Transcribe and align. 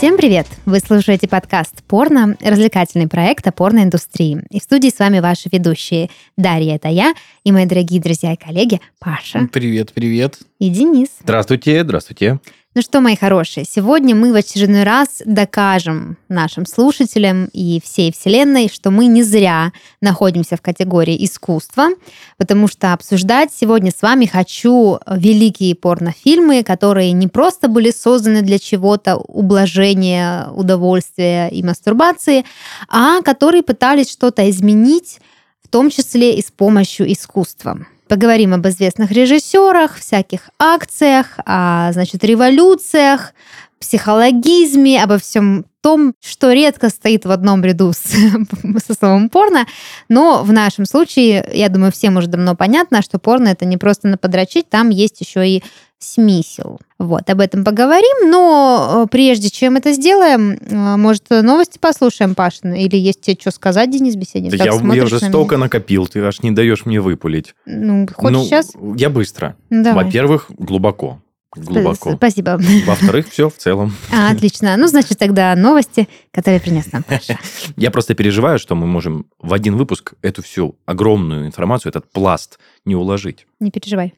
Всем 0.00 0.16
привет! 0.16 0.46
Вы 0.64 0.78
слушаете 0.78 1.28
подкаст 1.28 1.84
«Порно»— 1.86 2.34
развлекательный 2.40 3.06
проект 3.06 3.46
о 3.46 3.52
порноиндустрии. 3.52 4.42
И 4.48 4.58
в 4.58 4.62
студии 4.62 4.88
с 4.88 4.98
вами 4.98 5.20
ваши 5.20 5.50
ведущие 5.52 6.08
Дарья, 6.38 6.76
это 6.76 6.88
я, 6.88 7.12
и 7.44 7.52
мои 7.52 7.66
дорогие 7.66 8.00
друзья 8.00 8.32
и 8.32 8.36
коллеги 8.36 8.80
Паша. 8.98 9.46
Привет, 9.52 9.92
привет. 9.92 10.38
И 10.58 10.70
Денис. 10.70 11.08
Здравствуйте, 11.20 11.82
здравствуйте. 11.84 12.38
Ну 12.72 12.82
что, 12.82 13.00
мои 13.00 13.16
хорошие, 13.16 13.66
сегодня 13.68 14.14
мы 14.14 14.32
в 14.32 14.36
очередной 14.36 14.84
раз 14.84 15.22
докажем 15.24 16.16
нашим 16.28 16.66
слушателям 16.66 17.46
и 17.46 17.80
всей 17.84 18.12
Вселенной, 18.12 18.70
что 18.72 18.92
мы 18.92 19.06
не 19.06 19.24
зря 19.24 19.72
находимся 20.00 20.56
в 20.56 20.62
категории 20.62 21.24
искусства, 21.24 21.88
потому 22.36 22.68
что 22.68 22.92
обсуждать 22.92 23.50
сегодня 23.52 23.90
с 23.90 24.02
вами 24.02 24.26
хочу 24.26 25.00
великие 25.10 25.74
порнофильмы, 25.74 26.62
которые 26.62 27.10
не 27.10 27.26
просто 27.26 27.66
были 27.66 27.90
созданы 27.90 28.42
для 28.42 28.60
чего-то, 28.60 29.16
ублажения, 29.16 30.46
удовольствия 30.54 31.48
и 31.48 31.64
мастурбации, 31.64 32.44
а 32.88 33.20
которые 33.22 33.64
пытались 33.64 34.12
что-то 34.12 34.48
изменить, 34.48 35.18
в 35.64 35.66
том 35.66 35.90
числе 35.90 36.36
и 36.36 36.40
с 36.40 36.52
помощью 36.52 37.12
искусства. 37.12 37.84
Поговорим 38.10 38.52
об 38.54 38.66
известных 38.66 39.12
режиссерах, 39.12 39.96
всяких 39.96 40.50
акциях, 40.58 41.38
о, 41.46 41.92
значит, 41.92 42.24
революциях, 42.24 43.34
психологизме, 43.78 45.00
обо 45.00 45.16
всем 45.18 45.64
том, 45.80 46.14
что 46.20 46.52
редко 46.52 46.88
стоит 46.88 47.24
в 47.24 47.30
одном 47.30 47.62
ряду 47.62 47.92
с, 47.92 48.02
со 48.84 48.94
словом 48.94 49.28
порно, 49.28 49.64
но 50.08 50.42
в 50.42 50.52
нашем 50.52 50.86
случае, 50.86 51.48
я 51.52 51.68
думаю, 51.68 51.92
всем 51.92 52.16
уже 52.16 52.26
давно 52.26 52.56
понятно, 52.56 53.00
что 53.00 53.20
порно 53.20 53.46
это 53.46 53.64
не 53.64 53.76
просто 53.76 54.08
на 54.08 54.18
подрочить, 54.18 54.68
там 54.68 54.88
есть 54.88 55.20
еще 55.20 55.48
и 55.48 55.62
смысл. 56.00 56.78
Вот, 56.98 57.28
об 57.30 57.40
этом 57.40 57.64
поговорим, 57.64 58.30
но 58.30 59.04
э, 59.04 59.08
прежде 59.10 59.50
чем 59.50 59.76
это 59.76 59.92
сделаем, 59.92 60.52
э, 60.52 60.96
может, 60.96 61.30
новости 61.30 61.78
послушаем, 61.78 62.34
Пашин, 62.34 62.74
или 62.74 62.96
есть 62.96 63.20
тебе 63.20 63.36
что 63.38 63.50
сказать, 63.50 63.90
Денис 63.90 64.16
Беседин? 64.16 64.50
Да 64.50 64.64
я, 64.64 64.94
я 64.94 65.04
уже 65.04 65.18
столько 65.20 65.56
накопил, 65.56 66.06
ты 66.06 66.20
аж 66.20 66.42
не 66.42 66.50
даешь 66.50 66.86
мне 66.86 67.00
выпулить. 67.00 67.54
Ну, 67.66 68.08
хочешь 68.12 68.38
ну, 68.38 68.44
сейчас? 68.44 68.72
Я 68.96 69.10
быстро. 69.10 69.56
Давай. 69.70 70.04
Во-первых, 70.04 70.46
глубоко. 70.58 71.20
Глубоко. 71.56 72.14
Спасибо. 72.14 72.60
Во-вторых, 72.86 73.28
все 73.28 73.50
в 73.50 73.56
целом. 73.56 73.92
А, 74.12 74.30
отлично. 74.30 74.76
Ну, 74.76 74.86
значит, 74.86 75.18
тогда 75.18 75.54
новости, 75.56 76.08
которые 76.30 76.60
принес 76.60 76.92
нам 76.92 77.02
Паша. 77.02 77.38
Я 77.76 77.90
просто 77.90 78.14
переживаю, 78.14 78.58
что 78.58 78.76
мы 78.76 78.86
можем 78.86 79.26
в 79.40 79.52
один 79.52 79.76
выпуск 79.76 80.14
эту 80.22 80.42
всю 80.42 80.76
огромную 80.86 81.46
информацию, 81.46 81.90
этот 81.90 82.10
пласт 82.12 82.60
не 82.84 82.94
уложить. 82.94 83.46
Не 83.58 83.70
переживай. 83.70 84.14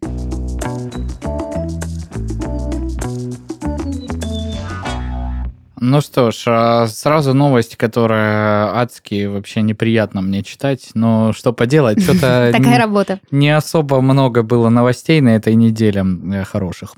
Ну 5.85 6.01
что 6.01 6.31
ж, 6.31 6.45
а 6.47 6.87
сразу 6.87 7.35
новость, 7.35 7.77
которая 7.77 8.73
адски 8.73 9.27
вообще 9.27 9.63
неприятно 9.63 10.21
мне 10.21 10.45
читать, 10.45 10.91
но 10.95 11.33
что 11.33 11.53
поделать, 11.53 12.01
что-то... 12.05 12.53
Такая 12.53 12.79
работа. 12.79 13.19
Не 13.33 13.51
особо 13.51 14.01
много 14.01 14.45
было 14.45 14.69
новостей 14.69 15.21
на 15.21 15.31
этой 15.31 15.57
неделе 15.57 16.05
э, 16.35 16.45
хороших. 16.45 16.95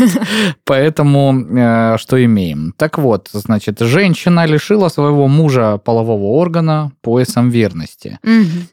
Поэтому 0.64 1.40
э, 1.40 1.96
что 1.96 2.22
имеем? 2.22 2.74
Так 2.76 2.98
вот, 2.98 3.30
значит, 3.32 3.80
женщина 3.80 4.44
лишила 4.44 4.90
своего 4.90 5.26
мужа 5.26 5.78
полового 5.78 6.26
органа 6.38 6.92
поясом 7.00 7.48
верности. 7.48 8.18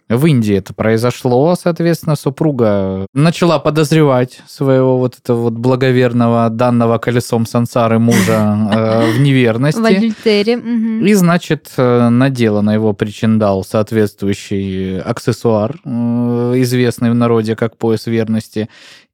В 0.09 0.25
Индии 0.25 0.55
это 0.55 0.73
произошло, 0.73 1.55
соответственно, 1.55 2.17
супруга 2.17 3.07
начала 3.13 3.59
подозревать 3.59 4.41
своего 4.47 4.97
вот 4.97 5.17
этого 5.17 5.43
вот 5.43 5.53
благоверного 5.53 6.49
данного 6.49 6.97
колесом 6.97 7.45
сансары 7.45 7.99
мужа 7.99 8.69
э, 8.73 9.11
в 9.13 9.21
неверности 9.21 9.44
верности. 9.45 9.79
В 9.79 9.85
адюльтере. 9.85 10.57
Угу. 10.57 11.05
И, 11.05 11.13
значит, 11.13 11.71
э, 11.77 12.09
надела 12.09 12.61
на 12.61 12.73
его 12.73 12.93
причиндал 12.93 13.63
соответствующий 13.63 14.99
аксессуар, 14.99 15.75
э, 15.85 15.89
известный 16.57 17.11
в 17.11 17.15
народе 17.15 17.55
как 17.55 17.77
пояс 17.77 18.07
верности, 18.07 18.69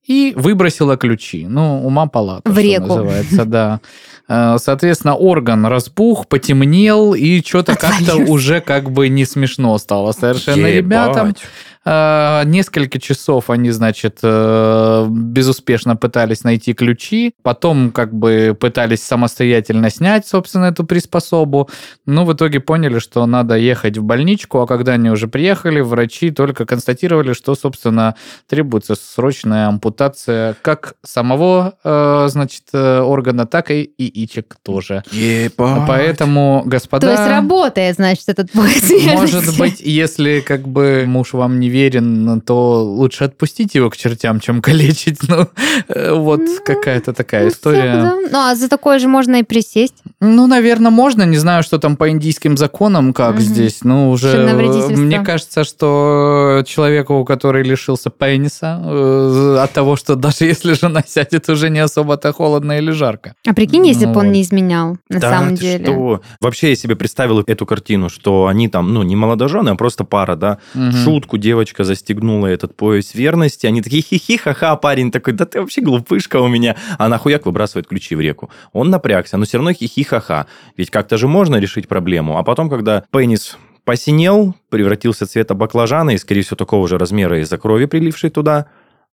и 0.07 0.33
выбросила 0.35 0.97
ключи. 0.97 1.45
Ну, 1.47 1.85
ума 1.85 2.07
палата, 2.07 2.49
в 2.49 2.57
реку. 2.57 2.87
называется, 2.87 3.45
да. 3.45 3.79
Э, 4.33 4.57
соответственно, 4.59 5.15
орган 5.15 5.65
разбух, 5.65 6.25
потемнел, 6.27 7.13
и 7.13 7.41
что-то 7.45 7.75
как-то 7.75 8.15
уже 8.15 8.61
как 8.61 8.89
бы 8.89 9.09
не 9.09 9.25
смешно 9.25 9.77
стало 9.77 10.13
совершенно 10.13 10.67
Ебать. 10.67 10.75
ребятам. 10.75 11.35
Э, 11.83 12.43
несколько 12.45 12.99
часов 12.99 13.49
они, 13.49 13.71
значит, 13.71 14.19
э, 14.21 15.07
безуспешно 15.09 15.95
пытались 15.95 16.43
найти 16.43 16.73
ключи, 16.73 17.33
потом 17.41 17.91
как 17.91 18.13
бы 18.13 18.55
пытались 18.59 19.01
самостоятельно 19.01 19.89
снять, 19.89 20.27
собственно, 20.27 20.65
эту 20.65 20.83
приспособу, 20.83 21.69
но 22.05 22.23
в 22.25 22.33
итоге 22.33 22.59
поняли, 22.59 22.99
что 22.99 23.25
надо 23.25 23.55
ехать 23.55 23.97
в 23.97 24.03
больничку, 24.03 24.59
а 24.59 24.67
когда 24.67 24.93
они 24.93 25.09
уже 25.09 25.27
приехали, 25.27 25.79
врачи 25.81 26.29
только 26.29 26.65
констатировали, 26.65 27.33
что, 27.33 27.55
собственно, 27.55 28.15
требуется 28.47 28.93
срочная 28.95 29.67
ампутация 29.67 30.55
как 30.61 30.93
самого, 31.03 31.73
э, 31.83 32.27
значит, 32.29 32.73
органа, 32.73 33.47
так 33.47 33.71
и 33.71 33.91
яичек 33.97 34.57
тоже. 34.63 35.03
Ебать. 35.11 35.87
Поэтому, 35.87 36.61
господа... 36.65 37.07
То 37.07 37.13
есть 37.13 37.27
работает, 37.27 37.95
значит, 37.95 38.29
этот 38.29 38.51
пояс 38.51 38.91
Может 39.13 39.57
быть, 39.57 39.79
если 39.79 40.41
как 40.41 40.67
бы 40.67 41.05
муж 41.07 41.33
вам 41.33 41.59
не 41.59 41.70
верен, 41.71 42.41
то 42.41 42.83
лучше 42.83 43.23
отпустить 43.23 43.75
его 43.75 43.89
к 43.89 43.97
чертям, 43.97 44.39
чем 44.39 44.61
калечить. 44.61 45.19
Ну, 45.27 45.47
э, 45.87 46.13
вот 46.13 46.39
ну, 46.39 46.57
какая-то 46.65 47.13
такая 47.13 47.43
ну, 47.43 47.49
история. 47.49 47.93
Да. 47.93 48.15
Ну, 48.31 48.37
а 48.37 48.55
за 48.55 48.67
такое 48.67 48.99
же 48.99 49.07
можно 49.07 49.37
и 49.37 49.43
присесть. 49.43 50.03
Ну, 50.19 50.47
наверное, 50.47 50.91
можно. 50.91 51.23
Не 51.23 51.37
знаю, 51.37 51.63
что 51.63 51.79
там 51.79 51.95
по 51.95 52.09
индийским 52.09 52.57
законам, 52.57 53.13
как 53.13 53.35
угу. 53.35 53.41
здесь. 53.41 53.83
Ну, 53.83 54.11
уже 54.11 54.53
мне 54.89 55.21
кажется, 55.21 55.63
что 55.63 56.63
человеку, 56.65 57.23
который 57.25 57.63
лишился 57.63 58.09
пениса, 58.09 58.81
э, 58.83 59.57
от 59.63 59.71
того, 59.71 59.95
что 59.95 60.15
даже 60.15 60.45
если 60.45 60.73
жена 60.73 61.03
сядет, 61.07 61.49
уже 61.49 61.69
не 61.69 61.79
особо-то 61.79 62.33
холодно 62.33 62.77
или 62.77 62.91
жарко. 62.91 63.33
А 63.47 63.53
прикинь, 63.53 63.87
если 63.87 64.05
ну, 64.05 64.13
бы 64.13 64.19
он 64.19 64.31
не 64.31 64.41
изменял, 64.41 64.97
на 65.09 65.19
да, 65.19 65.29
самом 65.29 65.55
деле. 65.55 65.85
Что? 65.85 66.21
Вообще, 66.41 66.69
я 66.69 66.75
себе 66.75 66.95
представил 66.95 67.41
эту 67.41 67.65
картину, 67.65 68.09
что 68.09 68.47
они 68.47 68.67
там, 68.67 68.93
ну, 68.93 69.03
не 69.03 69.15
молодожены, 69.15 69.69
а 69.69 69.75
просто 69.75 70.03
пара, 70.03 70.35
да, 70.35 70.57
угу. 70.75 70.91
шутку 70.91 71.37
девочка 71.37 71.60
девочка 71.61 71.83
застегнула 71.83 72.47
этот 72.47 72.75
пояс 72.75 73.13
верности, 73.13 73.67
они 73.67 73.83
такие 73.83 74.01
хихи, 74.01 74.37
ха-ха, 74.37 74.75
парень 74.75 75.11
такой, 75.11 75.33
да 75.33 75.45
ты 75.45 75.61
вообще 75.61 75.81
глупышка 75.81 76.37
у 76.41 76.47
меня, 76.47 76.75
а 76.97 77.07
нахуяк 77.07 77.45
выбрасывает 77.45 77.87
ключи 77.87 78.15
в 78.15 78.19
реку. 78.19 78.49
Он 78.73 78.89
напрягся, 78.89 79.37
но 79.37 79.45
все 79.45 79.57
равно 79.57 79.71
хихи, 79.73 80.03
ха-ха. 80.03 80.47
Ведь 80.75 80.89
как-то 80.89 81.17
же 81.17 81.27
можно 81.27 81.57
решить 81.57 81.87
проблему. 81.87 82.39
А 82.39 82.43
потом, 82.43 82.67
когда 82.67 83.03
пенис 83.11 83.59
посинел, 83.83 84.55
превратился 84.69 85.27
цвета 85.27 85.53
баклажана 85.53 86.11
и, 86.11 86.17
скорее 86.17 86.41
всего, 86.41 86.57
такого 86.57 86.87
же 86.87 86.97
размера 86.97 87.39
из-за 87.39 87.59
крови, 87.59 87.85
прилившей 87.85 88.31
туда, 88.31 88.65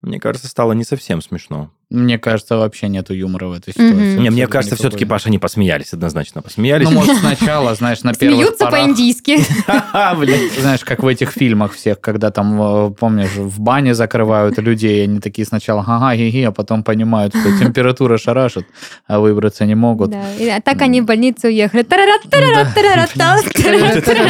мне 0.01 0.19
кажется, 0.19 0.47
стало 0.47 0.71
не 0.71 0.85
совсем 0.85 1.21
смешно. 1.21 1.69
Мне 1.89 2.19
кажется, 2.19 2.57
вообще 2.57 2.89
нету 2.89 3.13
юмора 3.13 3.47
в 3.47 3.53
этой 3.53 3.71
ситуации. 3.71 4.17
Не, 4.17 4.29
мне 4.29 4.47
кажется, 4.47 4.75
все-таки, 4.75 5.05
Паша, 5.05 5.29
не 5.29 5.39
посмеялись, 5.39 5.93
однозначно 5.93 6.41
посмеялись. 6.41 6.89
Ну, 6.89 6.91
может, 6.91 7.15
сначала, 7.19 7.75
знаешь, 7.75 8.03
на 8.03 8.13
первых 8.13 8.39
Смеются 8.39 8.65
по-индийски. 8.65 9.37
Знаешь, 10.59 10.83
как 10.83 11.03
в 11.03 11.07
этих 11.07 11.31
фильмах 11.31 11.73
всех, 11.73 12.01
когда 12.01 12.29
там, 12.29 12.61
э, 12.61 12.91
помнишь, 12.91 13.35
в 13.35 13.61
бане 13.61 13.93
закрывают 13.93 14.57
людей, 14.57 15.05
они 15.05 15.21
такие 15.21 15.45
сначала 15.45 15.85
ага, 15.87 16.13
ги 16.15 16.43
а 16.43 16.51
потом 16.51 16.83
понимают, 16.83 17.33
что 17.33 17.57
температура 17.57 18.17
шарашит, 18.17 18.67
а 19.05 19.19
выбраться 19.19 19.65
не 19.65 19.75
могут. 19.75 20.11
Да, 20.11 20.23
а 20.57 20.61
так 20.61 20.81
они 20.81 20.99
в 20.99 21.05
больницу 21.05 21.47
уехали. 21.47 21.83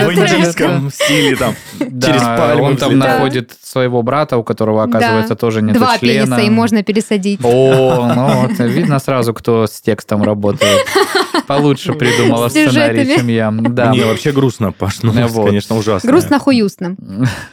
В 0.06 0.14
индийском 0.14 0.92
стиле 0.92 1.36
там, 1.36 1.56
через 1.80 2.22
пальму. 2.22 2.66
Он 2.66 2.78
там 2.78 2.98
находит 3.00 3.52
своего 3.64 4.04
брата, 4.04 4.38
у 4.38 4.44
которого, 4.44 4.84
оказывается, 4.84 5.36
тоже 5.36 5.64
нет 5.64 5.76
члена. 5.76 5.86
Два 5.86 5.98
пениса, 5.98 6.42
и 6.42 6.50
можно 6.52 6.84
пересадить. 6.84 7.47
О, 7.48 8.14
ну 8.16 8.42
вот, 8.42 8.60
видно 8.60 9.00
сразу, 9.00 9.34
кто 9.34 9.68
с 9.68 9.82
текстом 9.82 10.24
работает. 10.24 10.86
Получше 11.48 11.94
придумала 11.94 12.50
сценарий, 12.50 13.16
чем 13.16 13.28
я. 13.28 13.52
Да. 13.52 13.90
Мне 13.92 14.06
вообще 14.06 14.32
грустно, 14.32 14.72
Паш, 14.72 15.02
ну, 15.02 15.12
вот. 15.12 15.46
конечно, 15.46 15.78
ужасно. 15.78 16.10
Грустно-хуюстно. 16.10 16.96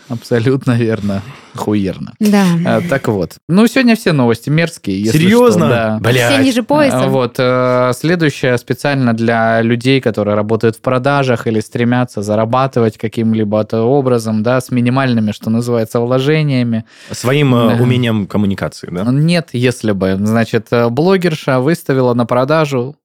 Абсолютно 0.08 0.72
верно. 0.72 1.22
Хуерно. 1.54 2.14
Да. 2.18 2.44
А, 2.66 2.80
так 2.80 3.08
вот. 3.08 3.36
Ну, 3.48 3.66
сегодня 3.66 3.96
все 3.96 4.12
новости 4.12 4.50
мерзкие. 4.50 5.04
Серьезно? 5.06 5.66
Что, 5.66 5.68
да. 5.68 5.98
Блядь. 6.00 6.32
Все 6.32 6.42
ниже 6.42 6.62
пояса. 6.62 7.04
А, 7.04 7.08
вот. 7.08 7.36
Э, 7.38 7.92
следующее 7.94 8.58
специально 8.58 9.12
для 9.12 9.62
людей, 9.62 10.00
которые 10.00 10.34
работают 10.34 10.76
в 10.76 10.80
продажах 10.80 11.46
или 11.46 11.60
стремятся 11.60 12.22
зарабатывать 12.22 12.98
каким-либо 12.98 13.64
образом, 13.72 14.42
да, 14.42 14.60
с 14.60 14.70
минимальными, 14.70 15.32
что 15.32 15.50
называется, 15.50 16.00
вложениями. 16.00 16.84
Своим 17.10 17.54
э, 17.54 17.80
умением 17.80 18.26
коммуникации, 18.26 18.88
да? 18.90 19.04
Нет, 19.04 19.50
если 19.52 19.92
бы. 19.92 20.16
Значит, 20.20 20.68
э, 20.70 20.88
блогерша 20.88 21.60
выставила 21.60 22.14
на 22.14 22.26
продажу 22.26 22.96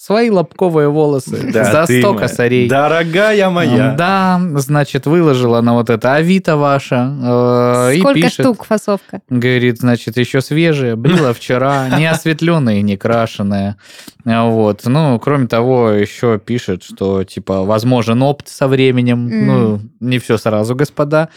свои 0.00 0.30
лобковые 0.30 0.88
волосы 0.88 1.50
Да, 1.52 1.64
за 1.64 1.86
ты 1.86 2.00
100 2.00 2.14
моя. 2.14 2.26
косарей. 2.26 2.68
Дорогая 2.70 3.50
моя. 3.50 3.94
Да, 3.98 4.40
значит, 4.54 5.04
выложила 5.04 5.60
на 5.60 5.74
вот 5.74 5.90
это 5.90 6.14
Авито 6.14 6.56
ваша 6.56 7.12
э, 7.22 7.96
и 7.96 8.00
Сколько 8.00 8.14
пишет, 8.14 8.32
штук 8.32 8.64
фасовка? 8.64 9.20
говорит, 9.28 9.78
значит, 9.80 10.16
еще 10.16 10.40
свежие, 10.40 10.96
брила 10.96 11.34
вчера, 11.34 11.98
не 11.98 12.06
осветленные, 12.06 12.80
не 12.80 12.96
крашеные. 12.96 13.76
А 14.24 14.44
Вот. 14.46 14.82
Ну, 14.84 15.18
кроме 15.18 15.48
того, 15.48 15.90
еще 15.90 16.38
пишет, 16.38 16.82
что, 16.82 17.24
типа, 17.24 17.62
возможен 17.64 18.22
опт 18.22 18.48
со 18.48 18.68
временем. 18.68 19.26
Мгм. 19.26 19.46
Ну, 19.46 19.80
не 20.00 20.18
все 20.18 20.38
сразу, 20.38 20.74
господа. 20.74 21.28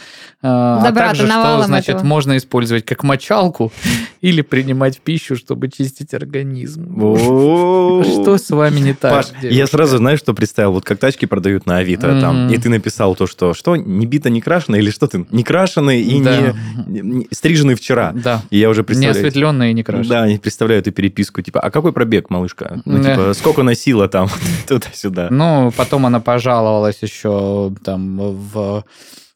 А 0.41 0.79
а 0.79 0.85
Добра-то 0.85 1.17
также, 1.19 1.27
что, 1.27 1.63
значит, 1.63 1.95
этого. 1.95 2.05
можно 2.05 2.37
использовать 2.37 2.85
как 2.85 3.03
мочалку 3.03 3.71
или 4.21 4.41
принимать 4.41 4.97
в 4.97 5.01
пищу, 5.01 5.35
чтобы 5.35 5.69
чистить 5.69 6.13
организм. 6.13 6.93
Что 8.37 8.45
с 8.45 8.49
вами 8.55 8.79
не 8.79 8.93
так? 8.93 9.11
Паш, 9.11 9.27
я 9.41 9.67
сразу, 9.67 9.97
знаешь, 9.97 10.19
что 10.19 10.33
представил? 10.33 10.73
Вот 10.73 10.85
как 10.85 10.99
тачки 10.99 11.25
продают 11.25 11.65
на 11.65 11.77
Авито, 11.77 12.19
там, 12.19 12.49
и 12.49 12.57
ты 12.57 12.69
написал 12.69 13.15
то, 13.15 13.27
что, 13.27 13.53
что, 13.53 13.75
не 13.75 14.05
бито, 14.05 14.29
не 14.29 14.41
крашеное, 14.41 14.79
или 14.79 14.89
что 14.89 15.07
ты, 15.07 15.25
не 15.31 15.43
крашеный 15.43 16.01
и 16.01 16.17
не, 16.17 17.01
не- 17.01 17.27
стриженный 17.31 17.75
вчера. 17.75 18.11
Да. 18.13 18.41
И 18.49 18.57
я 18.57 18.69
уже 18.69 18.81
Не 18.81 18.85
представляю... 18.85 19.27
осветленные 19.27 19.71
и 19.71 19.73
не 19.73 19.83
крашеные. 19.83 20.09
Да, 20.09 20.27
не 20.27 20.37
представляю 20.37 20.81
эту 20.81 20.91
переписку, 20.91 21.41
типа, 21.41 21.59
а 21.59 21.69
какой 21.71 21.93
пробег, 21.93 22.29
малышка? 22.29 22.81
Ну, 22.85 23.03
типа, 23.03 23.33
сколько 23.33 23.63
носила 23.63 24.07
там, 24.07 24.29
туда-сюда. 24.67 25.27
Ну, 25.29 25.71
потом 25.75 26.05
она 26.05 26.19
пожаловалась 26.19 26.97
еще 27.01 27.73
там 27.83 28.17
в 28.17 28.83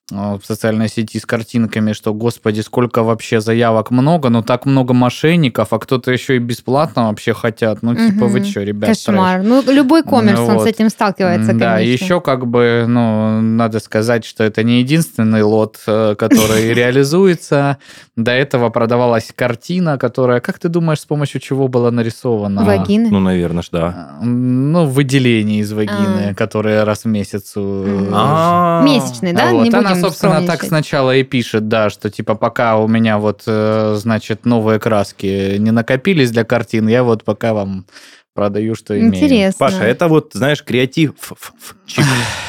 в 0.09 0.39
социальной 0.45 0.87
сети 0.87 1.19
с 1.19 1.25
картинками, 1.25 1.91
что, 1.91 2.13
господи, 2.13 2.61
сколько 2.61 3.03
вообще 3.03 3.41
заявок 3.41 3.91
много, 3.91 4.29
но 4.29 4.41
так 4.41 4.65
много 4.65 4.93
мошенников, 4.93 5.73
а 5.73 5.79
кто-то 5.79 6.11
еще 6.11 6.37
и 6.37 6.39
бесплатно 6.39 7.07
вообще 7.09 7.33
хотят. 7.33 7.81
Ну, 7.81 7.93
типа, 7.93 8.25
вы 8.27 8.41
что, 8.45 8.61
ребят, 8.63 8.89
Кошмар. 8.91 9.43
Ну, 9.43 9.61
любой 9.69 10.03
коммерс, 10.03 10.39
он 10.39 10.53
Вот. 10.55 10.63
с 10.63 10.65
этим 10.65 10.89
сталкивается, 10.89 11.53
Да, 11.53 11.75
конечно. 11.75 11.91
еще 12.05 12.21
как 12.21 12.47
бы, 12.47 12.85
ну, 12.87 13.41
надо 13.41 13.79
сказать, 13.81 14.23
что 14.23 14.45
это 14.45 14.63
не 14.63 14.79
единственный 14.79 15.41
лот, 15.43 15.77
э, 15.87 16.15
который 16.17 16.73
реализуется. 16.73 17.77
До 18.15 18.31
этого 18.31 18.69
продавалась 18.69 19.31
картина, 19.35 19.97
которая, 19.97 20.39
как 20.39 20.57
ты 20.57 20.69
думаешь, 20.69 21.01
с 21.01 21.05
помощью 21.05 21.41
чего 21.41 21.67
была 21.67 21.91
нарисована? 21.91 22.63
Вагины. 22.63 23.09
Ну, 23.11 23.19
наверное, 23.19 23.61
ж, 23.61 23.67
да. 23.73 24.17
А, 24.21 24.23
Ну, 24.23 24.85
выделение 24.85 25.59
из 25.59 25.73
вагины, 25.73 26.29
А. 26.31 26.33
которые 26.33 26.83
раз 26.83 27.03
в 27.03 27.07
месяц... 27.09 27.53
э. 27.57 28.09
А, 28.13 28.81
Месячный, 28.85 29.33
да? 29.33 29.51
вот. 29.51 29.73
Она, 29.73 29.96
собственно, 30.01 30.45
так 30.45 30.63
сначала 30.63 31.15
и 31.15 31.23
пишет, 31.23 31.67
да, 31.67 31.89
что 31.89 32.09
типа 32.09 32.35
пока 32.35 32.77
у 32.77 32.87
меня 32.87 33.17
вот, 33.17 33.43
э, 33.45 33.95
значит, 33.97 34.45
новые 34.45 34.79
краски 34.79 35.57
не 35.57 35.71
накопились 35.71 36.31
для 36.31 36.43
картин, 36.43 36.87
я 36.87 37.03
вот 37.03 37.23
пока 37.23 37.53
вам 37.53 37.85
продаю, 38.33 38.75
что 38.75 38.97
имею. 38.97 39.15
Интересно. 39.15 39.57
Паша, 39.57 39.83
это 39.83 40.07
вот, 40.07 40.31
знаешь, 40.33 40.63
креатив. 40.63 41.13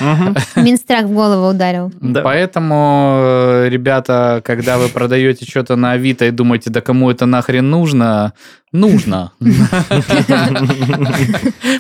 Мгм. 0.01 0.37
Минстрах 0.57 1.07
в 1.07 1.13
голову 1.13 1.49
ударил. 1.49 1.93
Да. 2.01 2.23
Поэтому, 2.23 3.19
э, 3.21 3.69
ребята, 3.69 4.41
когда 4.45 4.79
вы 4.79 4.89
продаете 4.89 5.45
что-то 5.45 5.77
на 5.77 5.93
Авито 5.93 6.25
и 6.27 6.31
думаете, 6.31 6.71
да 6.71 6.81
кому 6.81 7.11
это 7.11 7.27
нахрен 7.27 7.69
нужно, 7.69 8.33
нужно. 8.73 9.33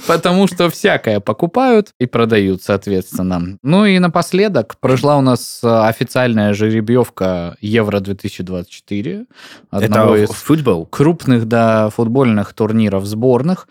Потому 0.07 0.47
что 0.47 0.71
всякое 0.71 1.21
покупают 1.21 1.89
и 1.99 2.07
продают, 2.07 2.63
соответственно. 2.63 3.59
Ну 3.63 3.85
и 3.85 3.99
напоследок 3.99 4.77
прошла 4.81 5.19
у 5.19 5.21
нас 5.21 5.61
э, 5.63 5.69
официальная 5.69 6.55
жеребьевка 6.55 7.57
Евро 7.61 8.01
2024. 8.01 9.27
Одного 9.71 10.17
Это 10.17 10.33
из 10.33 10.37
футбол? 10.37 10.87
крупных 10.87 11.47
да, 11.47 11.91
футбольных 11.91 12.55
турниров 12.55 13.05
сборных. 13.07 13.69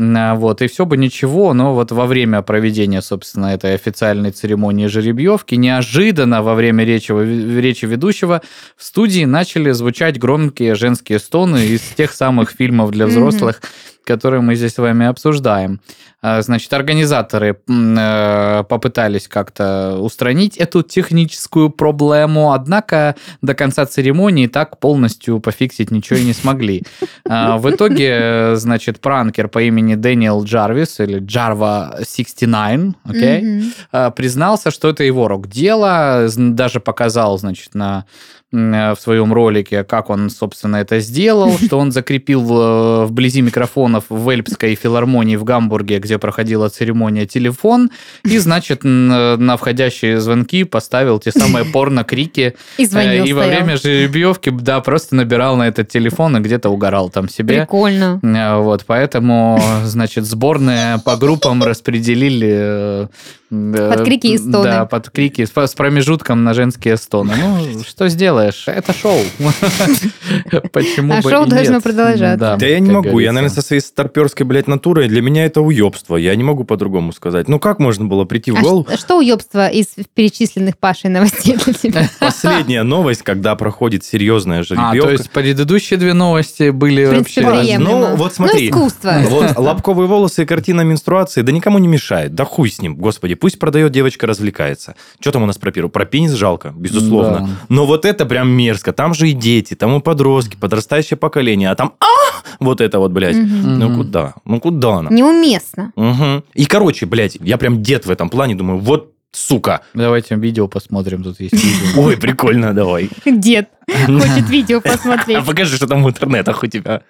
А, 0.00 0.34
Вот, 0.34 0.62
и 0.62 0.66
все 0.66 0.86
бы 0.86 0.96
ничего, 0.96 1.52
но 1.52 1.74
вот 1.74 1.92
во 1.92 2.06
время 2.06 2.40
проведения, 2.40 3.02
собственно, 3.02 3.46
этой 3.46 3.74
официальной 3.74 4.30
церемонии 4.30 4.86
жеребьевки, 4.86 5.56
неожиданно 5.56 6.42
во 6.42 6.54
время 6.54 6.84
речи, 6.84 7.12
речи 7.12 7.84
ведущего 7.84 8.40
в 8.76 8.84
студии 8.84 9.24
начали 9.24 9.72
звучать 9.72 10.18
громкие 10.18 10.74
женские 10.74 11.18
стоны 11.18 11.66
из 11.66 11.82
тех 11.82 12.12
самых 12.12 12.50
фильмов 12.50 12.92
для 12.92 13.06
взрослых, 13.06 13.60
которые 14.04 14.40
мы 14.40 14.54
здесь 14.54 14.74
с 14.74 14.78
вами 14.78 15.06
обсуждаем. 15.06 15.80
А, 16.22 16.42
Значит, 16.42 16.72
организаторы 16.72 17.58
э, 17.68 18.64
попытались 18.68 19.26
как-то 19.28 19.96
устранить 20.00 20.56
эту 20.56 20.82
техническую 20.82 21.70
проблему, 21.70 22.52
однако 22.52 23.14
до 23.42 23.54
конца 23.54 23.86
церемонии 23.86 24.46
так 24.46 24.78
полностью 24.80 25.40
пофиксить 25.40 25.90
ничего 25.90 26.18
и 26.18 26.24
не 26.24 26.32
смогли. 26.34 26.82
А, 27.28 27.56
В 27.58 27.70
итоге, 27.70 28.56
значит, 28.56 29.00
пранкер 29.00 29.48
по 29.48 29.62
имени 29.62 29.94
Дэниел 29.94 30.44
Джарвис 30.44 31.00
или 31.00 31.18
Джарва 31.20 31.96
69, 32.00 32.94
окей, 33.04 33.42
Мгм. 33.42 33.72
а, 33.92 34.10
признался, 34.10 34.70
что 34.70 34.88
это 34.88 35.04
его 35.04 35.28
рук 35.28 35.48
дело, 35.48 36.28
даже 36.36 36.80
показал, 36.80 37.38
значит, 37.38 37.74
на 37.74 38.04
в 38.52 38.96
своем 39.00 39.32
ролике, 39.32 39.84
как 39.84 40.10
он, 40.10 40.28
собственно, 40.28 40.76
это 40.76 40.98
сделал, 41.00 41.56
что 41.64 41.78
он 41.78 41.92
закрепил 41.92 42.42
э, 42.50 43.04
вблизи 43.06 43.42
микрофонов 43.42 44.04
в 44.08 44.28
Эльпской 44.28 44.74
филармонии 44.74 45.36
в 45.36 45.44
Гамбурге, 45.44 45.98
где 45.98 46.18
проходила 46.18 46.68
церемония, 46.68 47.26
телефон, 47.26 47.90
и, 48.24 48.38
значит, 48.38 48.80
э, 48.84 48.88
на 48.88 49.56
входящие 49.56 50.20
звонки 50.20 50.64
поставил 50.64 51.18
те 51.20 51.30
самые 51.32 51.64
порно-крики, 51.72 52.56
И 52.78 52.86
звонил, 52.86 53.24
Э, 53.24 53.28
И 53.28 53.32
во 53.32 53.42
стоял. 53.44 53.60
время 53.62 53.76
жеребьевки, 53.76 54.50
да, 54.50 54.80
просто 54.80 55.14
набирал 55.14 55.56
на 55.56 55.68
этот 55.68 55.88
телефон 55.88 56.36
и 56.36 56.40
где-то 56.40 56.70
угорал 56.70 57.08
там 57.10 57.28
себе. 57.28 57.58
Прикольно. 57.60 58.18
Э, 58.22 58.56
Вот, 58.60 58.84
поэтому, 58.86 59.60
значит, 59.84 60.24
сборные 60.24 60.98
по 61.04 61.16
группам 61.16 61.62
распределили... 61.62 63.08
Под 63.50 64.04
крики 64.04 64.28
и 64.28 64.38
стоны. 64.38 64.62
Да, 64.64 64.86
под 64.86 65.10
крики 65.10 65.44
с 65.44 65.74
промежутком 65.74 66.44
на 66.44 66.54
женские 66.54 66.96
стоны. 66.96 67.34
Ну, 67.36 67.82
что 67.88 68.08
сделаешь? 68.08 68.64
Это 68.66 68.92
шоу. 68.92 69.18
Почему 70.72 71.14
А 71.14 71.20
бы 71.20 71.30
шоу 71.30 71.46
должно 71.46 71.80
продолжаться. 71.80 72.56
Да 72.58 72.66
я 72.66 72.78
не 72.78 72.90
могу, 72.90 73.18
я, 73.18 73.32
наверное, 73.32 73.54
со 73.54 73.62
своей 73.62 73.82
старперской, 73.82 74.46
блядь, 74.46 74.68
натурой, 74.68 75.08
для 75.08 75.20
меня 75.20 75.44
это 75.46 75.60
уебство, 75.62 76.16
я 76.16 76.34
не 76.36 76.44
могу 76.44 76.64
по-другому 76.64 77.12
сказать. 77.12 77.48
Ну, 77.48 77.58
как 77.58 77.78
можно 77.80 78.04
было 78.04 78.24
прийти 78.24 78.52
в 78.52 78.56
А 78.58 78.60
голову? 78.60 78.86
что 78.96 79.18
уебство 79.18 79.68
из 79.68 79.86
перечисленных 80.14 80.78
Пашей 80.78 81.10
новостей 81.10 81.56
для 81.56 81.72
тебя? 81.72 82.08
Последняя 82.20 82.82
новость, 82.84 83.22
когда 83.22 83.56
проходит 83.56 84.04
серьезная 84.04 84.60
А, 84.60 84.62
жеребьевка. 84.62 85.06
то 85.06 85.10
есть 85.12 85.30
предыдущие 85.30 85.98
две 85.98 86.12
новости 86.14 86.70
были 86.70 87.04
вообще... 87.06 87.40
приемлемо. 87.42 87.78
Ну, 88.10 88.16
вот 88.16 88.34
смотри. 88.34 88.70
Ну, 88.70 88.76
искусство. 88.86 89.14
Вот 89.28 89.56
лобковые 89.58 90.06
волосы 90.06 90.42
и 90.42 90.46
картина 90.46 90.82
менструации, 90.82 91.42
да 91.42 91.52
никому 91.52 91.78
не 91.78 91.88
мешает. 91.88 92.34
Да 92.34 92.44
хуй 92.44 92.70
с 92.70 92.80
ним, 92.80 92.94
господи, 92.96 93.34
Пусть 93.40 93.58
продает 93.58 93.92
девочка, 93.92 94.26
развлекается. 94.26 94.94
Что 95.18 95.32
там 95.32 95.42
у 95.42 95.46
нас 95.46 95.58
про 95.58 95.72
пиру? 95.72 95.88
Про 95.88 96.04
пенис 96.04 96.32
жалко, 96.32 96.72
безусловно. 96.76 97.38
Да. 97.40 97.48
Но 97.68 97.86
вот 97.86 98.04
это 98.04 98.26
прям 98.26 98.50
мерзко. 98.50 98.92
Там 98.92 99.14
же 99.14 99.28
и 99.28 99.32
дети, 99.32 99.74
там 99.74 99.96
и 99.96 100.00
подростки, 100.00 100.56
подрастающее 100.56 101.16
поколение. 101.16 101.70
А 101.70 101.74
там 101.74 101.94
а 102.00 102.42
вот 102.58 102.80
это 102.80 102.98
вот, 102.98 103.12
блядь. 103.12 103.36
Угу. 103.36 103.46
Ну 103.46 103.96
куда? 103.96 104.34
Ну 104.44 104.60
куда 104.60 104.96
она? 104.96 105.10
Неуместно. 105.10 105.92
Угу. 105.96 106.44
И, 106.54 106.66
короче, 106.66 107.06
блядь, 107.06 107.36
я 107.40 107.56
прям 107.56 107.82
дед 107.82 108.06
в 108.06 108.10
этом 108.10 108.28
плане, 108.28 108.54
думаю, 108.54 108.78
вот 108.78 109.14
сука. 109.32 109.82
Давайте 109.94 110.34
видео 110.34 110.68
посмотрим, 110.68 111.22
тут 111.22 111.40
есть 111.40 111.54
видео. 111.54 111.96
Ой, 112.02 112.16
прикольно, 112.16 112.74
давай. 112.74 113.10
Дед 113.24 113.70
хочет 114.06 114.48
видео 114.48 114.80
посмотреть. 114.80 115.38
А 115.38 115.42
покажи, 115.42 115.76
что 115.76 115.86
там 115.86 116.04
в 116.04 116.08
интернетах 116.08 116.62
у 116.62 116.66
тебя. 116.66 117.02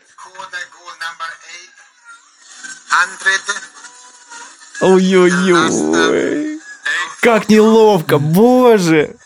100 3.21 3.60
Ой-ой-ой. 4.81 6.61
Как 7.21 7.49
неловко, 7.49 8.19
боже. 8.19 9.17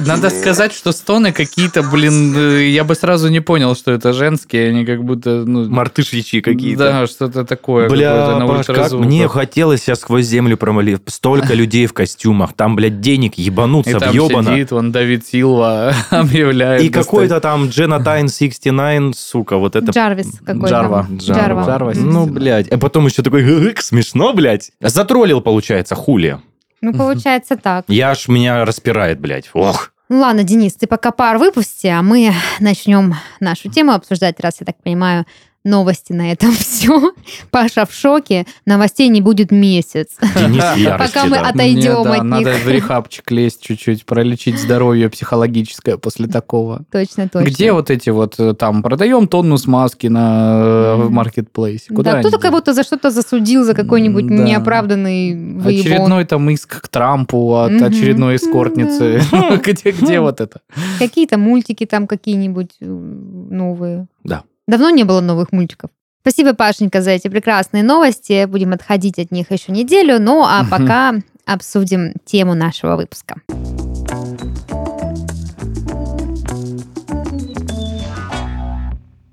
Надо 0.00 0.30
сказать, 0.30 0.72
что 0.72 0.92
стоны 0.92 1.32
какие-то, 1.32 1.82
блин, 1.82 2.34
э, 2.36 2.68
я 2.68 2.84
бы 2.84 2.94
сразу 2.94 3.28
не 3.28 3.40
понял, 3.40 3.74
что 3.74 3.92
это 3.92 4.12
женские, 4.12 4.70
они 4.70 4.84
как 4.84 5.04
будто, 5.04 5.44
ну... 5.44 5.68
Мартышичьи 5.68 6.40
какие-то. 6.40 6.84
Да, 6.84 7.06
что-то 7.06 7.44
такое. 7.44 7.88
Бля, 7.88 8.44
Паш, 8.46 8.66
как 8.66 8.92
мне 8.92 9.28
хотелось 9.28 9.82
сейчас 9.82 10.00
сквозь 10.00 10.26
землю 10.26 10.56
промолить. 10.56 11.00
Столько 11.06 11.54
людей 11.54 11.86
в 11.86 11.92
костюмах. 11.92 12.52
Там, 12.54 12.76
блядь, 12.76 13.00
денег 13.00 13.38
И 13.38 13.42
ебануться 13.42 13.98
там 13.98 14.10
въебано. 14.10 14.52
сидит, 14.52 14.70
вон 14.70 14.92
Давид 14.92 15.26
Силва 15.26 15.94
объявляет. 16.10 16.82
И 16.82 16.88
какой-то 16.88 17.40
там 17.40 17.68
Дженатайн 17.68 18.28
69, 18.28 19.16
сука, 19.16 19.56
вот 19.56 19.76
это... 19.76 19.92
Джарвис 19.92 20.38
какой-то. 20.44 20.68
Джарва. 20.68 21.06
Джарва. 21.12 21.64
Джарва. 21.64 21.92
Ну, 21.94 22.26
блядь. 22.26 22.68
А 22.68 22.78
потом 22.78 23.06
еще 23.06 23.22
такой, 23.22 23.42
«Гык, 23.42 23.80
смешно, 23.80 24.32
блядь. 24.32 24.70
Затроллил, 24.80 25.40
получается, 25.40 25.94
хули. 25.94 26.38
Ну, 26.80 26.92
получается 26.92 27.56
так. 27.56 27.84
Я 27.88 28.10
аж 28.10 28.28
меня 28.28 28.64
распирает, 28.64 29.20
блядь. 29.20 29.50
Ох. 29.52 29.92
Ну 30.08 30.20
ладно, 30.20 30.42
Денис, 30.42 30.74
ты 30.74 30.86
пока 30.86 31.10
пар 31.10 31.38
выпусти, 31.38 31.86
а 31.86 32.02
мы 32.02 32.32
начнем 32.60 33.14
нашу 33.40 33.70
тему 33.70 33.92
обсуждать, 33.92 34.40
раз 34.40 34.56
я 34.60 34.66
так 34.66 34.82
понимаю, 34.82 35.26
новости 35.68 36.12
на 36.12 36.32
этом 36.32 36.52
все. 36.58 37.12
Паша 37.50 37.86
в 37.86 37.92
шоке. 37.92 38.46
Новостей 38.66 39.08
не 39.08 39.20
будет 39.20 39.50
месяц. 39.50 40.08
Пока 40.98 41.26
мы 41.26 41.36
отойдем 41.36 42.10
от 42.10 42.22
надо 42.24 42.54
них. 42.54 42.64
в 42.64 42.68
рехабчик 42.68 43.30
лезть 43.30 43.62
чуть-чуть, 43.62 44.04
пролечить 44.04 44.58
здоровье 44.58 45.08
психологическое 45.08 45.96
после 45.98 46.26
такого. 46.26 46.84
Точно, 46.90 47.28
точно. 47.28 47.48
Где 47.48 47.72
вот 47.72 47.90
эти 47.90 48.10
вот 48.10 48.34
э, 48.38 48.54
там 48.54 48.82
продаем 48.82 49.28
тонну 49.28 49.58
смазки 49.58 50.06
на 50.06 50.96
э, 50.98 51.08
маркетплейсе? 51.08 51.94
Куда 51.94 52.14
да, 52.14 52.20
кто-то 52.20 52.38
кого-то 52.38 52.72
за 52.74 52.82
что-то 52.82 53.10
засудил, 53.10 53.64
за 53.64 53.74
какой-нибудь 53.74 54.26
Да. 54.26 54.34
неоправданный 54.34 55.34
выебон. 55.34 55.80
Очередной 55.80 56.24
там 56.24 56.50
иск 56.50 56.80
к 56.82 56.88
Трампу 56.88 57.56
от 57.56 57.80
очередной 57.82 58.36
эскортницы. 58.36 59.20
Где, 59.64 59.90
где 59.90 60.20
вот 60.20 60.40
это? 60.40 60.60
Какие-то 60.98 61.36
мультики 61.38 61.84
там 61.86 62.06
какие-нибудь 62.06 62.70
э, 62.80 62.86
новые. 62.86 64.06
Да. 64.24 64.44
Давно 64.68 64.90
не 64.90 65.02
было 65.04 65.20
новых 65.20 65.50
мультиков. 65.50 65.90
Спасибо, 66.20 66.52
Пашенька, 66.52 67.00
за 67.00 67.12
эти 67.12 67.28
прекрасные 67.28 67.82
новости. 67.82 68.44
Будем 68.44 68.74
отходить 68.74 69.18
от 69.18 69.32
них 69.32 69.50
еще 69.50 69.72
неделю. 69.72 70.20
Ну, 70.20 70.44
а 70.44 70.62
пока 70.70 71.14
обсудим 71.46 72.12
тему 72.26 72.54
нашего 72.54 72.96
выпуска. 72.96 73.36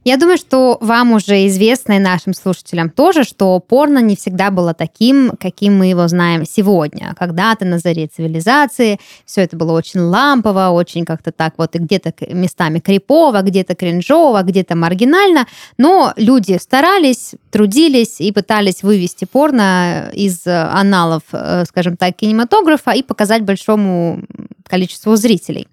Я 0.07 0.17
думаю, 0.17 0.37
что 0.37 0.77
вам 0.81 1.13
уже 1.13 1.47
известно 1.47 1.93
и 1.93 1.99
нашим 1.99 2.35
слушателям 2.35 2.91
тоже, 2.91 3.23
что 3.23 3.59
порно 3.59 3.97
не 3.97 4.15
всегда 4.15 4.51
было 4.51 4.75
таким, 4.75 5.31
каким 5.31 5.79
мы 5.79 5.87
его 5.87 6.07
знаем 6.07 6.45
сегодня. 6.45 7.15
Когда-то 7.17 7.65
на 7.65 7.79
заре 7.79 8.05
цивилизации 8.05 8.99
все 9.25 9.41
это 9.41 9.57
было 9.57 9.71
очень 9.71 10.01
лампово, 10.01 10.69
очень 10.69 11.05
как-то 11.05 11.31
так 11.31 11.55
вот 11.57 11.75
и 11.75 11.79
где-то 11.79 12.13
местами 12.35 12.77
крипово, 12.77 13.41
где-то 13.41 13.73
кринжово, 13.73 14.43
где-то 14.43 14.75
маргинально, 14.75 15.47
но 15.79 16.13
люди 16.17 16.59
старались, 16.61 17.33
трудились 17.49 18.21
и 18.21 18.31
пытались 18.31 18.83
вывести 18.83 19.25
порно 19.25 20.11
из 20.13 20.45
э, 20.45 20.51
аналов, 20.51 21.23
э, 21.31 21.63
скажем 21.67 21.97
так, 21.97 22.15
кинематографа 22.15 22.91
и 22.91 23.01
показать 23.01 23.41
большому 23.41 24.21
количеству 24.67 25.15
зрителей. 25.15 25.67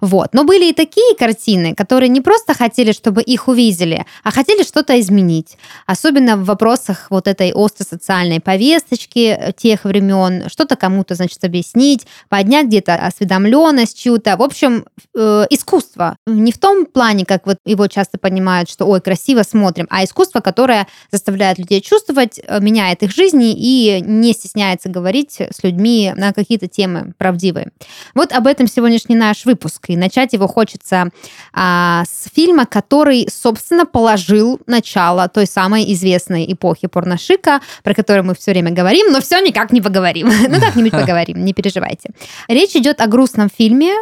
Вот. 0.00 0.34
Но 0.34 0.44
были 0.44 0.70
и 0.70 0.72
такие 0.72 1.14
картины, 1.16 1.74
которые 1.74 2.08
не 2.08 2.20
просто 2.20 2.54
хотели, 2.54 2.92
чтобы 2.92 3.22
их 3.22 3.48
увидели, 3.48 4.04
а 4.24 4.30
хотели 4.30 4.62
что-то 4.62 4.98
изменить. 5.00 5.56
Особенно 5.86 6.36
в 6.36 6.44
вопросах 6.44 7.06
вот 7.10 7.28
этой 7.28 7.52
остросоциальной 7.54 8.40
повесточки 8.40 9.36
э, 9.38 9.52
тех 9.56 9.84
времен, 9.84 10.48
что-то 10.48 10.76
кому-то, 10.76 11.14
значит, 11.14 11.42
объяснить, 11.44 12.06
поднять 12.28 12.66
где-то 12.66 12.94
осведомленность 12.94 13.98
чью-то. 13.98 14.36
В 14.36 14.42
общем, 14.42 14.84
э, 15.16 15.46
искусство. 15.50 16.16
Не 16.26 16.52
в 16.52 16.58
том 16.58 16.86
плане, 16.86 17.24
как 17.24 17.46
вот 17.46 17.58
его 17.64 17.86
часто 17.86 18.18
понимают, 18.18 18.68
что, 18.68 18.86
ой, 18.86 19.00
красиво 19.00 19.42
смотрим, 19.42 19.86
а 19.90 20.04
искусство, 20.04 20.40
которое 20.40 20.86
заставляет 21.10 21.58
людей 21.58 21.80
чувствовать, 21.80 22.40
э, 22.42 22.60
меняет 22.60 23.02
их 23.02 23.14
жизни 23.14 23.52
и 23.52 24.00
не 24.00 24.32
стесняется 24.32 24.88
говорить 24.88 25.40
с 25.40 25.62
людьми 25.62 26.12
на 26.16 26.32
какие-то 26.32 26.68
темы 26.68 27.14
правдивые. 27.18 27.70
Вот 28.14 28.31
об 28.32 28.46
этом 28.46 28.66
сегодняшний 28.66 29.14
наш 29.14 29.44
выпуск. 29.44 29.84
И 29.88 29.96
начать 29.96 30.32
его 30.32 30.46
хочется 30.46 31.10
а, 31.52 32.04
с 32.04 32.30
фильма, 32.34 32.66
который, 32.66 33.28
собственно, 33.30 33.86
положил 33.86 34.60
начало 34.66 35.28
той 35.28 35.46
самой 35.46 35.92
известной 35.92 36.52
эпохи 36.52 36.88
порношика, 36.88 37.60
про 37.82 37.94
которую 37.94 38.24
мы 38.24 38.34
все 38.34 38.52
время 38.52 38.70
говорим, 38.70 39.12
но 39.12 39.20
все 39.20 39.40
никак 39.40 39.72
не 39.72 39.80
поговорим. 39.80 40.30
Ну, 40.52 40.60
как-нибудь 40.60 40.90
поговорим, 41.02 41.44
не 41.44 41.54
переживайте. 41.54 42.10
Речь 42.48 42.76
идет 42.76 43.00
о 43.00 43.06
грустном 43.06 43.48
фильме 43.48 43.94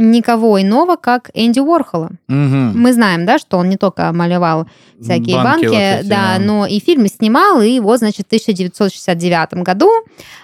никого 0.00 0.60
иного, 0.60 0.96
как 0.96 1.30
Энди 1.34 1.60
Уорхола. 1.60 2.10
Мгм. 2.28 2.72
Мы 2.74 2.92
знаем, 2.92 3.26
да, 3.26 3.38
что 3.38 3.58
он 3.58 3.68
не 3.68 3.76
только 3.76 4.12
малевал 4.12 4.66
всякие 5.00 5.36
Банки 5.36 5.44
банки, 5.44 5.66
вот 5.66 5.74
эти, 5.74 6.08
да, 6.08 6.36
да. 6.36 6.44
но 6.44 6.66
и 6.66 6.80
фильмы 6.80 7.08
снимал, 7.08 7.60
и 7.62 7.80
вот, 7.80 7.98
значит, 7.98 8.26
в 8.26 8.26
1969 8.26 9.62
году 9.62 9.90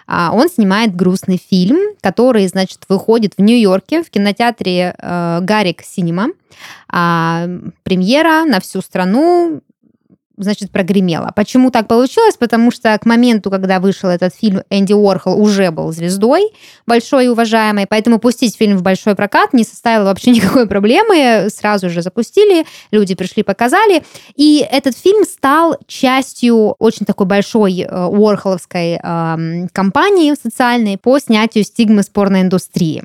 а, 0.06 0.30
он 0.32 0.48
снимает 0.48 0.94
грустный 0.94 1.38
фильм, 1.38 1.78
который, 2.00 2.46
значит, 2.46 2.80
выходит 2.88 3.34
в 3.36 3.42
Нью-Йорке 3.42 4.02
в 4.02 4.10
кинотеатре 4.10 4.94
э, 4.96 5.38
Гарик 5.42 5.82
Синема. 5.82 6.28
А, 6.88 7.46
премьера 7.82 8.44
на 8.44 8.60
всю 8.60 8.80
страну 8.80 9.60
значит, 10.36 10.70
прогремела. 10.70 11.32
Почему 11.34 11.70
так 11.70 11.88
получилось? 11.88 12.36
Потому 12.36 12.70
что 12.70 12.96
к 12.98 13.06
моменту, 13.06 13.50
когда 13.50 13.80
вышел 13.80 14.08
этот 14.08 14.34
фильм, 14.34 14.62
Энди 14.70 14.92
Уорхол 14.92 15.40
уже 15.40 15.70
был 15.70 15.92
звездой 15.92 16.52
большой 16.86 17.26
и 17.26 17.28
уважаемой, 17.28 17.86
поэтому 17.88 18.18
пустить 18.18 18.56
фильм 18.56 18.76
в 18.76 18.82
большой 18.82 19.14
прокат 19.14 19.52
не 19.52 19.64
составило 19.64 20.04
вообще 20.04 20.30
никакой 20.32 20.66
проблемы. 20.66 21.48
Сразу 21.50 21.90
же 21.90 22.02
запустили, 22.02 22.66
люди 22.90 23.14
пришли, 23.14 23.42
показали. 23.42 24.04
И 24.34 24.66
этот 24.70 24.96
фильм 24.96 25.24
стал 25.24 25.76
частью 25.86 26.74
очень 26.78 27.06
такой 27.06 27.26
большой 27.26 27.80
э, 27.80 28.04
уорхоловской 28.04 28.98
эм, 29.02 29.68
кампании 29.72 30.34
социальной 30.40 30.98
по 30.98 31.18
снятию 31.18 31.64
стигмы 31.64 32.02
с 32.02 32.08
порноиндустрии. 32.08 33.02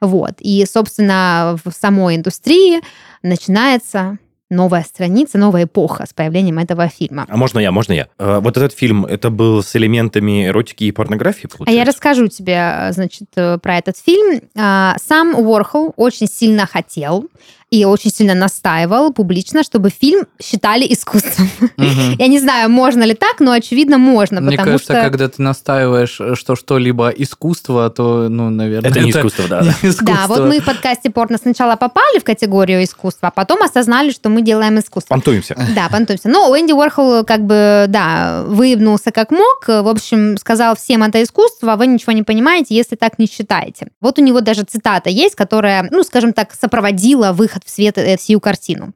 Вот. 0.00 0.34
И, 0.40 0.64
собственно, 0.70 1.56
в 1.64 1.72
самой 1.72 2.16
индустрии 2.16 2.80
начинается 3.22 4.18
новая 4.52 4.82
страница, 4.82 5.38
новая 5.38 5.64
эпоха 5.64 6.04
с 6.08 6.12
появлением 6.12 6.58
этого 6.58 6.88
фильма. 6.88 7.26
А 7.28 7.36
можно 7.36 7.58
я, 7.58 7.72
можно 7.72 7.92
я? 7.92 8.08
Э, 8.18 8.38
Вот 8.40 8.56
этот 8.56 8.72
фильм, 8.72 9.04
это 9.04 9.30
был 9.30 9.62
с 9.62 9.74
элементами 9.76 10.46
эротики 10.46 10.84
и 10.84 10.92
порнографии, 10.92 11.46
А 11.46 11.56
получается? 11.56 11.78
я 11.78 11.84
расскажу 11.84 12.28
тебе, 12.28 12.54
э, 12.54 12.92
значит, 12.92 13.28
э, 13.36 13.58
про 13.58 13.78
этот 13.78 13.96
фильм. 13.98 14.40
А, 14.56 14.96
Сам 15.04 15.34
Уорхол 15.34 15.92
очень 15.96 16.26
сильно 16.28 16.66
хотел 16.66 17.26
и 17.72 17.86
очень 17.86 18.10
сильно 18.10 18.34
настаивал 18.34 19.14
публично, 19.14 19.62
чтобы 19.62 19.88
фильм 19.88 20.26
считали 20.40 20.86
искусством. 20.92 21.48
Я 22.18 22.26
не 22.26 22.38
знаю, 22.38 22.68
можно 22.68 23.02
ли 23.02 23.14
так, 23.14 23.40
но 23.40 23.52
очевидно 23.52 23.96
можно, 23.96 24.42
Мне 24.42 24.58
кажется, 24.58 24.92
что... 24.92 25.02
когда 25.02 25.26
ты 25.26 25.40
настаиваешь, 25.40 26.20
что 26.38 26.54
что-либо 26.54 27.08
искусство, 27.08 27.88
то, 27.88 28.28
ну, 28.28 28.50
наверное... 28.50 28.90
Это 28.90 29.00
не 29.00 29.10
искусство, 29.10 29.44
да. 29.48 29.62
не 29.62 29.68
да. 29.68 29.88
искусство. 29.88 30.06
Да, 30.06 30.26
вот 30.26 30.40
мы 30.40 30.60
в 30.60 30.64
подкасте 30.66 31.08
порно 31.08 31.38
сначала 31.38 31.76
попали 31.76 32.18
в 32.18 32.24
категорию 32.24 32.84
искусства, 32.84 33.28
а 33.28 33.30
потом 33.30 33.62
осознали, 33.62 34.10
что 34.10 34.28
мы 34.28 34.42
делаем 34.42 34.78
искусство. 34.78 35.14
Понтуемся. 35.14 35.56
Да, 35.74 35.88
понтуемся. 35.88 36.28
Но 36.28 36.50
у 36.50 36.54
Энди 36.54 36.72
Уорхол 36.72 37.24
как 37.24 37.46
бы, 37.46 37.86
да, 37.88 38.44
выебнулся 38.46 39.10
как 39.10 39.30
мог. 39.30 39.66
В 39.66 39.88
общем, 39.88 40.36
сказал 40.36 40.76
всем 40.76 41.02
это 41.02 41.22
искусство, 41.22 41.72
а 41.72 41.76
вы 41.76 41.86
ничего 41.86 42.12
не 42.12 42.22
понимаете, 42.22 42.74
если 42.74 42.96
так 42.96 43.18
не 43.18 43.26
считаете. 43.26 43.88
Вот 44.02 44.18
у 44.18 44.22
него 44.22 44.42
даже 44.42 44.64
цитата 44.64 45.08
есть, 45.08 45.34
которая, 45.34 45.88
ну, 45.90 46.02
скажем 46.02 46.34
так, 46.34 46.52
сопроводила 46.52 47.32
выход 47.32 47.61
в 47.64 47.70
свет 47.70 47.98
э, 47.98 48.16
сию 48.18 48.40
картину. 48.40 48.92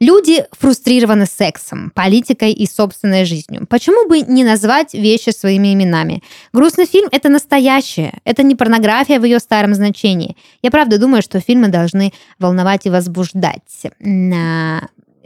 Люди 0.00 0.44
фрустрированы 0.52 1.26
сексом, 1.26 1.90
политикой 1.94 2.52
и 2.52 2.66
собственной 2.66 3.26
жизнью. 3.26 3.66
Почему 3.68 4.08
бы 4.08 4.20
не 4.22 4.44
назвать 4.44 4.94
вещи 4.94 5.30
своими 5.30 5.74
именами? 5.74 6.22
Грустный 6.54 6.86
фильм— 6.86 7.08
это 7.12 7.28
настоящее. 7.28 8.18
Это 8.24 8.42
не 8.42 8.54
порнография 8.54 9.20
в 9.20 9.24
ее 9.24 9.38
старом 9.40 9.74
значении. 9.74 10.36
Я 10.62 10.70
правда 10.70 10.98
думаю, 10.98 11.22
что 11.22 11.40
фильмы 11.40 11.68
должны 11.68 12.12
волновать 12.38 12.86
и 12.86 12.90
возбуждать. 12.90 13.60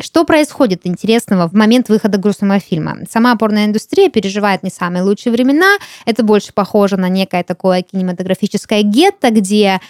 Что 0.00 0.24
происходит 0.24 0.80
интересного 0.84 1.48
в 1.48 1.52
момент 1.52 1.88
выхода 1.88 2.18
грустного 2.18 2.58
фильма? 2.58 2.98
Сама 3.08 3.36
порноиндустрия 3.36 4.08
переживает 4.10 4.64
не 4.64 4.70
самые 4.70 5.04
лучшие 5.04 5.32
времена. 5.32 5.76
Это 6.04 6.24
больше 6.24 6.52
похоже 6.52 6.96
на 6.96 7.08
некое 7.08 7.44
такое 7.44 7.82
кинематографическое 7.82 8.82
гетто, 8.82 9.30
где 9.30 9.80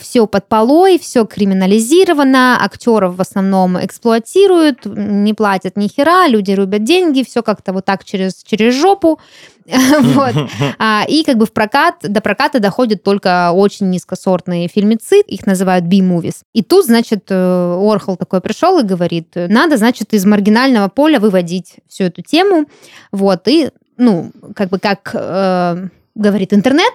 все 0.00 0.26
под 0.26 0.48
полой, 0.48 0.98
все 0.98 1.24
криминализировано, 1.24 2.58
актеров 2.60 3.14
в 3.14 3.20
основном 3.20 3.78
эксплуатируют, 3.84 4.86
не 4.86 5.34
платят 5.34 5.76
ни 5.76 5.86
хера, 5.86 6.26
люди 6.26 6.50
рубят 6.50 6.82
деньги, 6.82 7.22
все 7.22 7.42
как-то 7.44 7.72
вот 7.72 7.84
так 7.84 8.04
через, 8.04 8.42
через 8.42 8.74
жопу. 8.74 9.20
Вот. 10.14 10.34
А, 10.78 11.04
И 11.08 11.24
как 11.24 11.36
бы 11.36 11.46
в 11.46 11.52
прокат, 11.52 11.96
до 12.02 12.20
проката 12.20 12.60
доходят 12.60 13.02
только 13.02 13.52
очень 13.52 13.90
низкосортные 13.90 14.68
фильмецы, 14.68 15.20
их 15.20 15.46
называют 15.46 15.86
B-movies. 15.86 16.42
И 16.52 16.62
тут, 16.62 16.86
значит, 16.86 17.26
э, 17.30 17.34
Орхол 17.34 18.16
такой 18.16 18.40
пришел 18.40 18.78
и 18.78 18.82
говорит, 18.82 19.32
надо, 19.34 19.76
значит, 19.76 20.12
из 20.12 20.24
маргинального 20.24 20.88
поля 20.88 21.20
выводить 21.20 21.76
всю 21.88 22.04
эту 22.04 22.22
тему. 22.22 22.66
Вот. 23.12 23.48
И, 23.48 23.70
ну, 23.96 24.30
как 24.54 24.68
бы 24.70 24.78
как 24.78 25.10
э, 25.14 25.88
говорит 26.14 26.52
интернет, 26.52 26.92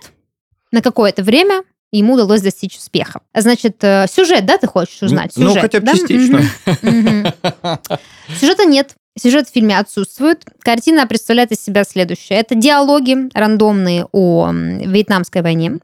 на 0.71 0.81
какое-то 0.81 1.23
время 1.23 1.63
ему 1.91 2.13
удалось 2.13 2.41
достичь 2.41 2.77
успеха. 2.77 3.21
Значит, 3.33 3.83
э, 3.83 4.05
сюжет, 4.09 4.45
да, 4.45 4.57
ты 4.57 4.67
хочешь 4.67 5.01
узнать? 5.01 5.31
Ну, 5.35 5.47
Сюжет, 5.47 5.61
хотя 5.61 5.79
бы 5.79 5.85
да? 5.85 5.93
частично. 5.93 6.41
Сюжета 8.39 8.65
нет. 8.65 8.95
Сюжет 9.21 9.49
в 9.49 9.53
фильме 9.53 9.77
отсутствует. 9.77 10.45
Картина 10.61 11.05
представляет 11.05 11.51
из 11.51 11.61
себя 11.61 11.83
следующее. 11.83 12.39
Это 12.39 12.55
диалоги 12.55 13.29
рандомные 13.33 14.05
о 14.11 14.49
Вьетнамской 14.51 15.41
войне. 15.41 15.79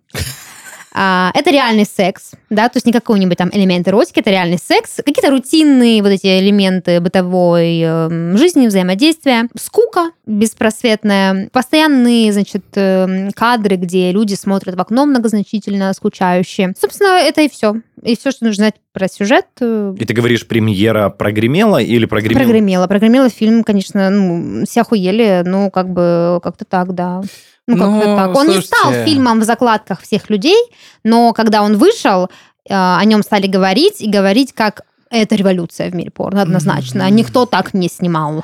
А, 0.97 1.29
это 1.33 1.51
реальный 1.51 1.85
секс, 1.85 2.31
да, 2.49 2.69
то 2.69 2.77
есть 2.77 2.85
не 2.85 2.93
какой-нибудь 2.93 3.37
там 3.37 3.49
элемент 3.51 3.85
эротики, 3.85 4.21
это 4.21 4.29
реальный 4.29 4.57
секс, 4.57 4.95
какие-то 4.95 5.29
рутинные 5.29 6.01
вот 6.01 6.07
эти 6.07 6.39
элементы 6.39 7.01
бытовой 7.01 7.81
э, 7.83 8.37
жизни, 8.37 8.67
взаимодействия, 8.67 9.49
скука 9.59 10.11
беспросветная, 10.25 11.49
постоянные, 11.51 12.31
значит, 12.31 12.63
э, 12.75 13.29
кадры, 13.35 13.75
где 13.75 14.13
люди 14.13 14.35
смотрят 14.35 14.75
в 14.75 14.79
окно 14.79 15.05
многозначительно, 15.05 15.91
скучающие. 15.93 16.73
Собственно, 16.79 17.19
это 17.19 17.41
и 17.41 17.49
все. 17.49 17.75
И 18.01 18.15
все, 18.15 18.31
что 18.31 18.45
нужно 18.45 18.63
знать 18.63 18.75
про 18.93 19.09
сюжет. 19.09 19.47
э, 19.59 19.95
И 19.99 20.05
ты 20.05 20.13
говоришь, 20.13 20.47
премьера 20.47 21.09
прогремела 21.09 21.81
или 21.81 22.05
прогремела? 22.05 22.39
Прогремело. 22.39 22.87
Прогремело 22.87 23.29
фильм, 23.29 23.65
конечно, 23.65 24.09
ну, 24.09 24.65
все 24.65 24.81
охуели, 24.81 25.43
ну, 25.45 25.69
как 25.71 25.89
бы, 25.89 26.39
как-то 26.41 26.63
так, 26.63 26.93
да. 26.95 27.21
Ну, 27.67 27.77
как-то 27.77 28.07
Ну, 28.07 28.15
так. 28.15 28.35
Он 28.35 28.47
не 28.47 28.61
стал 28.61 28.83
слушайте. 28.83 29.05
фильмом 29.05 29.39
в 29.39 29.43
закладках 29.43 30.01
всех 30.01 30.29
людей, 30.29 30.57
но 31.03 31.33
когда 31.33 31.63
он 31.63 31.77
вышел, 31.77 32.25
э, 32.25 32.27
о 32.73 33.03
нем 33.05 33.23
стали 33.23 33.47
говорить, 33.47 34.01
и 34.01 34.09
говорить, 34.09 34.53
как 34.53 34.81
это 35.09 35.35
революция 35.35 35.89
в 35.89 35.95
мире 35.95 36.11
порно, 36.11 36.41
однозначно. 36.41 37.09
Никто 37.09 37.45
так 37.45 37.73
не 37.73 37.89
снимал. 37.89 38.43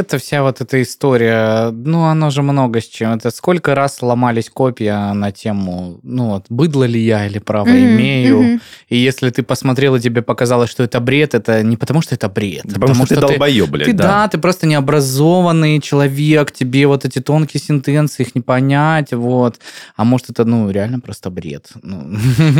Это 0.00 0.18
вся 0.18 0.42
вот 0.42 0.60
эта 0.60 0.80
история, 0.82 1.70
ну, 1.70 2.04
оно 2.04 2.30
же 2.30 2.42
много 2.42 2.80
с 2.80 2.84
чем. 2.86 3.12
Это 3.12 3.30
сколько 3.30 3.74
раз 3.74 4.02
ломались 4.02 4.50
копья 4.50 5.12
на 5.14 5.30
тему, 5.32 5.98
ну, 6.02 6.30
вот, 6.30 6.46
быдло 6.48 6.84
ли 6.84 7.00
я 7.00 7.26
или 7.26 7.38
право 7.38 7.68
Мгм, 7.68 7.78
имею. 7.78 8.42
мгм. 8.42 8.60
И 8.88 8.96
если 8.96 9.30
ты 9.30 9.42
посмотрел, 9.42 9.96
и 9.96 10.00
тебе 10.00 10.22
показалось, 10.22 10.70
что 10.70 10.82
это 10.82 11.00
бред, 11.00 11.34
это 11.34 11.62
не 11.62 11.76
потому, 11.76 12.02
что 12.02 12.14
это 12.14 12.28
бред. 12.28 12.64
а 12.76 12.80
Потому, 12.80 13.06
что, 13.06 13.14
ты 13.14 13.20
долбоеб, 13.20 13.68
блядь, 13.70 13.86
Ты, 13.88 13.92
да. 13.92 14.04
да, 14.04 14.28
ты 14.28 14.38
просто 14.38 14.66
необразованный 14.66 15.80
человек, 15.80 16.52
тебе 16.52 16.86
вот 16.86 17.04
эти 17.04 17.20
тонкие 17.20 17.60
сентенции, 17.60 18.22
их 18.24 18.34
не 18.34 18.40
понять, 18.40 19.12
вот. 19.12 19.58
А 19.96 20.04
может, 20.04 20.30
это, 20.30 20.44
ну, 20.44 20.70
реально 20.70 21.00
просто 21.00 21.30
бред. 21.30 21.68
Ну, 21.82 22.16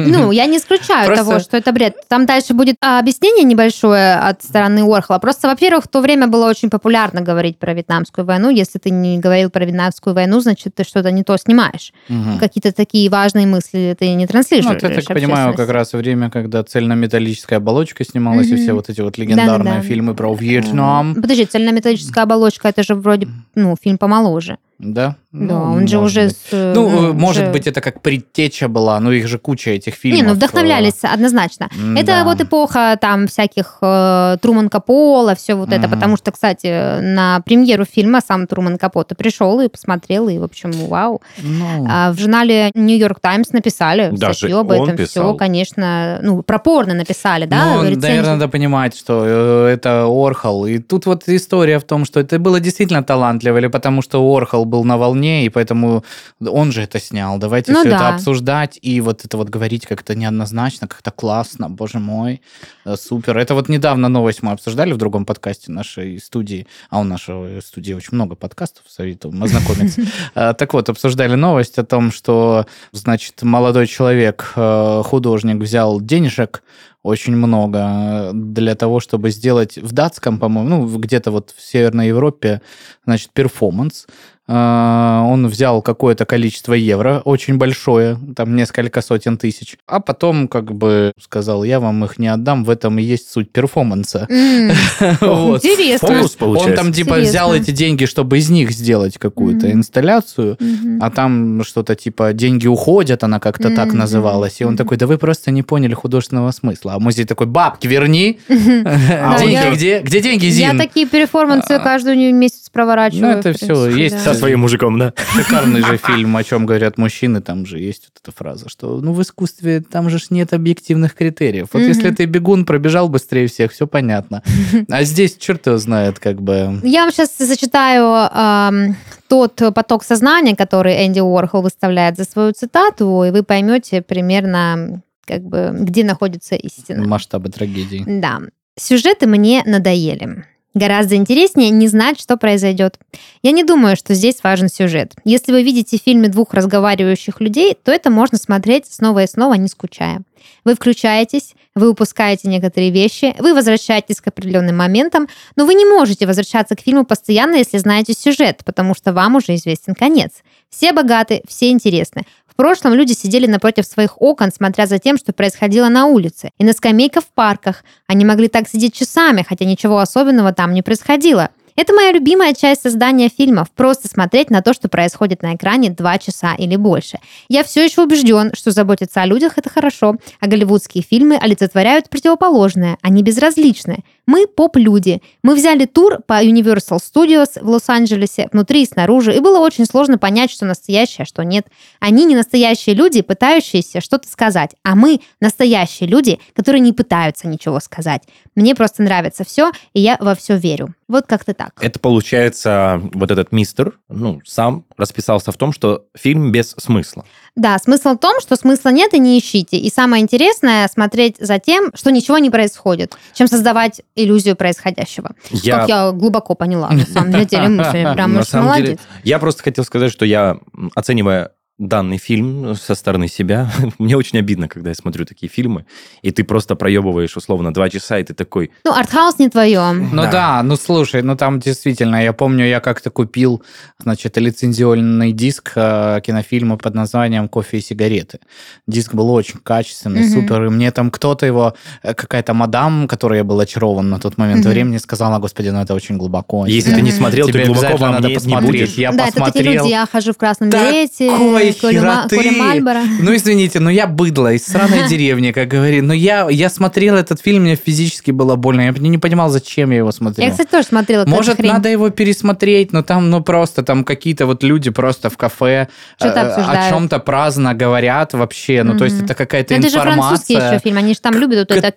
Ну, 0.06 0.30
я 0.32 0.46
не 0.46 0.58
исключаю 0.58 1.06
Просто- 1.06 1.24
того, 1.24 1.38
что 1.40 1.56
это 1.56 1.72
бред. 1.72 1.94
Там 2.08 2.26
дальше 2.26 2.54
будет 2.54 2.76
а, 2.82 2.98
объяснение 2.98 3.44
небольшое 3.44 4.14
от 4.14 4.42
стороны 4.42 4.82
Уорхола. 4.84 5.18
Просто, 5.18 5.48
во-первых, 5.48 5.84
в 5.84 5.88
то 5.88 6.00
время 6.00 6.26
было 6.26 6.48
очень 6.48 6.70
популярно 6.70 7.20
говорить 7.30 7.58
про 7.58 7.72
Вьетнамскую 7.74 8.24
войну. 8.26 8.50
Если 8.50 8.78
ты 8.78 8.90
не 8.90 9.18
говорил 9.18 9.50
про 9.50 9.64
Вьетнамскую 9.64 10.14
войну, 10.14 10.40
значит, 10.40 10.74
ты 10.74 10.84
что-то 10.84 11.10
не 11.12 11.22
то 11.22 11.36
снимаешь. 11.36 11.92
мгм. 12.08 12.38
Какие-то 12.38 12.72
такие 12.72 13.08
важные 13.08 13.46
мысли 13.46 13.94
ты 13.98 14.08
не 14.14 14.24
Ну, 14.24 14.26
транслируешь. 14.26 14.66
вот 14.66 14.82
я 14.82 14.88
так 15.00 15.04
понимаю, 15.06 15.54
как 15.54 15.68
раз 15.70 15.92
время, 15.92 16.28
когда 16.30 16.62
цельнометаллическая 16.64 17.58
оболочка 17.58 18.04
снималась, 18.04 18.48
и 18.48 18.54
Мгм. 18.54 18.62
все 18.62 18.72
вот 18.72 18.88
эти 18.90 19.00
вот 19.00 19.18
легендарные 19.18 19.74
Да-да-да. 19.74 19.80
фильмы 19.88 20.14
про 20.14 20.34
Вьетнам. 20.34 21.14
Подожди, 21.14 21.44
цельнометаллическая 21.46 22.24
оболочка, 22.24 22.68
это 22.68 22.82
же 22.82 22.94
вроде, 22.94 23.28
ну, 23.54 23.76
фильм 23.80 23.98
помоложе. 23.98 24.58
Да? 24.82 25.16
Да, 25.32 25.38
Ну, 25.54 25.62
он 25.74 25.86
же 25.86 25.98
может 25.98 26.16
уже... 26.16 26.26
быть. 26.28 26.36
с, 26.36 26.52
э, 26.52 26.72
Ну, 26.74 27.12
может 27.12 27.42
уже- 27.44 27.52
быть, 27.52 27.66
это 27.68 27.80
как 27.80 28.00
предтеча 28.02 28.66
была, 28.66 28.98
но 28.98 29.12
их 29.12 29.28
же 29.28 29.38
куча 29.38 29.70
этих 29.70 29.94
фильмов. 29.94 30.20
Не, 30.20 30.26
ну 30.26 30.34
вдохновлялись 30.34 31.04
однозначно. 31.04 31.68
М, 31.78 31.96
Это 31.96 32.06
да. 32.06 32.24
вот 32.24 32.40
эпоха 32.40 32.98
там 33.00 33.28
всяких 33.28 33.78
э, 33.82 34.36
Труман 34.42 34.68
Капола, 34.68 35.34
все 35.36 35.54
вот 35.54 35.68
это, 35.68 35.82
Мгм. 35.86 35.90
потому 35.90 36.16
что, 36.16 36.32
кстати, 36.32 37.00
на 37.00 37.40
премьеру 37.44 37.84
фильма 37.84 38.20
сам 38.26 38.46
Труман 38.48 38.76
Капота 38.78 39.14
пришел 39.14 39.60
и 39.60 39.68
посмотрел, 39.68 40.28
и, 40.28 40.38
в 40.38 40.42
общем, 40.42 40.72
вау. 40.72 41.22
Ну, 41.42 41.86
А 41.88 42.10
в 42.12 42.18
журнале 42.18 42.70
Нью-Йорк 42.74 43.20
Таймс 43.20 43.52
написали 43.52 44.08
Даже 44.12 44.34
статью 44.38 44.58
об 44.58 44.72
этом. 44.72 44.96
писал? 44.96 45.28
Все, 45.28 45.34
конечно, 45.34 46.18
ну, 46.22 46.42
пропорно 46.42 46.94
написали, 46.94 47.44
да, 47.46 47.76
ну, 47.76 47.82
рецензию. 47.82 48.00
наверное, 48.00 48.32
надо 48.34 48.48
понимать, 48.48 48.96
что 48.96 49.22
э, 49.24 49.66
это 49.74 50.06
Орхол. 50.08 50.66
И 50.66 50.78
тут 50.78 51.06
вот 51.06 51.28
история 51.28 51.78
в 51.78 51.84
том, 51.84 52.04
что 52.04 52.18
это 52.18 52.38
было 52.40 52.58
действительно 52.58 53.04
талантливо, 53.04 53.58
или 53.58 53.68
потому 53.68 54.02
что 54.02 54.18
Орхол 54.36 54.64
был 54.70 54.84
на 54.84 54.96
волне, 54.96 55.44
и 55.44 55.48
поэтому 55.48 56.04
он 56.40 56.72
же 56.72 56.82
это 56.82 57.00
снял. 57.00 57.38
Давайте 57.38 57.72
Ну 57.72 57.80
все 57.80 57.90
да. 57.90 57.96
это 57.96 58.08
обсуждать 58.14 58.78
и 58.80 59.00
вот 59.00 59.24
это 59.24 59.36
вот 59.36 59.50
говорить 59.50 59.86
как-то 59.86 60.14
неоднозначно, 60.14 60.88
как-то 60.88 61.10
классно, 61.10 61.68
боже 61.68 61.98
мой, 61.98 62.40
э, 62.86 62.96
супер. 62.96 63.36
Это 63.36 63.54
вот 63.54 63.68
недавно 63.68 64.08
новость 64.08 64.42
мы 64.42 64.52
обсуждали 64.52 64.92
в 64.92 64.96
другом 64.96 65.26
подкасте 65.26 65.72
нашей 65.72 66.20
студии, 66.20 66.66
а 66.88 67.00
у 67.00 67.04
нашей 67.04 67.60
студии 67.60 67.92
очень 67.92 68.14
много 68.14 68.36
подкастов, 68.36 68.84
советую 68.88 69.34
ознакомиться. 69.42 70.02
Э, 70.34 70.54
Так 70.54 70.74
вот, 70.74 70.88
обсуждали 70.88 71.34
новость 71.34 71.78
о 71.78 71.84
том, 71.84 72.12
что, 72.12 72.66
значит, 72.92 73.42
молодой 73.42 73.86
человек, 73.86 74.52
э, 74.56 75.02
художник, 75.04 75.56
взял 75.56 76.00
денежек 76.00 76.62
очень 77.02 77.34
много 77.34 78.30
для 78.34 78.74
того, 78.74 79.00
чтобы 79.00 79.30
сделать 79.30 79.78
в 79.78 79.92
датском, 79.92 80.38
по-моему, 80.38 80.68
ну, 80.68 80.98
где-то 80.98 81.30
вот 81.30 81.54
в 81.56 81.62
Северной 81.62 82.08
Европе, 82.08 82.60
значит, 83.06 83.30
перформанс. 83.32 84.06
Э, 84.50 85.22
Он 85.24 85.46
взял 85.46 85.80
какое-то 85.80 86.24
количество 86.24 86.74
евро, 86.74 87.22
очень 87.24 87.56
большое, 87.56 88.18
там 88.34 88.56
несколько 88.56 89.00
сотен 89.00 89.38
тысяч, 89.38 89.76
а 89.86 90.00
потом 90.00 90.48
как 90.48 90.72
бы 90.72 91.12
сказал, 91.22 91.62
я 91.62 91.78
вам 91.78 92.04
их 92.04 92.18
не 92.18 92.26
отдам, 92.26 92.64
в 92.64 92.70
этом 92.70 92.98
и 92.98 93.02
есть 93.02 93.30
суть 93.30 93.52
перформанса. 93.52 94.26
Интересно. 94.30 96.08
Фокус 96.08 96.32
получается. 96.32 96.70
Он 96.70 96.76
там 96.76 96.92
типа 96.92 97.16
взял 97.16 97.54
эти 97.54 97.70
деньги, 97.70 98.06
чтобы 98.06 98.38
из 98.38 98.50
них 98.50 98.72
сделать 98.72 99.18
какую-то 99.18 99.70
инсталляцию, 99.70 100.58
а 101.00 101.10
там 101.10 101.62
что-то 101.62 101.94
типа 101.94 102.32
деньги 102.32 102.66
уходят, 102.66 103.22
она 103.22 103.38
как-то 103.38 103.74
так 103.74 103.92
называлась. 103.92 104.60
И 104.60 104.64
он 104.64 104.76
такой, 104.76 104.96
да 104.96 105.06
вы 105.06 105.16
просто 105.18 105.52
не 105.52 105.62
поняли 105.62 105.94
художественного 105.94 106.50
смысла. 106.50 106.94
А 106.94 106.98
музей 106.98 107.24
такой, 107.24 107.46
бабки 107.46 107.86
верни. 107.86 108.40
А 109.22 109.38
Деньги 109.38 109.74
где? 109.74 110.00
Где 110.00 110.20
деньги, 110.20 110.46
Я 110.46 110.70
Зин? 110.70 110.78
такие 110.78 111.06
перформансы 111.06 111.78
каждый 111.78 112.32
месяц 112.32 112.59
проворачиваю. 112.72 113.32
Ну, 113.32 113.38
это 113.38 113.52
в 113.52 113.56
всё, 113.56 113.66
принципе, 113.66 114.02
есть 114.02 114.16
да. 114.16 114.32
Со 114.32 114.34
своим 114.34 114.60
мужиком, 114.60 114.98
да? 114.98 115.12
Шикарный 115.34 115.82
же 115.82 115.96
фильм, 115.96 116.36
о 116.36 116.44
чем 116.44 116.66
говорят 116.66 116.98
мужчины, 116.98 117.40
там 117.40 117.66
же 117.66 117.78
есть 117.78 118.08
вот 118.08 118.22
эта 118.22 118.36
фраза, 118.36 118.68
что 118.68 119.00
ну 119.00 119.12
в 119.12 119.22
искусстве 119.22 119.80
там 119.80 120.10
же 120.10 120.18
нет 120.30 120.52
объективных 120.52 121.14
критериев. 121.14 121.68
Вот 121.72 121.80
если 121.82 122.10
ты 122.10 122.24
бегун, 122.26 122.64
пробежал 122.64 123.08
быстрее 123.08 123.46
всех, 123.46 123.72
все 123.72 123.86
понятно. 123.86 124.42
А 124.88 125.04
здесь 125.04 125.36
черт 125.36 125.66
его 125.66 125.78
знает, 125.78 126.18
как 126.18 126.42
бы... 126.42 126.80
Я 126.82 127.02
вам 127.02 127.12
сейчас 127.12 127.36
зачитаю 127.38 128.94
тот 129.28 129.60
поток 129.74 130.04
сознания, 130.04 130.56
который 130.56 131.06
Энди 131.06 131.20
Уорхол 131.20 131.62
выставляет 131.62 132.16
за 132.16 132.24
свою 132.24 132.52
цитату, 132.52 133.24
и 133.24 133.30
вы 133.30 133.42
поймете 133.42 134.02
примерно, 134.02 135.02
как 135.24 135.42
бы, 135.42 135.70
где 135.72 136.04
находится 136.04 136.56
истина. 136.56 137.06
масштабы 137.06 137.48
трагедии. 137.48 138.04
Да. 138.06 138.40
Сюжеты 138.76 139.26
мне 139.26 139.62
надоели. 139.66 140.44
Гораздо 140.72 141.16
интереснее 141.16 141.70
не 141.70 141.88
знать, 141.88 142.20
что 142.20 142.36
произойдет. 142.36 142.98
Я 143.42 143.50
не 143.50 143.64
думаю, 143.64 143.96
что 143.96 144.14
здесь 144.14 144.36
важен 144.42 144.68
сюжет. 144.68 145.14
Если 145.24 145.50
вы 145.50 145.64
видите 145.64 145.98
в 145.98 146.02
фильме 146.02 146.28
двух 146.28 146.54
разговаривающих 146.54 147.40
людей, 147.40 147.76
то 147.82 147.90
это 147.90 148.08
можно 148.10 148.38
смотреть 148.38 148.86
снова 148.86 149.24
и 149.24 149.26
снова, 149.26 149.54
не 149.54 149.66
скучая. 149.66 150.22
Вы 150.64 150.74
включаетесь, 150.74 151.54
вы 151.74 151.90
упускаете 151.90 152.48
некоторые 152.48 152.90
вещи, 152.92 153.34
вы 153.38 153.52
возвращаетесь 153.52 154.20
к 154.20 154.28
определенным 154.28 154.76
моментам, 154.76 155.28
но 155.56 155.66
вы 155.66 155.74
не 155.74 155.84
можете 155.84 156.26
возвращаться 156.26 156.76
к 156.76 156.80
фильму 156.80 157.04
постоянно, 157.04 157.56
если 157.56 157.78
знаете 157.78 158.14
сюжет, 158.14 158.62
потому 158.64 158.94
что 158.94 159.12
вам 159.12 159.36
уже 159.36 159.56
известен 159.56 159.94
конец. 159.94 160.30
Все 160.68 160.92
богаты, 160.92 161.42
все 161.48 161.70
интересны. 161.70 162.24
Прошлом 162.60 162.92
люди 162.92 163.14
сидели 163.14 163.46
напротив 163.46 163.86
своих 163.86 164.20
окон, 164.20 164.52
смотря 164.54 164.84
за 164.84 164.98
тем, 164.98 165.16
что 165.16 165.32
происходило 165.32 165.88
на 165.88 166.04
улице, 166.04 166.50
и 166.58 166.64
на 166.64 166.74
скамейках 166.74 167.24
в 167.24 167.28
парках. 167.28 167.84
Они 168.06 168.26
могли 168.26 168.48
так 168.48 168.68
сидеть 168.68 168.92
часами, 168.92 169.46
хотя 169.48 169.64
ничего 169.64 169.98
особенного 169.98 170.52
там 170.52 170.74
не 170.74 170.82
происходило. 170.82 171.48
Это 171.74 171.94
моя 171.94 172.12
любимая 172.12 172.52
часть 172.52 172.82
создания 172.82 173.30
фильмов. 173.30 173.70
Просто 173.74 174.08
смотреть 174.08 174.50
на 174.50 174.60
то, 174.60 174.74
что 174.74 174.90
происходит 174.90 175.40
на 175.40 175.54
экране 175.54 175.88
два 175.88 176.18
часа 176.18 176.54
или 176.54 176.76
больше. 176.76 177.18
Я 177.48 177.64
все 177.64 177.82
еще 177.82 178.02
убежден, 178.02 178.50
что 178.52 178.72
заботиться 178.72 179.22
о 179.22 179.26
людях 179.26 179.56
это 179.56 179.70
хорошо, 179.70 180.16
а 180.40 180.46
голливудские 180.46 181.02
фильмы 181.02 181.38
олицетворяют 181.40 182.10
противоположное. 182.10 182.98
Они 183.00 183.22
безразличны. 183.22 184.00
Мы 184.30 184.46
поп-люди. 184.46 185.20
Мы 185.42 185.56
взяли 185.56 185.86
тур 185.86 186.20
по 186.24 186.34
Universal 186.34 186.98
Studios 186.98 187.60
в 187.60 187.68
Лос-Анджелесе, 187.68 188.48
внутри 188.52 188.84
и 188.84 188.86
снаружи, 188.86 189.34
и 189.34 189.40
было 189.40 189.58
очень 189.58 189.86
сложно 189.86 190.18
понять, 190.18 190.52
что 190.52 190.66
настоящее, 190.66 191.24
а 191.24 191.26
что 191.26 191.42
нет. 191.42 191.66
Они 191.98 192.24
не 192.24 192.36
настоящие 192.36 192.94
люди, 192.94 193.22
пытающиеся 193.22 194.00
что-то 194.00 194.28
сказать, 194.28 194.76
а 194.84 194.94
мы 194.94 195.20
настоящие 195.40 196.08
люди, 196.08 196.38
которые 196.54 196.80
не 196.80 196.92
пытаются 196.92 197.48
ничего 197.48 197.80
сказать. 197.80 198.22
Мне 198.54 198.76
просто 198.76 199.02
нравится 199.02 199.42
все, 199.42 199.72
и 199.94 200.00
я 200.00 200.16
во 200.20 200.36
все 200.36 200.56
верю. 200.56 200.94
Вот 201.08 201.26
как-то 201.26 201.52
так. 201.52 201.72
Это 201.80 201.98
получается, 201.98 203.02
вот 203.12 203.32
этот 203.32 203.50
мистер, 203.50 203.98
ну, 204.08 204.40
сам 204.44 204.84
расписался 205.00 205.50
в 205.50 205.56
том, 205.56 205.72
что 205.72 206.04
фильм 206.16 206.52
без 206.52 206.70
смысла. 206.78 207.24
Да, 207.56 207.78
смысл 207.78 208.10
в 208.10 208.18
том, 208.18 208.40
что 208.40 208.54
смысла 208.56 208.90
нет 208.90 209.12
и 209.14 209.18
не 209.18 209.38
ищите. 209.38 209.76
И 209.76 209.90
самое 209.90 210.22
интересное 210.22 210.86
смотреть 210.88 211.36
за 211.40 211.58
тем, 211.58 211.90
что 211.94 212.10
ничего 212.10 212.38
не 212.38 212.50
происходит, 212.50 213.16
чем 213.34 213.48
создавать 213.48 214.02
иллюзию 214.14 214.54
происходящего. 214.54 215.32
Я, 215.50 215.80
Как 215.80 215.88
я 215.88 216.12
глубоко 216.12 216.54
поняла, 216.54 216.90
на 216.90 217.06
самом 217.06 217.32
деле, 217.46 217.68
мысль. 217.68 218.14
Прям 218.14 218.40
молодец. 218.52 219.00
я 219.24 219.38
просто 219.38 219.62
хотел 219.62 219.84
сказать, 219.84 220.12
что 220.12 220.24
я, 220.24 220.58
оценивая 220.94 221.52
данный 221.80 222.18
фильм 222.18 222.74
со 222.74 222.94
стороны 222.94 223.26
себя. 223.26 223.70
Мне 223.98 224.16
очень 224.16 224.38
обидно, 224.38 224.68
когда 224.68 224.90
я 224.90 224.94
смотрю 224.94 225.24
такие 225.24 225.48
фильмы, 225.48 225.86
и 226.22 226.30
ты 226.30 226.44
просто 226.44 226.76
проебываешь 226.76 227.36
условно 227.36 227.72
два 227.72 227.88
часа, 227.88 228.18
и 228.18 228.22
ты 228.22 228.34
такой... 228.34 228.70
Ну, 228.84 228.92
артхаус 228.92 229.38
не 229.38 229.48
твое. 229.48 229.92
Ну 229.92 230.22
Да. 230.22 230.30
да. 230.30 230.62
ну 230.62 230.76
слушай, 230.76 231.22
ну 231.22 231.36
там 231.36 231.58
действительно, 231.58 232.22
я 232.22 232.32
помню, 232.34 232.66
я 232.66 232.80
как-то 232.80 233.10
купил, 233.10 233.62
значит, 233.98 234.36
лицензионный 234.36 235.32
диск 235.32 235.72
э, 235.74 236.20
кинофильма 236.24 236.76
под 236.76 236.94
названием 236.94 237.48
«Кофе 237.48 237.78
и 237.78 237.80
сигареты». 237.80 238.38
Диск 238.86 239.14
был 239.14 239.30
очень 239.30 239.58
качественный, 239.62 240.20
Мгм. 240.20 240.30
супер, 240.32 240.64
и 240.66 240.68
мне 240.68 240.90
там 240.90 241.10
кто-то 241.10 241.46
его, 241.46 241.74
э, 242.02 242.12
какая-то 242.14 242.52
мадам, 242.52 243.08
которой 243.08 243.38
я 243.38 243.44
был 243.44 243.58
очарован 243.58 244.10
на 244.10 244.18
тот 244.18 244.36
момент 244.38 244.60
Мгм. 244.64 244.70
времени, 244.70 244.98
сказала, 244.98 245.38
господи, 245.38 245.70
ну 245.70 245.80
это 245.80 245.94
очень 245.94 246.18
глубоко. 246.18 246.66
Если 246.66 246.94
ты 246.94 247.00
не 247.00 247.10
смотрел, 247.10 247.48
Тебе 247.48 247.60
ты 247.64 247.72
глубоко 247.72 247.96
во 247.96 248.10
надо 248.10 248.28
не 248.28 248.34
посмотреть. 248.34 248.70
будешь. 248.70 248.94
Я 248.94 249.12
да, 249.12 249.24
это 249.28 249.32
такие 249.32 249.44
посмотрел. 249.46 249.84
люди, 249.84 249.92
я 249.92 250.06
хожу 250.06 250.32
в 250.32 250.36
красном 250.36 250.68
берете, 250.70 251.30
курю, 251.72 252.02
ма- 252.02 252.26
хероты. 252.30 252.50
Мальборо. 252.58 253.00
Ну, 253.20 253.34
извините, 253.34 253.80
но 253.80 253.90
я 253.90 254.06
быдло 254.06 254.52
из 254.52 254.64
сраной 254.66 255.06
деревни, 255.08 255.52
как 255.52 255.68
говорит. 255.68 256.02
Но 256.02 256.12
я, 256.14 256.48
я 256.50 256.68
смотрел 256.70 257.16
этот 257.16 257.40
фильм, 257.40 257.62
мне 257.62 257.76
физически 257.76 258.30
было 258.30 258.56
больно. 258.56 258.82
Я 258.82 258.90
не 258.92 259.18
понимал, 259.18 259.50
зачем 259.50 259.90
я 259.90 259.98
его 259.98 260.12
смотрел. 260.12 260.46
Я, 260.46 260.52
кстати, 260.52 260.68
тоже 260.68 260.86
смотрела 260.88 261.24
Может, 261.26 261.56
хрень. 261.56 261.72
надо 261.72 261.88
его 261.88 262.10
пересмотреть, 262.10 262.92
но 262.92 263.02
там, 263.02 263.30
ну, 263.30 263.42
просто 263.42 263.82
там 263.82 264.04
какие-то 264.04 264.46
вот 264.46 264.62
люди 264.62 264.90
просто 264.90 265.30
в 265.30 265.36
кафе 265.36 265.88
э, 266.20 266.28
о 266.28 266.90
чем-то 266.90 267.18
праздно 267.18 267.74
говорят 267.74 268.32
вообще. 268.34 268.82
Ну, 268.82 268.96
то 268.98 269.04
есть 269.04 269.22
это 269.22 269.34
какая-то 269.34 269.74
Ну, 269.74 269.80
это 269.80 269.90
же 269.90 270.00
французский 270.00 270.54
информация. 270.54 270.74
еще 270.76 270.82
фильм, 270.82 270.96
они 270.98 271.14
же 271.14 271.20
там 271.20 271.34
любят 271.34 271.58
вот 271.68 271.70
это? 271.76 271.92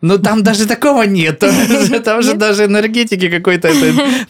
Ну, 0.00 0.18
там 0.18 0.42
даже 0.42 0.66
такого 0.66 1.02
нет. 1.04 1.38
Там 2.04 2.22
же- 2.22 2.34
даже 2.34 2.64
энергетики 2.66 3.28
какой-то. 3.28 3.70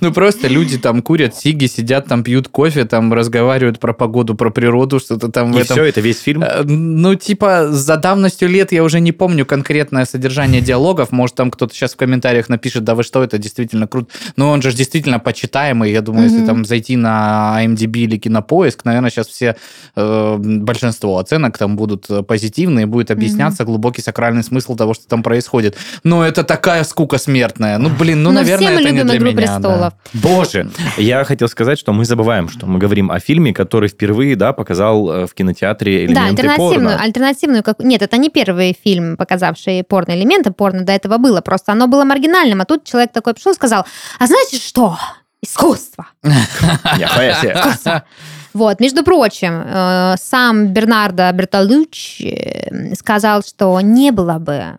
Ну, 0.01 0.12
просто 0.12 0.49
люди 0.49 0.79
там 0.79 1.03
курят 1.03 1.35
сиги, 1.37 1.67
сидят 1.67 2.07
там, 2.07 2.23
пьют 2.23 2.49
кофе, 2.49 2.85
там 2.85 3.12
разговаривают 3.12 3.81
про 3.81 3.93
погоду, 3.94 4.35
про 4.35 4.50
природу, 4.50 5.00
что-то 5.00 5.28
там 5.28 5.52
в 5.52 5.59
И 5.59 5.62
этом. 5.62 5.74
все, 5.76 5.85
это 5.85 6.00
весь 6.00 6.20
фильм. 6.20 6.42
Э, 6.42 6.62
Ну, 6.64 7.14
типа, 7.14 7.68
за 7.70 7.96
давностью 7.96 8.48
лет 8.48 8.72
я 8.72 8.83
уже 8.85 9.00
не 9.00 9.12
помню 9.12 9.46
конкретное 9.46 10.04
содержание 10.04 10.61
диалогов. 10.61 11.12
Может, 11.12 11.37
там 11.37 11.50
кто-то 11.50 11.74
сейчас 11.74 11.94
в 11.94 11.96
комментариях 11.96 12.48
напишет, 12.48 12.85
да 12.85 12.94
вы 12.94 13.02
что, 13.02 13.22
это 13.22 13.38
действительно 13.38 13.87
круто. 13.87 14.09
Но 14.37 14.50
он 14.50 14.62
же 14.62 14.70
ж 14.70 14.74
действительно 14.74 15.18
почитаемый. 15.18 15.92
Я 15.92 16.00
думаю, 16.02 16.24
если 16.30 16.44
там 16.44 16.64
зайти 16.64 16.96
на 16.96 17.59
IMDb 17.64 18.00
или 18.00 18.16
Кинопоиск, 18.18 18.85
наверное, 18.85 19.11
сейчас 19.11 19.28
все, 19.28 19.57
э, 19.96 20.37
большинство 20.38 21.18
оценок 21.18 21.59
там 21.59 21.76
будут 21.76 22.11
э, 22.11 22.22
позитивные, 22.22 22.87
будет 22.87 23.11
объясняться 23.11 23.64
глубокий 23.64 24.02
сакральный 24.02 24.42
смысл 24.42 24.76
того, 24.76 24.94
что 24.94 25.07
там 25.07 25.22
происходит. 25.22 25.76
Но 26.02 26.24
это 26.24 26.42
такая 26.44 26.85
скука 26.85 27.18
смертная. 27.18 27.78
Ну, 27.78 27.88
блин, 27.90 28.22
ну, 28.22 28.30
Но 28.30 28.40
наверное, 28.40 28.78
это 28.80 28.90
не 28.90 29.04
для 29.04 29.16
«Игру 29.16 29.33
меня. 29.33 29.46
да. 29.46 29.52
престолов». 29.54 29.92
Боже, 30.14 30.70
я 30.96 31.24
хотел 31.24 31.48
сказать, 31.48 31.78
что 31.78 31.92
мы 31.92 32.04
забываем, 32.04 32.48
что 32.48 32.66
мы 32.66 32.78
говорим 32.78 33.11
о 33.11 33.18
фильме, 33.20 33.52
который 33.52 33.73
впервые, 33.82 34.37
да, 34.37 34.52
показал 34.52 35.10
э, 35.10 35.26
в 35.26 35.34
кинотеатре 35.34 36.06
Да, 36.08 36.12
элементы 36.12 36.30
альтернативную, 36.30 36.90
порно. 36.90 37.02
альтернативную, 37.02 37.62
как... 37.62 37.78
нет, 37.80 38.02
это 38.02 38.16
не 38.16 38.30
первый 38.30 38.76
фильм, 38.84 39.16
показавший 39.16 39.82
порно-элементы, 39.84 40.50
порно 40.52 40.84
до 40.84 40.92
этого 40.92 41.18
было, 41.18 41.40
просто 41.40 41.72
оно 41.72 41.87
было 41.87 42.04
маргинальным, 42.04 42.60
а 42.60 42.64
тут 42.64 42.84
человек 42.84 43.12
такой 43.12 43.34
пришел 43.34 43.52
и 43.52 43.54
сказал, 43.54 43.87
а 44.18 44.26
знаете 44.26 44.56
что? 44.56 44.96
Искусство. 45.42 46.06
Я 46.22 47.08
поэзия. 47.14 48.04
Вот, 48.54 48.78
между 48.78 49.02
прочим, 49.02 49.62
э, 49.64 50.14
сам 50.16 50.68
Бернардо 50.68 51.30
Бертолуччи 51.32 52.68
э, 52.70 52.94
сказал, 52.94 53.42
что 53.42 53.80
не 53.80 54.12
было 54.12 54.38
бы 54.38 54.78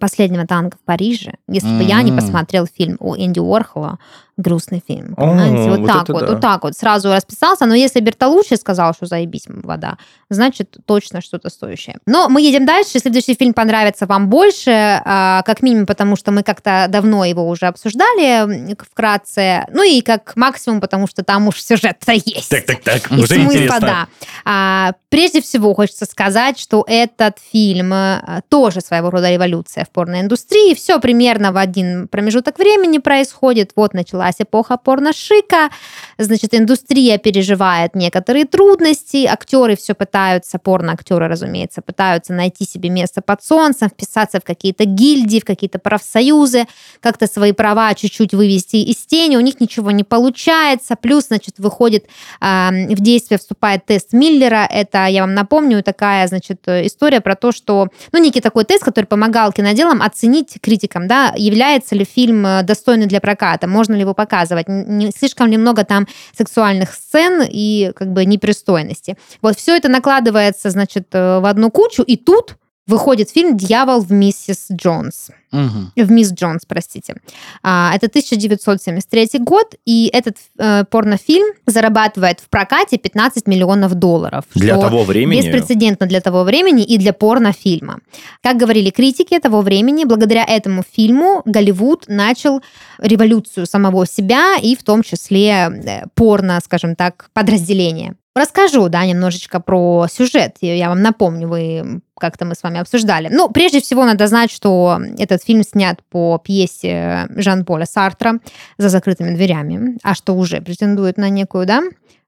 последнего 0.00 0.46
танка 0.46 0.76
в 0.76 0.84
Париже, 0.84 1.34
если 1.48 1.68
бы 1.68 1.82
я 1.82 2.02
не 2.02 2.12
посмотрел 2.12 2.66
фильм 2.66 2.96
у 3.00 3.16
Энди 3.16 3.38
Уорхола 3.38 3.98
«Грустный 4.36 4.82
фильм». 4.86 5.14
О, 5.16 5.28
Понимаете? 5.28 5.70
вот, 5.70 5.78
вот 5.80 5.86
так 5.86 6.08
вот, 6.08 6.20
да. 6.20 6.26
вот 6.26 6.40
так 6.40 6.62
вот. 6.64 6.76
Сразу 6.76 7.12
расписался. 7.12 7.66
Но 7.66 7.74
если 7.74 8.00
Бертолуччи 8.00 8.54
сказал, 8.54 8.94
что 8.94 9.06
заебись 9.06 9.44
вода, 9.46 9.98
значит, 10.30 10.76
точно 10.86 11.20
что-то 11.20 11.50
стоящее. 11.50 11.98
Но 12.06 12.28
мы 12.28 12.40
едем 12.40 12.66
дальше. 12.66 12.98
Следующий 12.98 13.34
фильм 13.34 13.54
понравится 13.54 14.06
вам 14.06 14.28
больше, 14.28 14.70
а, 15.04 15.42
как 15.42 15.62
минимум 15.62 15.86
потому, 15.86 16.16
что 16.16 16.32
мы 16.32 16.42
как-то 16.42 16.86
давно 16.88 17.24
его 17.24 17.48
уже 17.48 17.66
обсуждали 17.66 18.74
вкратце. 18.82 19.66
Ну 19.72 19.82
и 19.82 20.00
как 20.00 20.32
максимум, 20.36 20.80
потому 20.80 21.06
что 21.06 21.22
там 21.22 21.48
уж 21.48 21.62
сюжет-то 21.62 22.12
есть. 22.12 22.48
Так, 22.48 22.66
так, 22.66 22.82
так, 22.82 23.12
И 23.12 23.14
уже 23.14 23.34
смысла, 23.34 23.52
интересно. 23.52 23.80
да. 23.80 24.08
А, 24.44 24.92
прежде 25.08 25.40
всего, 25.40 25.74
хочется 25.74 26.06
сказать, 26.06 26.58
что 26.58 26.84
этот 26.86 27.38
фильм 27.52 27.92
э, 27.92 28.40
тоже 28.48 28.80
своего 28.80 29.10
рода 29.10 29.30
революция 29.30 29.84
в 29.84 29.90
порноиндустрии. 29.90 30.74
Все 30.74 30.98
примерно 31.00 31.52
в 31.52 31.56
один 31.56 32.08
промежуток 32.08 32.58
времени 32.58 32.98
происходит. 32.98 33.72
Вот 33.76 33.94
началась 34.22 34.36
эпоха 34.38 34.76
порношика. 34.76 35.70
Значит, 36.18 36.54
индустрия 36.54 37.18
переживает 37.18 37.94
некоторые 37.94 38.44
трудности. 38.44 39.26
Актеры 39.26 39.76
все 39.76 39.94
пытаются, 39.94 40.58
порноактеры, 40.58 41.28
разумеется, 41.28 41.82
пытаются 41.82 42.32
найти 42.32 42.64
себе 42.64 42.90
место 42.90 43.22
под 43.22 43.42
солнцем, 43.42 43.88
вписаться 43.88 44.38
в 44.38 44.44
какие-то 44.44 44.84
гильдии, 44.84 45.40
в 45.40 45.44
какие-то 45.44 45.78
профсоюзы, 45.78 46.66
как-то 47.00 47.26
свои 47.26 47.52
права 47.52 47.94
чуть-чуть 47.94 48.34
вывести 48.34 48.76
из 48.76 48.96
тени. 49.06 49.36
У 49.36 49.40
них 49.40 49.60
ничего 49.60 49.90
не 49.90 50.04
получается. 50.04 50.96
Плюс, 50.96 51.26
значит, 51.28 51.58
выходит 51.58 52.06
а, 52.40 52.70
в 52.70 53.00
действие 53.00 53.38
вступает 53.38 53.84
тест 53.86 54.12
Миллера. 54.12 54.66
Это, 54.70 55.06
я 55.06 55.22
вам 55.22 55.34
напомню, 55.34 55.82
такая, 55.82 56.26
значит, 56.28 56.60
э, 56.66 56.86
история 56.86 57.20
про 57.20 57.34
то, 57.34 57.52
что, 57.52 57.88
ну, 58.12 58.18
некий 58.18 58.40
такой 58.40 58.64
тест, 58.64 58.84
который 58.84 59.06
помогал 59.06 59.52
киноделам 59.52 60.02
оценить 60.02 60.58
критикам, 60.60 61.08
да, 61.08 61.32
является 61.36 61.94
ли 61.94 62.04
фильм 62.04 62.46
э, 62.46 62.62
достойный 62.62 63.06
для 63.06 63.20
проката, 63.20 63.66
можно 63.66 63.94
ли 63.94 64.00
его 64.00 64.11
показывать, 64.14 64.68
Н- 64.68 64.98
не 64.98 65.10
слишком 65.10 65.48
ли 65.48 65.56
много 65.56 65.84
там 65.84 66.06
сексуальных 66.36 66.92
сцен 66.94 67.42
и 67.48 67.92
как 67.96 68.12
бы 68.12 68.24
непристойности. 68.24 69.16
Вот 69.40 69.56
все 69.56 69.76
это 69.76 69.88
накладывается, 69.88 70.70
значит, 70.70 71.08
э, 71.12 71.38
в 71.40 71.46
одну 71.46 71.70
кучу, 71.70 72.02
и 72.02 72.16
тут 72.16 72.56
выходит 72.86 73.30
фильм 73.30 73.56
«Дьявол 73.56 74.00
в 74.00 74.12
миссис 74.12 74.66
Джонс». 74.72 75.30
Мгм. 75.52 75.92
В 75.96 76.10
«Мисс 76.10 76.32
Джонс», 76.32 76.64
простите. 76.66 77.14
А, 77.62 77.92
Это 77.94 78.08
1973 78.08 79.38
год, 79.38 79.74
и 79.84 80.10
этот 80.12 80.36
э, 80.58 80.84
порнофильм 80.90 81.54
зарабатывает 81.66 82.40
в 82.40 82.48
прокате 82.48 82.96
15 82.96 83.46
миллионов 83.46 83.94
долларов. 83.94 84.44
Для 84.54 84.78
того 84.78 85.04
времени. 85.04 85.40
Беспрецедентно 85.40 86.06
для 86.06 86.20
того 86.20 86.42
времени 86.42 86.84
и 86.84 86.98
для 86.98 87.12
порнофильма. 87.12 88.00
Как 88.42 88.56
говорили 88.56 88.90
критики 88.90 89.38
того 89.38 89.60
времени, 89.60 90.04
благодаря 90.04 90.44
этому 90.44 90.82
фильму 90.90 91.42
Голливуд 91.44 92.04
начал 92.08 92.62
революцию 92.98 93.66
самого 93.66 94.06
себя 94.06 94.56
и 94.62 94.74
в 94.74 94.82
том 94.82 95.02
числе 95.02 95.50
э, 95.50 96.04
порно, 96.14 96.60
скажем 96.62 96.96
так, 96.96 97.28
подразделение. 97.34 98.14
Расскажу, 98.34 98.88
да, 98.88 99.04
немножечко 99.04 99.60
про 99.60 100.06
сюжет. 100.10 100.56
Я 100.62 100.88
вам 100.88 101.02
напомню, 101.02 101.48
вы 101.48 102.00
как-то 102.18 102.46
мы 102.46 102.54
с 102.54 102.62
вами 102.62 102.80
обсуждали. 102.80 103.28
Ну, 103.30 103.50
прежде 103.50 103.80
всего, 103.80 104.06
надо 104.06 104.26
знать, 104.26 104.50
что 104.50 104.98
этот 105.18 105.44
фильм 105.44 105.62
снят 105.62 105.98
по 106.08 106.38
пьесе 106.42 107.26
Жан-Поля 107.28 107.84
Сартра 107.84 108.38
«За 108.78 108.88
закрытыми 108.88 109.34
дверями», 109.34 109.98
а 110.02 110.14
что 110.14 110.34
уже 110.34 110.62
претендует 110.62 111.18
на 111.18 111.28
некую, 111.28 111.66
да, 111.66 111.82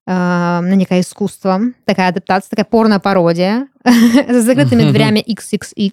на 0.06 0.74
некое 0.74 1.00
искусство, 1.00 1.60
такая 1.86 2.08
адаптация, 2.08 2.50
такая 2.50 2.66
порно-пародия 2.66 3.68
за 3.84 4.42
закрытыми 4.42 4.90
дверями 4.90 5.24
XXX. 5.26 5.92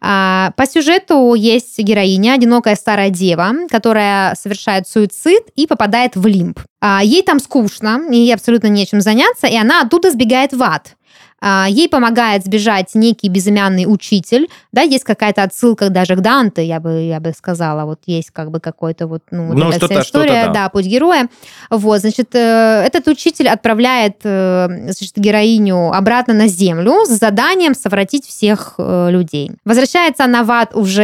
А, 0.00 0.52
По 0.56 0.66
сюжету 0.66 1.34
есть 1.34 1.78
героиня, 1.78 2.34
одинокая 2.34 2.74
старая 2.76 3.10
дева, 3.10 3.52
которая 3.70 4.34
совершает 4.34 4.88
суицид 4.88 5.44
и 5.54 5.66
попадает 5.66 6.16
в 6.16 6.26
лимб. 6.26 6.60
А, 6.80 7.00
Ей 7.02 7.22
там 7.22 7.38
скучно, 7.38 8.02
ей 8.10 8.34
абсолютно 8.34 8.66
нечем 8.66 9.00
заняться, 9.00 9.46
и 9.46 9.56
она 9.56 9.82
оттуда 9.82 10.10
сбегает 10.10 10.52
в 10.52 10.62
ад. 10.62 10.94
А, 11.44 11.66
Ей 11.68 11.88
помогает 11.88 12.44
сбежать 12.44 12.94
некий 12.94 13.28
безымянный 13.28 13.84
учитель, 13.92 14.48
да, 14.70 14.82
есть 14.82 15.02
какая-то 15.02 15.42
отсылка 15.42 15.90
даже 15.90 16.14
к 16.14 16.20
Данте, 16.20 16.64
я 16.64 16.78
бы, 16.78 17.02
я 17.02 17.18
бы 17.18 17.32
сказала, 17.36 17.84
вот 17.84 17.98
есть 18.06 18.30
как 18.30 18.52
бы 18.52 18.60
какой-то 18.60 19.08
вот, 19.08 19.22
ну, 19.32 19.48
вот 19.48 19.56
Ну, 19.56 19.70
эта 19.70 19.86
вся 19.86 20.02
история, 20.02 20.46
да. 20.46 20.52
да, 20.52 20.68
путь 20.68 20.86
героя. 20.86 21.28
Вот, 21.68 22.00
значит, 22.00 22.32
э, 22.36 22.84
этот 22.86 23.08
учитель 23.08 23.48
отправляет 23.48 24.18
э, 24.22 24.68
значит, 24.68 25.14
героиню 25.16 25.90
обратно 25.92 26.32
на 26.32 26.46
землю 26.46 27.04
с 27.04 27.08
заданием 27.08 27.74
совратить 27.74 28.24
всех 28.24 28.74
э, 28.78 29.08
людей. 29.10 29.50
Возвращается 29.64 30.24
она 30.24 30.44
в 30.44 30.50
ад 30.52 30.76
уже 30.76 31.02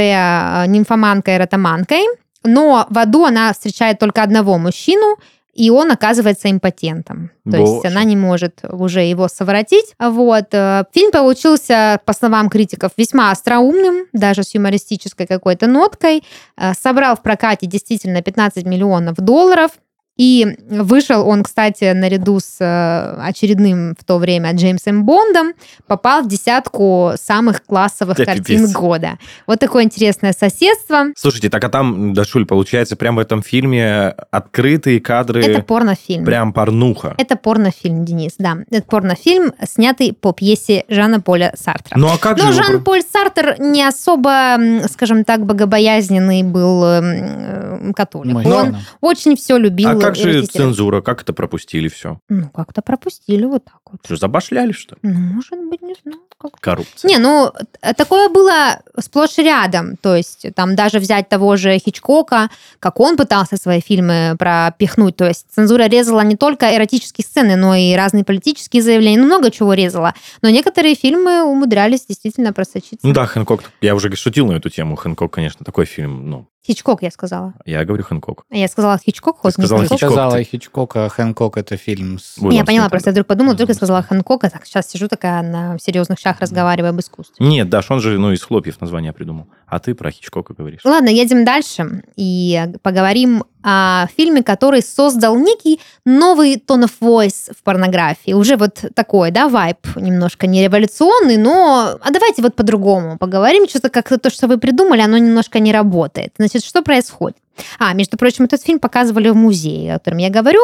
нимфоманкой-ротоманкой, 0.68 2.04
но 2.44 2.86
в 2.88 2.98
аду 2.98 3.24
она 3.24 3.52
встречает 3.52 3.98
только 3.98 4.22
одного 4.22 4.56
мужчину, 4.58 5.16
и 5.58 5.70
он 5.70 5.90
оказывается 5.90 6.48
импотентом. 6.48 7.32
То 7.50 7.56
есть 7.56 7.72
Боже. 7.72 7.88
она 7.88 8.04
не 8.04 8.14
может 8.14 8.60
уже 8.70 9.00
его 9.00 9.26
совратить. 9.26 9.94
Вот. 9.98 10.46
э, 10.52 10.84
Фильм 10.94 11.10
получился, 11.10 12.00
по 12.04 12.12
словам 12.12 12.48
критиков, 12.48 12.92
весьма 12.96 13.32
остроумным, 13.32 14.06
даже 14.12 14.44
с 14.44 14.54
юмористической 14.54 15.26
какой-то 15.26 15.66
ноткой. 15.66 16.22
Э, 16.56 16.74
Собрал 16.80 17.16
в 17.16 17.22
прокате 17.22 17.66
действительно 17.66 18.22
15 18.22 18.66
миллионов 18.66 19.16
долларов. 19.16 19.72
И 20.18 20.56
вышел 20.68 21.26
он, 21.26 21.44
кстати, 21.44 21.92
наряду 21.92 22.40
с 22.40 22.56
э, 22.60 23.20
очередным 23.22 23.94
в 23.98 24.04
то 24.04 24.18
время 24.18 24.52
Джеймсом 24.52 25.04
Бондом, 25.04 25.52
попал 25.86 26.22
в 26.22 26.28
десятку 26.28 27.12
самых 27.16 27.64
классовых 27.64 28.16
Да 28.16 28.24
картин 28.24 28.62
пипец. 28.62 28.72
года. 28.72 29.18
Вот 29.46 29.60
такое 29.60 29.84
интересное 29.84 30.32
соседство. 30.32 31.04
Слушайте, 31.16 31.50
так 31.50 31.62
а 31.62 31.68
там, 31.68 32.14
Дашуль, 32.14 32.46
получается, 32.46 32.96
прям 32.96 33.14
в 33.14 33.20
этом 33.20 33.42
фильме 33.42 34.08
открытые 34.32 35.00
кадры, 35.00 35.40
Это 35.44 35.62
порнофильм. 35.62 36.24
прям 36.24 36.52
порнуха. 36.52 37.14
Это 37.16 37.36
порнофильм, 37.36 38.04
Денис, 38.04 38.32
да. 38.38 38.58
Это 38.70 38.82
порнофильм, 38.86 39.52
снятый 39.64 40.12
по 40.12 40.32
пьесе 40.32 40.84
Жана 40.88 41.20
Поля 41.20 41.52
Сартра. 41.56 41.96
Ну 41.96 42.08
а 42.08 42.18
как 42.18 42.38
Но 42.38 42.50
же... 42.50 42.58
его 42.58 42.58
про- 42.58 42.72
Жан-Поль 42.72 43.02
Сартер 43.12 43.60
не 43.60 43.84
особо, 43.84 44.58
скажем 44.90 45.22
так, 45.24 45.46
богобоязненный 45.46 46.42
был 46.42 46.82
э, 46.84 47.92
католик. 47.94 48.34
Мы 48.34 48.44
Он 48.52 48.76
очень 49.00 49.36
все 49.36 49.56
любил. 49.58 49.88
А 49.90 50.07
как 50.14 50.16
же 50.16 50.46
цензура? 50.46 51.00
Как 51.00 51.22
это 51.22 51.32
пропустили 51.32 51.88
все? 51.88 52.18
Ну, 52.28 52.48
как-то 52.50 52.82
пропустили 52.82 53.44
вот 53.44 53.64
так 53.64 53.80
вот. 53.90 54.00
Что, 54.04 54.16
забашляли, 54.16 54.72
что 54.72 54.96
ли? 54.96 55.00
Ну, 55.02 55.18
может 55.18 55.58
быть, 55.68 55.82
не 55.82 55.94
знаю. 56.02 56.18
Как... 56.40 56.52
Коррупция. 56.60 57.08
Не, 57.08 57.18
ну, 57.18 57.50
т- 57.80 57.94
такое 57.94 58.28
было 58.28 58.80
сплошь 59.00 59.38
и 59.38 59.42
рядом. 59.42 59.96
То 59.96 60.14
есть 60.14 60.46
там 60.54 60.76
даже 60.76 61.00
взять 61.00 61.28
того 61.28 61.56
же 61.56 61.78
Хичкока, 61.78 62.48
как 62.78 63.00
он 63.00 63.16
пытался 63.16 63.56
свои 63.56 63.80
фильмы 63.80 64.36
пропихнуть. 64.38 65.16
То 65.16 65.26
есть 65.26 65.46
цензура 65.50 65.88
резала 65.88 66.20
не 66.20 66.36
только 66.36 66.76
эротические 66.76 67.24
сцены, 67.24 67.56
но 67.56 67.74
и 67.74 67.94
разные 67.94 68.24
политические 68.24 68.82
заявления. 68.82 69.18
Ну, 69.18 69.26
много 69.26 69.50
чего 69.50 69.74
резала. 69.74 70.14
Но 70.42 70.48
некоторые 70.50 70.94
фильмы 70.94 71.42
умудрялись 71.42 72.06
действительно 72.06 72.52
просочиться. 72.52 72.98
Ну 73.06 73.12
да, 73.12 73.26
Хэнкок, 73.26 73.64
я 73.80 73.94
уже 73.96 74.14
шутил 74.14 74.46
на 74.46 74.52
эту 74.52 74.70
тему. 74.70 74.94
Хэнкок, 74.94 75.32
конечно, 75.32 75.64
такой 75.64 75.86
фильм, 75.86 76.30
ну, 76.30 76.46
Хичкок, 76.66 77.02
я 77.02 77.10
сказала. 77.10 77.54
я 77.64 77.84
говорю 77.84 78.04
Хэнкок. 78.04 78.44
А 78.50 78.56
Я 78.56 78.68
сказала 78.68 78.98
Хичкок, 78.98 79.38
хоть 79.38 79.56
не 79.58 79.64
сказала 79.64 79.80
Хэнкок. 79.80 79.96
Хичкок. 79.98 80.10
Сказала 80.10 80.32
ты- 80.36 80.44
Хичкока, 80.44 81.08
Хэнкок 81.08 81.56
это 81.56 81.76
фильм 81.76 82.18
с... 82.18 82.36
Не, 82.38 82.56
я 82.58 82.64
поняла, 82.64 82.88
просто 82.88 83.06
да. 83.06 83.10
я 83.10 83.12
вдруг 83.12 83.26
подумала, 83.26 83.56
только 83.56 83.74
сказала 83.74 84.02
Хэнкока, 84.02 84.50
так 84.50 84.66
сейчас 84.66 84.88
сижу 84.88 85.08
такая 85.08 85.42
на 85.42 85.78
серьезных 85.78 86.18
щах, 86.18 86.40
разговариваю 86.40 86.90
об 86.90 87.00
искусстве. 87.00 87.46
Нет, 87.46 87.68
Даш, 87.70 87.90
он 87.90 88.00
же, 88.00 88.18
ну, 88.18 88.32
из 88.32 88.42
хлопьев 88.42 88.80
название 88.80 89.12
придумал. 89.12 89.46
А 89.66 89.78
ты 89.78 89.94
про 89.94 90.10
Хичкока 90.10 90.52
говоришь. 90.54 90.80
Ладно, 90.84 91.08
едем 91.08 91.44
дальше 91.44 92.02
и 92.16 92.66
поговорим 92.82 93.44
о 93.62 94.06
фильме, 94.16 94.42
который 94.42 94.82
создал 94.82 95.36
некий 95.36 95.80
новый 96.04 96.56
tone 96.56 96.84
of 96.84 96.92
voice 97.00 97.52
в 97.58 97.62
порнографии. 97.62 98.32
Уже 98.32 98.56
вот 98.56 98.84
такой, 98.94 99.30
да, 99.30 99.48
вайб 99.48 99.78
немножко 99.96 100.46
не 100.46 100.62
революционный, 100.62 101.36
но... 101.36 101.98
А 102.00 102.10
давайте 102.10 102.42
вот 102.42 102.54
по-другому 102.54 103.18
поговорим. 103.18 103.68
Что-то 103.68 103.90
как-то 103.90 104.18
то, 104.18 104.30
что 104.30 104.46
вы 104.46 104.58
придумали, 104.58 105.00
оно 105.00 105.18
немножко 105.18 105.58
не 105.58 105.72
работает. 105.72 106.32
Значит, 106.38 106.64
что 106.64 106.82
происходит? 106.82 107.38
А, 107.78 107.92
между 107.94 108.16
прочим, 108.16 108.44
этот 108.44 108.62
фильм 108.62 108.78
показывали 108.78 109.28
в 109.30 109.36
музее, 109.36 109.94
о 109.94 109.98
котором 109.98 110.18
я 110.18 110.30
говорю. 110.30 110.60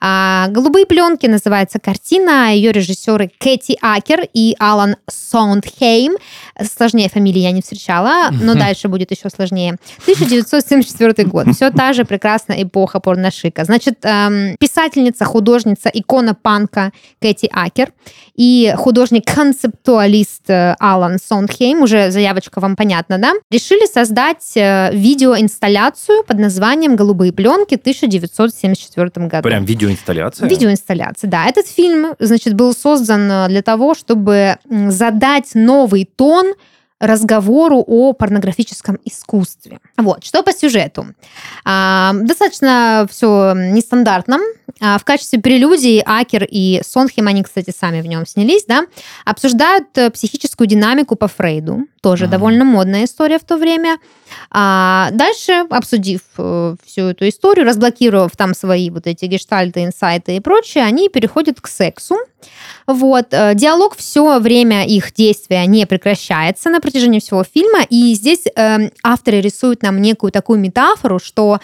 А, 0.00 0.48
«Голубые 0.48 0.86
пленки» 0.86 1.26
называется 1.26 1.78
картина. 1.78 2.54
Ее 2.54 2.72
режиссеры 2.72 3.30
Кэти 3.38 3.76
Акер 3.80 4.26
и 4.32 4.56
Алан 4.58 4.96
Сондхейм. 5.08 6.16
Сложнее 6.62 7.08
фамилии 7.08 7.40
я 7.40 7.52
не 7.52 7.60
встречала, 7.60 8.30
но 8.30 8.54
дальше 8.54 8.88
будет 8.88 9.10
еще 9.10 9.28
сложнее. 9.30 9.76
1974 10.02 11.28
год. 11.28 11.46
Все 11.54 11.70
та 11.70 11.92
же 11.92 12.04
прекрасная 12.04 12.62
эпоха 12.62 13.00
порношика. 13.00 13.64
Значит, 13.64 14.04
эм, 14.04 14.56
писательница, 14.58 15.24
художница, 15.24 15.90
икона 15.92 16.34
панка 16.34 16.92
Кэти 17.20 17.48
Акер 17.52 17.92
и 18.34 18.74
художник-концептуалист 18.76 20.50
э, 20.50 20.76
Алан 20.78 21.18
Сондхейм, 21.18 21.82
уже 21.82 22.10
заявочка 22.10 22.60
вам 22.60 22.76
понятна, 22.76 23.18
да, 23.18 23.32
решили 23.50 23.86
создать 23.86 24.56
э, 24.56 24.90
видеоинсталляцию 24.92 26.24
под 26.24 26.35
названием 26.38 26.96
«Голубые 26.96 27.32
пленки» 27.32 27.76
в 27.76 27.80
1974 27.80 29.26
году. 29.26 29.42
Прям 29.42 29.64
видеоинсталляция? 29.64 30.48
Видеоинсталляция, 30.48 31.28
да. 31.30 31.46
Этот 31.46 31.66
фильм, 31.66 32.14
значит, 32.18 32.54
был 32.54 32.72
создан 32.72 33.30
э, 33.30 33.48
для 33.48 33.62
того, 33.62 33.94
чтобы 33.94 34.56
задать 34.88 35.54
новый 35.54 36.08
тон 36.16 36.54
разговору 37.00 37.84
о 37.86 38.12
порнографическом 38.14 38.98
искусстве. 39.04 39.80
Вот, 39.98 40.24
что 40.24 40.42
по 40.42 40.52
сюжету. 40.52 41.06
А, 41.64 42.12
достаточно 42.14 43.06
все 43.10 43.52
нестандартно. 43.54 44.38
А, 44.80 44.98
в 44.98 45.04
качестве 45.04 45.38
прелюдии 45.38 46.02
Акер 46.04 46.46
и 46.50 46.80
Сонхем, 46.86 47.28
они, 47.28 47.42
кстати, 47.42 47.72
сами 47.78 48.00
в 48.00 48.06
нем 48.06 48.26
снялись, 48.26 48.64
да, 48.66 48.84
обсуждают 49.24 49.86
э, 49.96 50.10
психическую 50.10 50.66
динамику 50.66 51.16
по 51.16 51.28
Фрейду. 51.28 51.86
Тоже 52.02 52.24
Мгм. 52.24 52.30
довольно 52.32 52.64
модная 52.64 53.04
история 53.04 53.38
в 53.38 53.44
то 53.44 53.56
время. 53.56 53.98
А 54.50 55.10
дальше, 55.12 55.64
обсудив 55.70 56.20
э, 56.38 56.76
всю 56.84 57.02
эту 57.02 57.28
историю, 57.28 57.66
разблокировав 57.66 58.36
там 58.36 58.54
свои 58.54 58.90
вот 58.90 59.06
эти 59.06 59.24
гештальты, 59.26 59.84
инсайты 59.84 60.36
и 60.36 60.40
прочее, 60.40 60.84
они 60.84 61.08
переходят 61.08 61.60
к 61.60 61.68
сексу. 61.68 62.16
Вот. 62.86 63.26
э, 63.32 63.54
Диалог 63.54 63.96
все 63.96 64.38
время 64.38 64.86
их 64.86 65.12
действия 65.14 65.66
не 65.66 65.86
прекращается 65.86 66.70
на 66.70 66.80
протяжении 66.80 67.20
всего 67.20 67.42
фильма. 67.44 67.80
И 67.90 68.14
здесь 68.14 68.44
э, 68.54 68.90
авторы 69.02 69.40
рисуют 69.40 69.82
нам 69.82 70.00
некую 70.00 70.30
такую 70.32 70.58
метафору, 70.60 71.18
что 71.18 71.58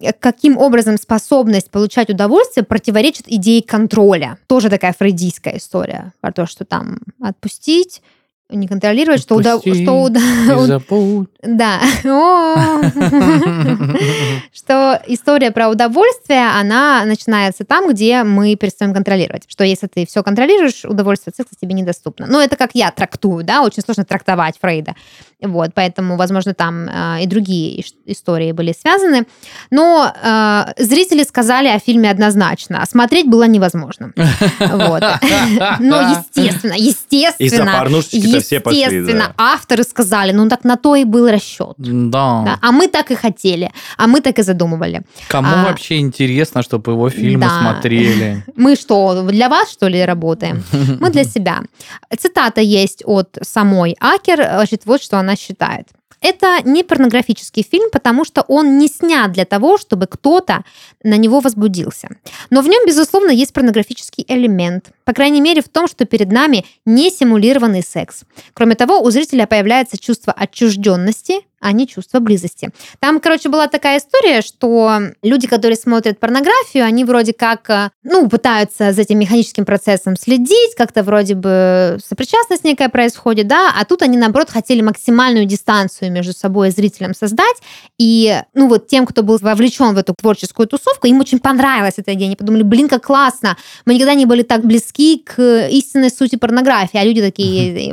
э, 0.00 0.12
каким 0.12 0.56
образом 0.56 0.96
способность 0.96 1.70
получать 1.70 2.08
удовольствие 2.10 2.64
противоречит 2.64 3.24
идее 3.26 3.62
контроля. 3.62 4.38
Тоже 4.46 4.70
такая 4.70 4.94
фрейдийская 4.98 5.58
история 5.58 6.12
про 6.20 6.32
то, 6.32 6.46
что 6.46 6.64
там 6.64 6.98
отпустить, 7.20 8.00
не 8.48 8.68
контролировать, 8.68 9.20
что, 9.20 9.34
удов- 9.40 9.58
Отпусти 9.58 9.82
что 9.82 10.02
уда- 10.02 10.20
И 10.20 10.66
забудь. 10.66 11.28
Да. 11.46 11.80
Что 14.54 15.02
история 15.06 15.50
про 15.50 15.68
удовольствие, 15.68 16.48
она 16.48 17.04
начинается 17.04 17.64
там, 17.64 17.90
где 17.90 18.24
мы 18.24 18.56
перестаем 18.56 18.94
контролировать. 18.94 19.44
Что 19.48 19.64
если 19.64 19.86
ты 19.86 20.06
все 20.06 20.22
контролируешь, 20.22 20.84
удовольствие 20.84 21.32
секса 21.36 21.54
тебе 21.60 21.74
недоступно. 21.74 22.26
Ну, 22.26 22.40
это 22.40 22.56
как 22.56 22.70
я 22.74 22.90
трактую, 22.90 23.44
да, 23.44 23.62
очень 23.62 23.82
сложно 23.82 24.04
трактовать 24.04 24.56
Фрейда. 24.60 24.94
Вот, 25.42 25.72
поэтому, 25.74 26.16
возможно, 26.16 26.54
там 26.54 26.88
э, 26.88 27.22
и 27.22 27.26
другие 27.26 27.84
истории 28.06 28.52
были 28.52 28.72
связаны. 28.72 29.26
Но 29.70 30.10
э, 30.10 30.64
зрители 30.78 31.24
сказали 31.24 31.68
о 31.68 31.78
фильме 31.78 32.10
однозначно. 32.10 32.82
Смотреть 32.86 33.28
было 33.28 33.44
невозможно. 33.44 34.12
Вот. 34.58 35.02
Но, 35.80 36.00
естественно, 36.00 36.74
естественно. 36.76 37.70
Естественно, 38.12 39.34
авторы 39.36 39.84
сказали, 39.84 40.32
ну 40.32 40.48
так 40.48 40.64
на 40.64 40.76
то 40.76 40.96
и 40.96 41.04
был 41.04 41.28
расчет. 41.36 41.74
Да. 41.78 42.42
Да, 42.44 42.58
а 42.62 42.72
мы 42.72 42.88
так 42.88 43.10
и 43.10 43.14
хотели, 43.14 43.70
а 43.96 44.06
мы 44.06 44.20
так 44.20 44.38
и 44.38 44.42
задумывали. 44.42 45.02
Кому 45.28 45.48
А, 45.52 45.64
вообще 45.64 45.98
интересно, 45.98 46.62
чтобы 46.62 46.92
его 46.92 47.10
фильмы 47.10 47.46
да. 47.46 47.60
смотрели? 47.60 48.44
Мы 48.56 48.76
что, 48.76 49.22
для 49.22 49.48
вас, 49.48 49.70
что 49.72 49.88
ли, 49.88 50.04
работаем? 50.04 50.62
Мы 51.00 51.10
для 51.10 51.24
себя. 51.34 51.62
Цитата 52.18 52.60
есть 52.60 53.02
от 53.06 53.38
самой 53.42 53.96
Акер. 54.00 54.36
Значит, 54.36 54.82
вот 54.86 55.02
что 55.02 55.18
она 55.18 55.36
считает. 55.36 55.86
Это 56.28 56.60
не 56.64 56.82
порнографический 56.82 57.62
фильм, 57.62 57.88
потому 57.92 58.24
что 58.24 58.42
он 58.48 58.78
не 58.78 58.88
снят 58.88 59.30
для 59.30 59.44
того, 59.44 59.78
чтобы 59.78 60.08
кто-то 60.08 60.64
на 61.04 61.16
него 61.18 61.38
возбудился. 61.38 62.08
Но 62.50 62.62
в 62.62 62.66
нем, 62.66 62.84
безусловно, 62.84 63.30
есть 63.30 63.52
порнографический 63.52 64.24
элемент. 64.26 64.90
По 65.04 65.12
крайней 65.12 65.40
мере, 65.40 65.62
в 65.62 65.68
том, 65.68 65.86
что 65.86 66.04
перед 66.04 66.32
нами 66.32 66.64
не 66.84 67.10
симулированный 67.10 67.80
секс. 67.80 68.24
Кроме 68.54 68.74
того, 68.74 69.02
у 69.02 69.10
зрителя 69.12 69.46
появляется 69.46 69.98
чувство 69.98 70.32
отчужденности, 70.32 71.45
а 71.66 71.72
не 71.72 71.88
чувство 71.88 72.20
близости. 72.20 72.70
Там, 73.00 73.18
короче, 73.18 73.48
была 73.48 73.66
такая 73.66 73.98
история, 73.98 74.40
что 74.40 75.00
люди, 75.22 75.48
которые 75.48 75.76
смотрят 75.76 76.20
порнографию, 76.20 76.84
они 76.84 77.02
вроде 77.04 77.32
как, 77.32 77.68
э, 77.68 77.90
ну, 78.04 78.28
пытаются 78.28 78.92
за 78.92 79.02
этим 79.02 79.18
механическим 79.18 79.64
процессом 79.64 80.14
следить, 80.16 80.76
как-то 80.76 81.02
вроде 81.02 81.34
бы 81.34 81.98
сопричастность 82.06 82.62
некая 82.62 82.88
происходит, 82.88 83.48
да, 83.48 83.74
а 83.76 83.84
тут 83.84 84.02
они, 84.02 84.16
наоборот, 84.16 84.48
хотели 84.48 84.80
максимальную 84.80 85.44
дистанцию 85.44 86.12
между 86.12 86.32
собой 86.32 86.68
и 86.68 86.70
зрителем 86.70 87.14
создать, 87.14 87.56
и, 87.98 88.40
ну, 88.54 88.68
вот 88.68 88.86
тем, 88.86 89.04
кто 89.04 89.24
был 89.24 89.36
вовлечен 89.38 89.92
в 89.92 89.98
эту 89.98 90.14
творческую 90.14 90.68
тусовку, 90.68 91.08
им 91.08 91.18
очень 91.18 91.40
понравилась 91.40 91.94
эта 91.96 92.14
идея, 92.14 92.28
они 92.28 92.36
подумали, 92.36 92.62
блин, 92.62 92.88
как 92.88 93.04
классно, 93.04 93.56
мы 93.86 93.94
никогда 93.94 94.14
не 94.14 94.26
были 94.26 94.42
так 94.44 94.64
близки 94.64 95.18
к 95.18 95.66
истинной 95.68 96.10
сути 96.10 96.36
порнографии, 96.36 96.98
а 96.98 97.04
люди 97.04 97.20
такие? 97.20 97.92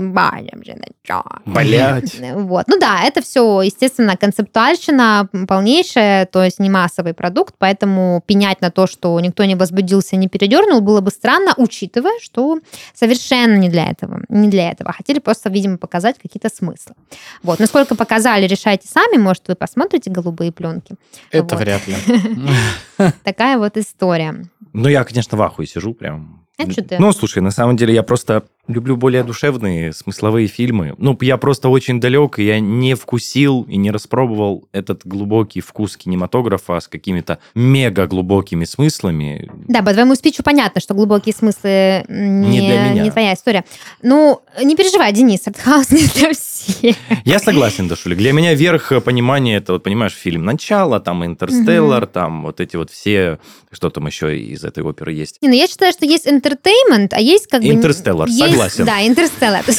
Блять. 1.48 2.16
Вот. 2.36 2.68
Ну 2.68 2.78
да, 2.78 3.02
это 3.04 3.24
все, 3.24 3.63
естественно, 3.64 4.16
концептуальщина 4.16 5.30
полнейшая, 5.48 6.26
то 6.26 6.44
есть 6.44 6.60
не 6.60 6.70
массовый 6.70 7.14
продукт, 7.14 7.56
поэтому 7.58 8.22
пенять 8.26 8.62
на 8.62 8.70
то, 8.72 8.88
что 8.88 9.20
никто 9.20 9.44
не 9.46 9.56
возбудился, 9.56 10.16
не 10.16 10.28
передернул, 10.28 10.82
было 10.82 11.02
бы 11.02 11.12
странно, 11.12 11.54
учитывая, 11.58 12.20
что 12.22 12.60
совершенно 12.94 13.56
не 13.56 13.70
для 13.70 13.90
этого. 13.90 14.22
Не 14.30 14.48
для 14.50 14.72
этого. 14.72 14.94
Хотели 14.94 15.20
просто, 15.20 15.50
видимо, 15.50 15.78
показать 15.78 16.18
какие-то 16.22 16.50
смыслы. 16.50 16.96
Вот. 17.42 17.60
Насколько 17.60 17.96
показали, 17.96 18.46
решайте 18.48 18.88
сами. 18.88 19.18
Может, 19.18 19.48
вы 19.48 19.56
посмотрите 19.56 20.12
«Голубые 20.12 20.52
пленки». 20.52 20.96
Это 21.32 21.56
Вот. 21.56 21.64
вряд 21.64 21.82
ли. 21.88 21.96
Такая 23.24 23.58
вот 23.58 23.78
история. 23.78 24.46
Ну, 24.74 24.88
я, 24.90 25.04
конечно, 25.04 25.38
в 25.38 25.42
ахуе 25.42 25.68
сижу 25.68 25.94
прям. 25.94 26.46
А 26.58 26.70
что 26.70 26.84
ты? 26.84 27.00
Ну, 27.00 27.12
слушай, 27.12 27.40
на 27.40 27.52
самом 27.52 27.76
деле 27.78 27.94
я 27.94 28.04
просто 28.04 28.44
люблю 28.68 28.96
более 28.96 29.24
душевные 29.24 29.92
смысловые 29.92 30.48
фильмы. 30.48 30.96
Ну, 30.98 31.18
я 31.22 31.38
просто 31.38 31.68
очень 31.70 32.00
далек, 32.00 32.40
и 32.40 32.46
я 32.46 32.60
не 32.62 32.96
вкусил 32.96 33.64
и 33.64 33.76
не 33.76 33.92
распробовал 33.92 34.68
этот 34.72 35.06
глубокий 35.06 35.60
вкус 35.60 35.98
кинематографа 35.98 36.80
с 36.80 36.88
какими-то 36.88 37.40
мега 37.56 38.08
глубокими 38.08 38.64
смыслами. 38.64 39.52
Да, 39.68 39.82
по 39.82 39.92
твоему 39.92 40.16
спичу 40.16 40.44
понятно, 40.44 40.80
что 40.80 40.94
глубокие 40.94 41.36
смыслы 41.36 42.06
не, 42.08 42.60
Не 42.60 42.60
для 42.62 42.90
меня. 42.92 43.04
не 43.04 43.12
твоя 43.12 43.34
история. 43.34 43.66
Ну, 44.02 44.42
не 44.64 44.76
переживай, 44.78 45.12
Денис, 45.12 45.46
артхаус 45.46 45.92
не 45.92 46.08
для 46.08 46.32
всех. 46.34 46.96
Я 47.26 47.40
согласен, 47.40 47.88
Дашулик. 47.90 48.18
Для 48.18 48.32
меня 48.32 48.54
верх 48.54 48.94
понимания 49.04 49.58
это, 49.58 49.74
вот 49.74 49.84
понимаешь, 49.84 50.14
фильм 50.14 50.46
«Начало», 50.46 51.00
там 51.02 51.26
«Интерстеллар», 51.26 52.06
там 52.06 52.44
вот 52.44 52.62
эти 52.62 52.78
вот 52.78 52.92
все, 52.92 53.40
что 53.72 53.90
там 53.90 54.08
еще 54.08 54.38
из 54.40 54.64
этой 54.64 54.84
оперы 54.84 55.12
есть. 55.12 55.38
Не, 55.42 55.50
ну 55.50 55.54
я 55.54 55.68
считаю, 55.68 55.92
что 55.92 56.06
есть 56.06 56.28
entertainment, 56.28 57.10
а 57.12 57.20
есть 57.20 57.48
как 57.48 57.62
бы... 57.62 57.68
Интерстеллар, 57.68 58.30
есть- 58.30 58.53
согласен. 58.54 58.86
Да, 58.86 59.06
интерстеллар. 59.06 59.64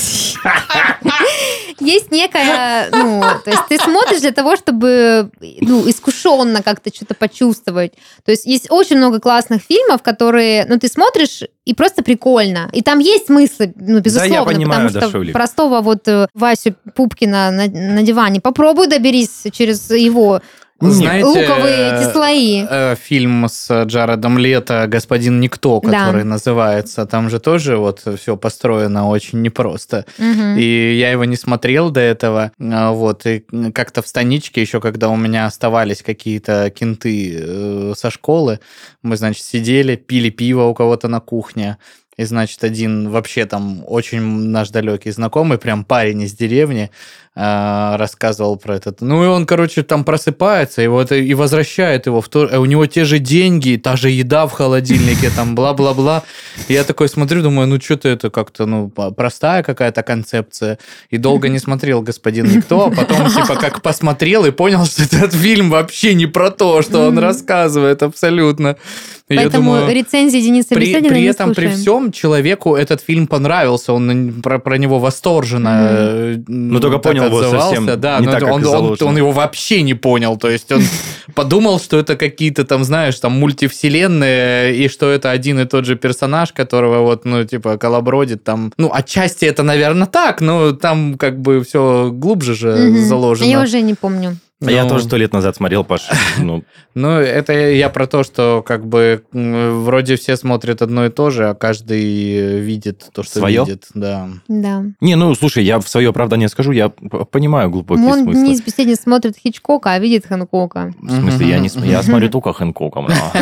Есть 1.81 2.13
некая, 2.13 2.89
ну, 2.93 3.21
то 3.21 3.51
есть 3.51 3.63
ты 3.69 3.79
смотришь 3.79 4.21
для 4.21 4.31
того, 4.31 4.57
чтобы, 4.57 5.31
ну, 5.61 5.89
искушенно 5.89 6.63
как-то 6.63 6.95
что-то 6.95 7.15
почувствовать. 7.15 7.95
То 8.25 8.31
есть 8.31 8.47
есть 8.47 8.71
очень 8.71 8.97
много 8.97 9.19
классных 9.19 9.61
фильмов, 9.63 10.03
которые, 10.03 10.67
ну, 10.67 10.79
ты 10.79 10.89
смотришь 10.89 11.43
и 11.65 11.75
просто 11.75 12.05
прикольно. 12.05 12.71
И 12.73 12.83
там 12.83 13.01
есть 13.01 13.27
смыслы, 13.27 13.75
ну, 13.77 14.01
безусловно, 14.01 14.45
понимаю, 14.45 14.69
потому 14.69 14.89
что 14.91 15.01
Дашулик. 15.01 15.33
простого 15.33 15.81
вот 15.81 16.07
э, 16.07 16.29
Васю 16.33 16.75
Пупкина 16.95 17.51
на, 17.51 17.67
на 17.67 18.03
диване 18.03 18.41
попробуй 18.41 18.87
доберись 18.87 19.43
через 19.53 19.91
его 19.91 20.43
Знаете, 20.81 21.25
луковые 21.25 21.95
эти 21.95 22.13
слои. 22.13 22.67
э, 22.69 22.97
фильм 22.97 23.47
с 23.49 23.85
Джаредом 23.85 24.39
Лето 24.39 24.87
«Господин 24.89 25.41
Никто», 25.41 25.81
Да. 25.83 26.07
который 26.07 26.25
называется, 26.25 27.07
там 27.07 27.31
же 27.31 27.39
тоже 27.39 27.77
вот 27.77 28.03
все 28.19 28.37
построено 28.37 29.09
очень 29.09 29.41
непросто. 29.41 30.05
Мгм. 30.19 30.57
И 30.59 30.95
я 30.99 31.11
его 31.11 31.25
не 31.25 31.37
смотрел 31.37 31.91
до 31.91 32.01
этого. 32.01 32.51
а, 32.61 32.91
Вот. 32.93 33.25
И 33.27 33.45
как-то 33.73 34.03
в 34.03 34.09
станичке, 34.09 34.61
еще 34.61 34.81
когда 34.81 35.09
у 35.09 35.17
меня 35.17 35.47
оставались 35.47 36.03
какие-то 36.03 36.71
кенты 36.71 37.39
э, 37.41 37.93
со 37.97 38.11
школы, 38.11 38.59
мы, 39.03 39.17
значит, 39.17 39.45
сидели, 39.45 39.97
пили 39.97 40.31
пиво 40.31 40.65
у 40.65 40.75
кого-то 40.75 41.09
на 41.09 41.21
кухне. 41.21 41.79
И, 42.17 42.25
значит, 42.25 42.63
один 42.63 43.11
вообще 43.11 43.45
там 43.45 43.83
очень 43.87 44.21
наш 44.21 44.71
далекий 44.71 45.11
знакомый, 45.11 45.59
прям 45.59 45.85
парень 45.85 46.23
из 46.23 46.33
деревни, 46.33 46.91
а, 47.37 47.97
рассказывал 47.97 48.57
про 48.57 48.77
этот. 48.77 49.01
Ну, 49.01 49.25
и 49.25 49.27
он, 49.27 49.45
короче, 49.45 49.83
там 49.83 50.05
просыпается, 50.05 50.83
и, 50.83 50.87
вот, 50.87 51.11
и 51.11 51.35
возвращает 51.35 52.07
его 52.07 52.21
в 52.21 52.29
то... 52.29 52.49
а 52.53 52.61
У 52.61 52.65
него 52.65 52.87
те 52.87 53.05
же 53.05 53.19
деньги, 53.19 53.77
та 53.77 53.97
же 53.97 54.11
еда 54.11 54.47
в 54.47 54.53
холодильнике, 54.53 55.31
там, 55.31 55.57
бла-бла-бла. 55.57 56.23
Я 56.69 56.85
такой 56.85 57.09
смотрю, 57.09 57.43
думаю, 57.43 57.67
ну, 57.67 57.81
что-то 57.81 58.09
это 58.09 58.31
как-то, 58.31 58.67
ну, 58.67 58.89
простая 58.89 59.65
какая-то 59.65 60.05
концепция. 60.05 60.79
И 61.11 61.19
долго 61.19 61.49
не 61.49 61.59
смотрел 61.59 62.03
«Господин 62.03 62.47
Никто», 62.47 62.87
а 62.87 62.91
потом, 62.91 63.29
типа, 63.35 63.57
как 63.57 63.83
посмотрел 63.83 64.45
и 64.45 64.53
понял, 64.53 64.87
что 64.87 65.03
этот 65.03 65.35
фильм 65.35 65.71
вообще 65.71 66.15
не 66.15 66.27
про 66.27 66.53
то, 66.53 66.83
что 66.83 67.09
он 67.09 67.19
рассказывает 67.19 68.05
абсолютно. 68.05 68.77
Поэтому 69.27 69.77
думаю, 69.77 69.95
рецензии 69.95 70.39
Дениса 70.39 70.75
при, 70.75 70.81
Беседина 70.85 71.09
при 71.09 71.21
не 71.21 71.27
этом, 71.27 71.55
при 71.55 71.69
слушаем. 71.69 71.81
всем, 71.81 72.13
человеку 72.13 72.77
этот 72.77 73.01
фильм 73.01 73.27
понравился, 73.27 73.95
он 73.95 74.43
про, 74.43 74.59
про 74.59 74.77
него 74.77 74.99
восторженно 74.99 75.89
э, 75.91 76.37
Ну, 76.47 76.79
только 76.79 76.99
понял 76.99 77.25
его 77.25 77.39
отзывался. 77.39 77.77
совсем 77.77 78.01
да, 78.01 78.21
не 78.21 78.27
но 78.27 78.33
так, 78.33 78.43
это 78.43 78.47
как 78.51 78.55
он, 78.55 78.67
он, 78.67 78.97
он 79.01 79.17
его 79.17 79.33
вообще 79.33 79.81
не 79.81 79.95
понял, 79.95 80.37
то 80.37 80.51
есть 80.51 80.71
он 80.71 80.83
подумал, 81.35 81.81
что 81.81 81.99
это 81.99 82.17
какие-то 82.17 82.65
там, 82.65 82.85
знаешь, 82.85 83.19
там 83.19 83.33
мультивселенные, 83.33 84.77
и 84.77 84.89
что 84.89 85.11
это 85.11 85.31
один 85.31 85.59
и 85.59 85.65
тот 85.65 85.87
же 85.87 85.97
персонаж, 85.97 86.53
которого 86.53 87.01
вот, 87.01 87.25
ну, 87.25 87.45
типа, 87.45 87.79
колобродит 87.79 88.45
там. 88.45 88.73
Ну, 88.77 88.91
отчасти 88.93 89.47
это, 89.47 89.63
наверное, 89.63 90.07
так, 90.07 90.43
но 90.43 90.73
там 90.73 91.17
как 91.17 91.41
бы 91.41 91.65
все 91.65 92.11
глубже 92.13 92.55
же 92.55 93.01
заложено. 93.07 93.49
Я 93.49 93.63
уже 93.63 93.81
не 93.81 93.95
помню. 93.95 94.37
А 94.67 94.71
Я 94.71 94.85
Ну, 94.85 94.91
тоже 94.91 95.05
сто 95.05 95.17
лет 95.17 95.33
назад 95.33 95.57
смотрел, 95.57 95.85
Паш. 95.85 96.09
Ну, 96.39 96.63
Ну, 96.95 97.09
это 97.11 97.53
я 97.53 97.89
про 97.89 98.07
то, 98.07 98.23
что 98.23 98.63
как 98.65 98.87
бы 98.87 99.25
вроде 99.33 100.15
все 100.17 100.37
смотрят 100.37 100.81
одно 100.81 101.07
и 101.07 101.09
то 101.11 101.31
же, 101.31 101.49
а 101.49 101.55
каждый 101.55 102.61
видит 102.61 103.07
то, 103.13 103.25
что 103.25 103.41
Своё? 103.41 103.65
видит. 103.65 103.87
Да. 103.95 104.29
Да. 104.47 104.85
не, 105.01 105.17
ну, 105.17 105.35
слушай, 105.35 105.65
я 105.65 105.81
в 105.81 105.89
свое 105.89 106.11
оправдание 106.11 106.49
скажу, 106.49 106.71
я 106.71 106.89
понимаю 106.89 107.69
глубокие 107.71 108.07
Он 108.07 108.23
смыслы. 108.23 108.45
Денис 108.45 108.61
Беседин 108.63 108.95
смотрит 108.97 109.37
Хичкока, 109.37 109.93
а 109.93 109.99
видит 109.99 110.27
Хэнкока. 110.27 110.93
В 111.01 111.11
смысле, 111.11 111.49
я 111.49 111.59
не 111.59 111.69
см- 111.69 111.91
я 111.91 112.03
смотрю 112.03 112.29
только 112.31 112.53
Хэнкоком. 112.53 113.09
да. 113.09 113.33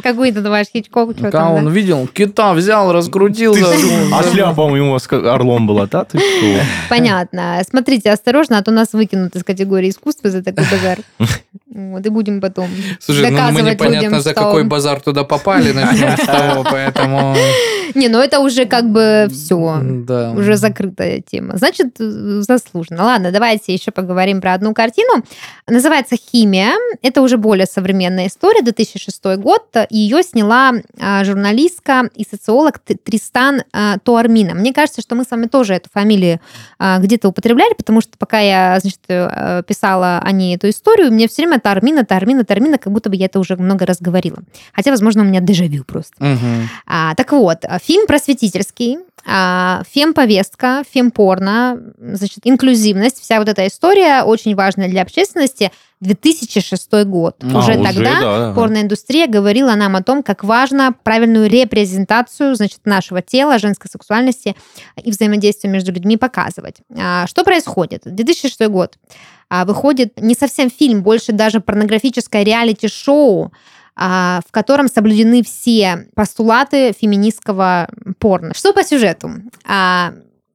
Какой 0.02 0.30
ты 0.32 0.40
думаешь, 0.42 0.66
Хичкок? 0.72 1.14
Когда 1.14 1.30
там, 1.30 1.52
он 1.52 1.64
да? 1.66 1.70
видел, 1.70 2.06
кита 2.06 2.52
взял, 2.52 2.92
раскрутил. 2.92 3.54
А 4.12 4.22
шляпа 4.22 4.60
у 4.60 4.76
него 4.76 4.98
с 4.98 5.10
орлом 5.10 5.66
была, 5.66 5.86
да? 5.86 6.06
Понятно. 6.88 7.60
Смотрите, 7.68 8.10
осторожно, 8.10 8.58
а 8.58 8.62
то 8.62 8.70
нас 8.70 8.92
выкинут 8.92 9.34
из 9.36 9.44
категории 9.44 9.88
искусства 9.90 10.30
за 10.30 10.42
такой 10.52 10.78
базар. 10.78 10.98
Вот, 11.74 12.04
и 12.04 12.10
будем 12.10 12.40
потом 12.40 12.68
Слушай, 13.00 13.22
ну 13.22 13.30
мы 13.30 13.36
доказывать 13.36 13.72
непонятно, 13.74 14.06
людям, 14.06 14.20
за 14.20 14.34
какой 14.34 14.64
базар 14.64 15.00
туда 15.00 15.24
попали, 15.24 15.72
начнем 15.72 16.16
с 16.18 16.26
того, 16.26 16.64
поэтому... 16.70 17.34
Не, 17.94 18.08
ну 18.08 18.18
это 18.18 18.40
уже 18.40 18.66
как 18.66 18.90
бы 18.90 19.28
все. 19.30 19.78
Да. 19.82 20.32
Уже 20.32 20.56
закрытая 20.56 21.22
тема. 21.22 21.56
Значит, 21.56 21.96
заслуженно. 21.98 23.04
Ладно, 23.04 23.32
давайте 23.32 23.72
еще 23.72 23.90
поговорим 23.90 24.40
про 24.40 24.54
одну 24.54 24.74
картину. 24.74 25.24
Называется 25.66 26.16
«Химия». 26.16 26.72
Это 27.02 27.22
уже 27.22 27.36
более 27.36 27.66
современная 27.66 28.26
история, 28.26 28.62
2006 28.62 29.24
год. 29.36 29.64
Ее 29.90 30.22
сняла 30.22 30.72
а, 31.00 31.24
журналистка 31.24 32.10
и 32.14 32.24
социолог 32.28 32.80
Тристан 32.80 33.62
а, 33.72 33.98
Туармина. 33.98 34.54
Мне 34.54 34.72
кажется, 34.72 35.00
что 35.00 35.14
мы 35.14 35.24
с 35.24 35.30
вами 35.30 35.46
тоже 35.46 35.74
эту 35.74 35.88
фамилию 35.92 36.40
а, 36.78 36.98
где-то 36.98 37.28
употребляли, 37.28 37.74
потому 37.74 38.00
что 38.00 38.18
пока 38.18 38.40
я, 38.40 38.78
значит, 38.80 39.00
э, 39.08 39.62
писала 39.66 40.18
о 40.18 40.32
ней 40.32 40.56
эту 40.56 40.68
историю, 40.68 41.12
мне 41.12 41.28
все 41.28 41.42
время 41.42 41.61
Туармина, 41.62 42.04
Туармина, 42.04 42.44
Туармина, 42.44 42.78
как 42.78 42.92
будто 42.92 43.10
бы 43.10 43.16
я 43.16 43.26
это 43.26 43.38
уже 43.38 43.56
много 43.56 43.86
раз 43.86 43.98
говорила. 44.00 44.38
Хотя, 44.72 44.90
возможно, 44.90 45.22
у 45.22 45.24
меня 45.24 45.40
дежавю 45.40 45.84
просто. 45.84 46.14
Мгм. 46.18 46.68
А, 46.86 47.14
так 47.14 47.32
вот, 47.32 47.64
фильм 47.82 48.06
просветительский, 48.06 48.98
а, 49.24 49.82
фемповестка, 49.88 50.82
фемпорно, 50.90 51.78
значит, 51.98 52.40
инклюзивность, 52.44 53.20
вся 53.20 53.38
вот 53.38 53.48
эта 53.48 53.66
история 53.66 54.22
очень 54.22 54.54
важная 54.54 54.88
для 54.88 55.02
общественности. 55.02 55.70
2006 56.00 57.04
год. 57.04 57.36
А, 57.42 57.58
уже 57.58 57.72
уже, 57.72 57.84
тогда 57.84 58.20
да, 58.20 58.52
порноиндустрия 58.54 59.28
говорила 59.28 59.74
нам 59.76 59.94
о 59.94 60.02
том, 60.02 60.24
как 60.24 60.42
важно 60.42 60.94
правильную 61.04 61.48
репрезентацию 61.48 62.56
значит, 62.56 62.80
нашего 62.84 63.22
тела, 63.22 63.60
женской 63.60 63.88
сексуальности 63.88 64.56
и 65.00 65.10
взаимодействия 65.12 65.70
между 65.70 65.92
людьми 65.92 66.16
показывать. 66.16 66.78
А, 66.98 67.28
Что 67.28 67.44
происходит? 67.44 68.02
2006 68.04 68.66
год. 68.66 68.98
А, 69.54 69.66
Выходит 69.66 70.18
не 70.18 70.34
совсем 70.34 70.70
фильм, 70.70 71.02
больше 71.02 71.32
даже 71.32 71.60
порнографическое 71.60 72.42
реалити-шоу, 72.42 73.52
а, 73.94 74.40
в 74.48 74.50
котором 74.50 74.88
соблюдены 74.88 75.42
все 75.42 76.06
постулаты 76.14 76.94
феминистского 76.98 77.90
порно. 78.18 78.54
Что 78.54 78.72
по 78.72 78.82
сюжету? 78.82 79.30
А, 79.68 80.14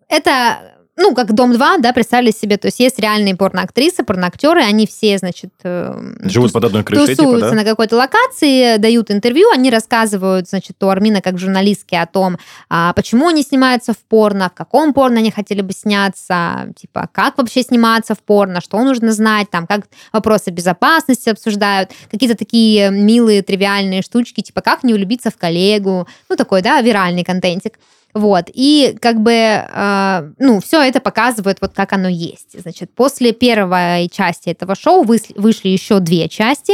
Это 0.10 0.77
ну, 0.98 1.14
как 1.14 1.34
Дом-2, 1.34 1.80
да, 1.80 1.94
представили 1.94 2.32
себе, 2.32 2.58
то 2.58 2.68
есть 2.68 2.80
есть 2.80 2.98
реальные 2.98 3.36
порноактрисы, 3.36 4.04
порноактеры, 4.04 4.62
они 4.62 4.88
все, 4.88 5.20
значит, 5.20 5.52
э, 5.64 5.94
Живут 6.24 6.52
под 6.52 6.66
одной 6.66 6.84
крышей, 6.84 7.16
типа, 7.16 7.24
тусуются 7.24 7.50
да? 7.52 7.56
на 7.56 7.64
какой-то 7.64 7.96
локации, 7.96 8.78
дают 8.78 9.12
интервью, 9.12 9.48
они 9.54 9.70
рассказывают, 9.70 10.50
значит, 10.50 10.82
у 10.84 10.88
Армина 10.88 11.22
как 11.22 11.38
журналистки 11.38 11.94
о 11.94 12.08
том, 12.08 12.38
а, 12.70 12.94
почему 12.94 13.28
они 13.28 13.44
снимаются 13.44 13.94
в 13.94 14.00
порно, 14.00 14.50
в 14.50 14.58
каком 14.58 14.92
порно 14.92 15.20
они 15.20 15.30
хотели 15.30 15.62
бы 15.62 15.72
сняться, 15.72 16.74
типа, 16.76 17.08
как 17.12 17.38
вообще 17.38 17.62
сниматься 17.62 18.16
в 18.16 18.20
порно, 18.20 18.60
что 18.60 18.84
нужно 18.84 19.12
знать, 19.12 19.52
там, 19.52 19.68
как 19.68 19.86
вопросы 20.12 20.50
безопасности 20.50 21.30
обсуждают, 21.30 21.92
какие-то 22.10 22.36
такие 22.36 22.90
милые, 22.90 23.44
тривиальные 23.44 24.02
штучки, 24.02 24.42
типа, 24.42 24.62
как 24.62 24.84
не 24.84 24.96
влюбиться 24.96 25.30
в 25.30 25.38
коллегу, 25.38 26.08
ну, 26.28 26.36
такой, 26.36 26.64
да, 26.64 26.82
виральный 26.82 27.24
контентик. 27.24 27.78
Вот, 28.14 28.46
и 28.52 28.98
как 29.00 29.22
бы, 29.22 29.32
э, 29.32 30.32
ну, 30.40 30.60
все 30.60 30.82
это 30.82 31.00
показывает 31.00 31.58
вот 31.62 31.74
как 31.74 31.94
оно 31.94 32.08
есть. 32.08 32.60
Значит, 32.60 32.92
после 32.96 33.32
первой 33.32 34.10
части 34.10 34.50
этого 34.50 34.76
шоу 34.76 35.04
вышли 35.04 35.70
еще 35.70 36.00
две 36.00 36.28
части, 36.28 36.74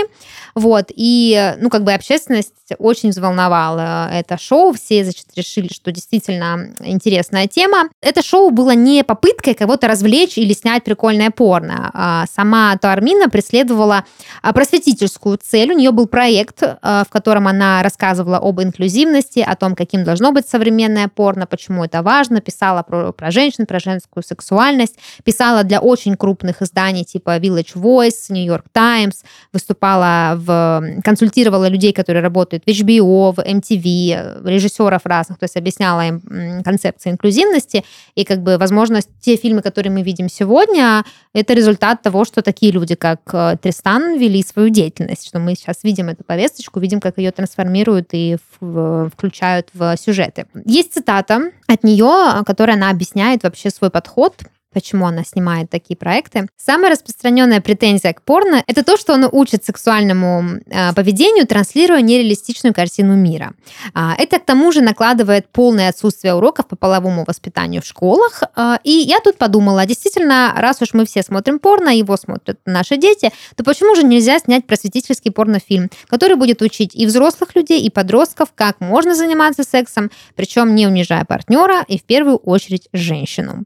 вот, 0.56 0.92
и, 0.96 1.56
ну, 1.60 1.70
как 1.70 1.84
бы 1.84 1.94
общественность 1.94 2.54
очень 2.78 3.10
взволновала 3.10 4.10
это 4.12 4.38
шоу, 4.38 4.74
все, 4.74 5.04
значит, 5.04 5.26
решили, 5.36 5.72
что 5.72 5.92
действительно 5.92 6.74
интересная 6.80 7.48
тема. 7.48 7.90
Это 8.02 8.22
шоу 8.24 8.52
было 8.52 8.72
не 8.72 9.04
попыткой 9.04 9.54
кого-то 9.54 9.88
развлечь 9.88 10.38
или 10.38 10.54
снять 10.54 10.84
прикольное 10.84 11.32
порно. 11.32 11.92
А 11.94 12.26
Сама 12.34 12.78
Туармина 12.78 13.30
преследовала 13.30 14.06
а, 14.42 14.54
просветительскую 14.54 15.40
цель. 15.42 15.74
У 15.74 15.78
нее 15.78 15.92
был 15.92 16.08
проект, 16.08 16.64
а, 16.64 17.04
в 17.04 17.10
котором 17.10 17.48
она 17.48 17.82
рассказывала 17.84 18.38
об 18.38 18.62
инклюзивности, 18.62 19.40
о 19.40 19.56
том, 19.56 19.76
каким 19.76 20.04
должно 20.04 20.32
быть 20.32 20.48
современное 20.48 21.08
порно, 21.08 21.33
порно, 21.34 21.48
почему 21.48 21.84
это 21.84 22.04
важно, 22.04 22.42
писала 22.42 22.84
про, 22.84 23.12
про 23.12 23.32
женщин, 23.32 23.66
про 23.66 23.80
женскую 23.80 24.24
сексуальность, 24.24 24.98
писала 25.24 25.64
для 25.64 25.80
очень 25.80 26.16
крупных 26.16 26.62
изданий 26.62 27.04
типа 27.04 27.40
Village 27.40 27.74
Voice, 27.76 28.30
New 28.30 28.46
York 28.46 28.66
Times, 28.72 29.24
выступала 29.54 30.36
в... 30.36 31.02
консультировала 31.04 31.70
людей, 31.70 31.92
которые 31.92 32.22
работают 32.22 32.64
в 32.66 32.70
HBO, 32.70 33.34
в 33.34 33.40
MTV, 33.40 34.48
режиссеров 34.48 35.06
разных, 35.06 35.40
то 35.40 35.46
есть 35.46 35.58
объясняла 35.58 36.08
им 36.08 36.22
концепции 36.64 37.12
инклюзивности, 37.12 37.84
и 38.16 38.24
как 38.24 38.44
бы, 38.44 38.58
возможно, 38.58 39.00
те 39.22 39.36
фильмы, 39.36 39.62
которые 39.62 39.92
мы 39.92 40.04
видим 40.04 40.30
сегодня, 40.30 41.04
это 41.34 41.54
результат 41.54 42.04
того, 42.04 42.26
что 42.26 42.42
такие 42.42 42.72
люди, 42.72 42.96
как 42.96 43.22
э, 43.34 43.58
Тристан, 43.62 44.20
вели 44.20 44.44
свою 44.44 44.70
деятельность, 44.70 45.28
что 45.28 45.40
мы 45.40 45.56
сейчас 45.56 45.84
видим 45.84 46.10
эту 46.10 46.24
повесточку, 46.24 46.80
видим, 46.80 47.00
как 47.00 47.18
ее 47.18 47.32
трансформируют 47.32 48.10
и 48.12 48.38
включают 48.60 49.70
в 49.74 49.96
сюжеты. 49.98 50.46
Есть 50.66 50.94
цитата 50.94 51.13
от 51.18 51.84
нее, 51.84 52.44
которая 52.46 52.76
она 52.76 52.90
объясняет 52.90 53.44
вообще 53.44 53.70
свой 53.70 53.90
подход 53.90 54.36
почему 54.74 55.06
она 55.06 55.24
снимает 55.24 55.70
такие 55.70 55.96
проекты. 55.96 56.48
Самая 56.58 56.92
распространенная 56.92 57.62
претензия 57.62 58.14
к 58.14 58.22
порно– 58.22 58.64
это 58.68 58.84
то, 58.84 58.98
что 58.98 59.14
оно 59.14 59.30
учит 59.32 59.64
сексуальному 59.64 60.60
э, 60.66 60.94
поведению, 60.94 61.48
транслируя 61.48 62.02
нереалистичную 62.02 62.74
картину 62.74 63.16
мира. 63.16 63.54
А, 63.94 64.16
это 64.18 64.40
к 64.40 64.46
тому 64.46 64.72
же 64.72 64.82
накладывает 64.82 65.48
полное 65.50 65.90
отсутствие 65.90 66.34
уроков 66.34 66.68
по 66.68 66.76
половому 66.76 67.24
воспитанию 67.26 67.82
в 67.82 67.86
школах. 67.86 68.44
А, 68.56 68.80
и 68.84 68.92
я 68.92 69.20
тут 69.20 69.38
подумала, 69.38 69.86
действительно, 69.86 70.54
раз 70.58 70.82
уж 70.82 70.94
мы 70.94 71.06
все 71.06 71.24
смотрим 71.24 71.60
порно, 71.60 71.90
его 71.90 72.18
смотрят 72.18 72.60
наши 72.66 72.98
дети, 72.98 73.32
то 73.56 73.64
почему 73.64 73.96
же 73.96 74.04
нельзя 74.04 74.40
снять 74.40 74.66
просветительский 74.66 75.32
порнофильм, 75.32 75.90
который 76.08 76.36
будет 76.36 76.62
учить 76.62 76.96
и 76.96 77.06
взрослых 77.06 77.56
людей, 77.56 77.82
и 77.82 77.90
подростков, 77.90 78.50
как 78.56 78.80
можно 78.80 79.16
заниматься 79.16 79.64
сексом, 79.64 80.10
причем 80.36 80.76
не 80.76 80.88
унижая 80.88 81.26
партнера 81.26 81.84
и 81.88 81.98
в 81.98 82.04
первую 82.04 82.38
очередь 82.38 82.88
женщину. 82.94 83.66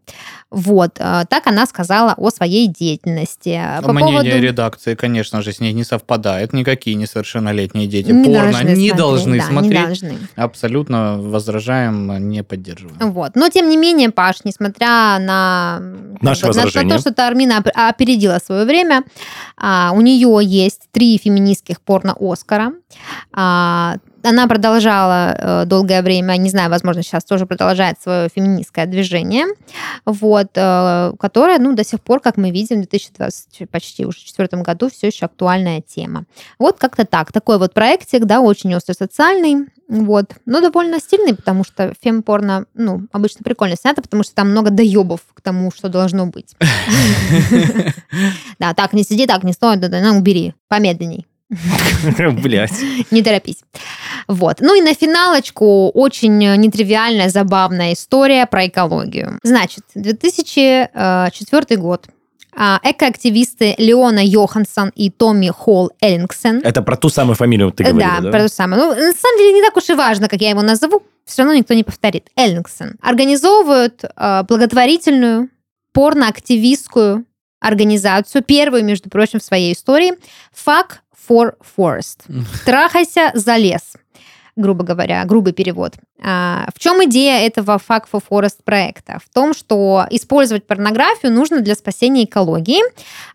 Вот. 0.49 0.96
Э, 0.99 1.23
так 1.29 1.47
она 1.47 1.65
сказала 1.65 2.13
о 2.17 2.29
своей 2.29 2.67
деятельности. 2.67 3.61
По 3.83 3.93
Мнение 3.93 4.31
поводу... 4.31 4.45
редакции, 4.47 4.95
конечно 4.95 5.41
же, 5.41 5.51
с 5.51 5.59
ней 5.59 5.73
не 5.73 5.83
совпадает. 5.83 6.53
Никакие 6.53 6.95
несовершеннолетние 6.95 7.87
дети 7.87 8.11
не 8.11 8.23
порно 8.23 8.51
должны 8.51 8.69
не 8.69 8.89
смотреть, 8.89 8.95
должны 8.95 9.37
да, 9.37 9.45
смотреть. 9.45 9.79
Не 9.79 9.85
должны. 9.85 10.17
Абсолютно 10.35 11.17
возражаем, 11.19 12.29
не 12.29 12.43
поддерживаем. 12.43 13.11
Вот. 13.11 13.35
Но, 13.35 13.49
тем 13.49 13.69
не 13.69 13.77
менее, 13.77 14.09
Паш, 14.09 14.37
несмотря 14.43 15.19
на, 15.19 15.81
Наше 16.21 16.47
на, 16.47 16.53
на 16.53 16.89
то, 16.89 16.99
что 16.99 17.13
Тармина 17.13 17.63
опередила 17.73 18.39
свое 18.43 18.65
время, 18.65 19.03
а, 19.57 19.91
у 19.93 20.01
нее 20.01 20.39
есть 20.43 20.81
три 20.91 21.17
феминистских 21.17 21.81
порно-Оскара. 21.81 22.73
А, 23.33 23.97
она 24.27 24.47
продолжала 24.47 25.35
э, 25.37 25.65
долгое 25.65 26.01
время, 26.01 26.35
не 26.37 26.49
знаю, 26.49 26.69
возможно, 26.69 27.03
сейчас 27.03 27.23
тоже 27.23 27.45
продолжает 27.45 28.01
свое 28.01 28.29
феминистское 28.33 28.85
движение, 28.85 29.45
вот, 30.05 30.49
э, 30.55 31.13
которое, 31.19 31.59
ну, 31.59 31.73
до 31.73 31.83
сих 31.83 32.01
пор, 32.01 32.19
как 32.19 32.37
мы 32.37 32.51
видим, 32.51 32.77
в 32.77 32.89
2020 32.89 33.69
почти 33.69 34.05
уже 34.05 34.19
четвертом 34.19 34.63
году 34.63 34.89
все 34.89 35.07
еще 35.07 35.25
актуальная 35.25 35.81
тема. 35.81 36.25
Вот 36.59 36.77
как-то 36.77 37.05
так. 37.05 37.31
Такой 37.31 37.57
вот 37.57 37.73
проектик, 37.73 38.25
да, 38.25 38.41
очень 38.41 38.73
острый 38.75 38.93
социальный, 38.93 39.67
вот, 39.87 40.33
но 40.45 40.61
довольно 40.61 40.99
стильный, 40.99 41.33
потому 41.33 41.63
что 41.63 41.93
фемпорно, 42.01 42.65
ну, 42.73 43.07
обычно 43.11 43.43
прикольно 43.43 43.75
снято, 43.75 44.01
потому 44.01 44.23
что 44.23 44.35
там 44.35 44.51
много 44.51 44.69
доебов 44.69 45.21
к 45.33 45.41
тому, 45.41 45.71
что 45.71 45.89
должно 45.89 46.25
быть. 46.27 46.55
Да, 48.59 48.73
так, 48.73 48.93
не 48.93 49.03
сиди, 49.03 49.27
так, 49.27 49.43
не 49.43 49.53
стой, 49.53 49.77
да, 49.77 49.87
да, 49.87 50.01
ну, 50.01 50.17
убери, 50.17 50.53
помедленней. 50.67 51.25
Блять. 52.41 52.73
Не 53.11 53.23
торопись. 53.23 53.63
Вот. 54.27 54.57
Ну 54.59 54.75
и 54.75 54.81
на 54.81 54.93
финалочку 54.93 55.89
очень 55.89 56.37
нетривиальная, 56.37 57.29
забавная 57.29 57.93
история 57.93 58.45
про 58.45 58.67
экологию. 58.67 59.39
Значит, 59.43 59.83
2004 59.95 61.81
год. 61.81 62.07
А, 62.59 62.79
экоактивисты 62.83 63.75
Леона 63.77 64.25
Йоханссон 64.25 64.91
и 64.95 65.11
Томми 65.11 65.49
Холл 65.49 65.91
Эллингсен. 66.01 66.61
Это 66.63 66.81
про 66.81 66.97
ту 66.97 67.09
самую 67.09 67.35
фамилию 67.35 67.71
ты 67.71 67.83
говорила, 67.83 68.15
да? 68.15 68.21
Да, 68.21 68.31
про 68.31 68.41
ту 68.41 68.49
самую. 68.49 68.81
Ну, 68.81 68.89
на 68.89 69.13
самом 69.13 69.37
деле, 69.37 69.53
не 69.53 69.61
так 69.61 69.77
уж 69.77 69.87
и 69.89 69.93
важно, 69.93 70.27
как 70.27 70.41
я 70.41 70.49
его 70.49 70.63
назову. 70.63 71.03
Все 71.23 71.43
равно 71.43 71.55
никто 71.55 71.75
не 71.75 71.83
повторит. 71.83 72.29
Эллингсен. 72.35 72.95
Организовывают 73.01 74.03
э, 74.03 74.43
благотворительную 74.47 75.49
порноактивистскую 75.93 77.25
организацию, 77.59 78.43
первую, 78.43 78.83
между 78.83 79.09
прочим, 79.09 79.39
в 79.39 79.43
своей 79.43 79.73
истории, 79.73 80.13
Fuck 80.53 80.97
for 81.27 81.53
Forest. 81.77 82.25
Трахайся 82.65 83.31
за 83.33 83.57
лес 83.57 83.97
грубо 84.57 84.83
говоря, 84.83 85.23
грубый 85.23 85.53
перевод. 85.53 85.93
А, 86.23 86.67
в 86.75 86.79
чем 86.79 87.03
идея 87.05 87.45
этого 87.45 87.79
Fuck 87.87 88.05
for 88.11 88.23
Forest 88.27 88.63
проекта? 88.63 89.19
В 89.23 89.33
том, 89.33 89.53
что 89.53 90.05
использовать 90.09 90.65
порнографию 90.65 91.31
нужно 91.31 91.61
для 91.61 91.75
спасения 91.75 92.25
экологии. 92.25 92.81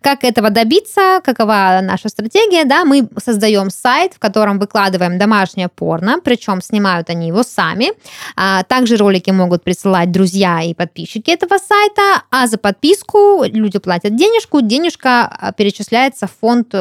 Как 0.00 0.24
этого 0.24 0.50
добиться? 0.50 1.20
Какова 1.24 1.80
наша 1.82 2.08
стратегия? 2.08 2.64
Да, 2.64 2.84
мы 2.84 3.08
создаем 3.22 3.70
сайт, 3.70 4.14
в 4.14 4.18
котором 4.18 4.58
выкладываем 4.58 5.18
домашнее 5.18 5.68
порно, 5.68 6.18
причем 6.22 6.60
снимают 6.60 7.08
они 7.08 7.28
его 7.28 7.42
сами. 7.42 7.92
А, 8.36 8.64
также 8.64 8.96
ролики 8.96 9.30
могут 9.30 9.62
присылать 9.62 10.10
друзья 10.10 10.62
и 10.62 10.74
подписчики 10.74 11.30
этого 11.30 11.58
сайта, 11.58 12.24
а 12.30 12.46
за 12.46 12.58
подписку 12.58 13.44
люди 13.44 13.78
платят 13.78 14.16
денежку, 14.16 14.60
денежка 14.60 15.26
а, 15.26 15.52
перечисляется 15.52 16.26
в 16.26 16.32
фонд 16.40 16.74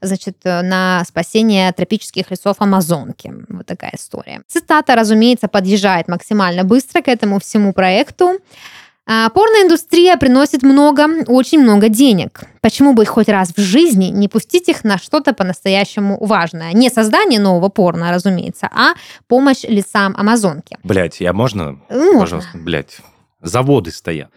значит, 0.00 0.36
на 0.44 1.02
спасение 1.06 1.72
тропических 1.72 2.30
лесов 2.30 2.56
Амазонки. 2.58 3.32
Вот 3.48 3.66
такая 3.66 3.92
история. 3.96 4.42
Цитата, 4.46 4.94
разумеется, 4.94 5.45
разумеется, 5.46 5.48
подъезжает 5.48 6.08
максимально 6.08 6.64
быстро 6.64 7.02
к 7.02 7.08
этому 7.08 7.38
всему 7.38 7.72
проекту. 7.72 8.38
А, 9.08 9.28
порноиндустрия 9.30 10.16
приносит 10.16 10.62
много, 10.62 11.06
очень 11.28 11.60
много 11.60 11.88
денег. 11.88 12.42
Почему 12.60 12.92
бы 12.92 13.06
хоть 13.06 13.28
раз 13.28 13.52
в 13.56 13.60
жизни 13.60 14.06
не 14.06 14.28
пустить 14.28 14.68
их 14.68 14.84
на 14.84 14.98
что-то 14.98 15.32
по-настоящему 15.32 16.18
важное? 16.20 16.72
Не 16.72 16.90
создание 16.90 17.38
нового 17.38 17.68
порно, 17.68 18.10
разумеется, 18.10 18.68
а 18.72 18.94
помощь 19.28 19.62
лицам 19.68 20.14
Амазонки. 20.16 20.76
Блять, 20.82 21.20
я 21.20 21.32
можно? 21.32 21.78
Можно. 21.88 22.20
Пожалуйста, 22.20 22.58
блять 22.58 23.00
заводы 23.46 23.90
стоят. 23.90 24.30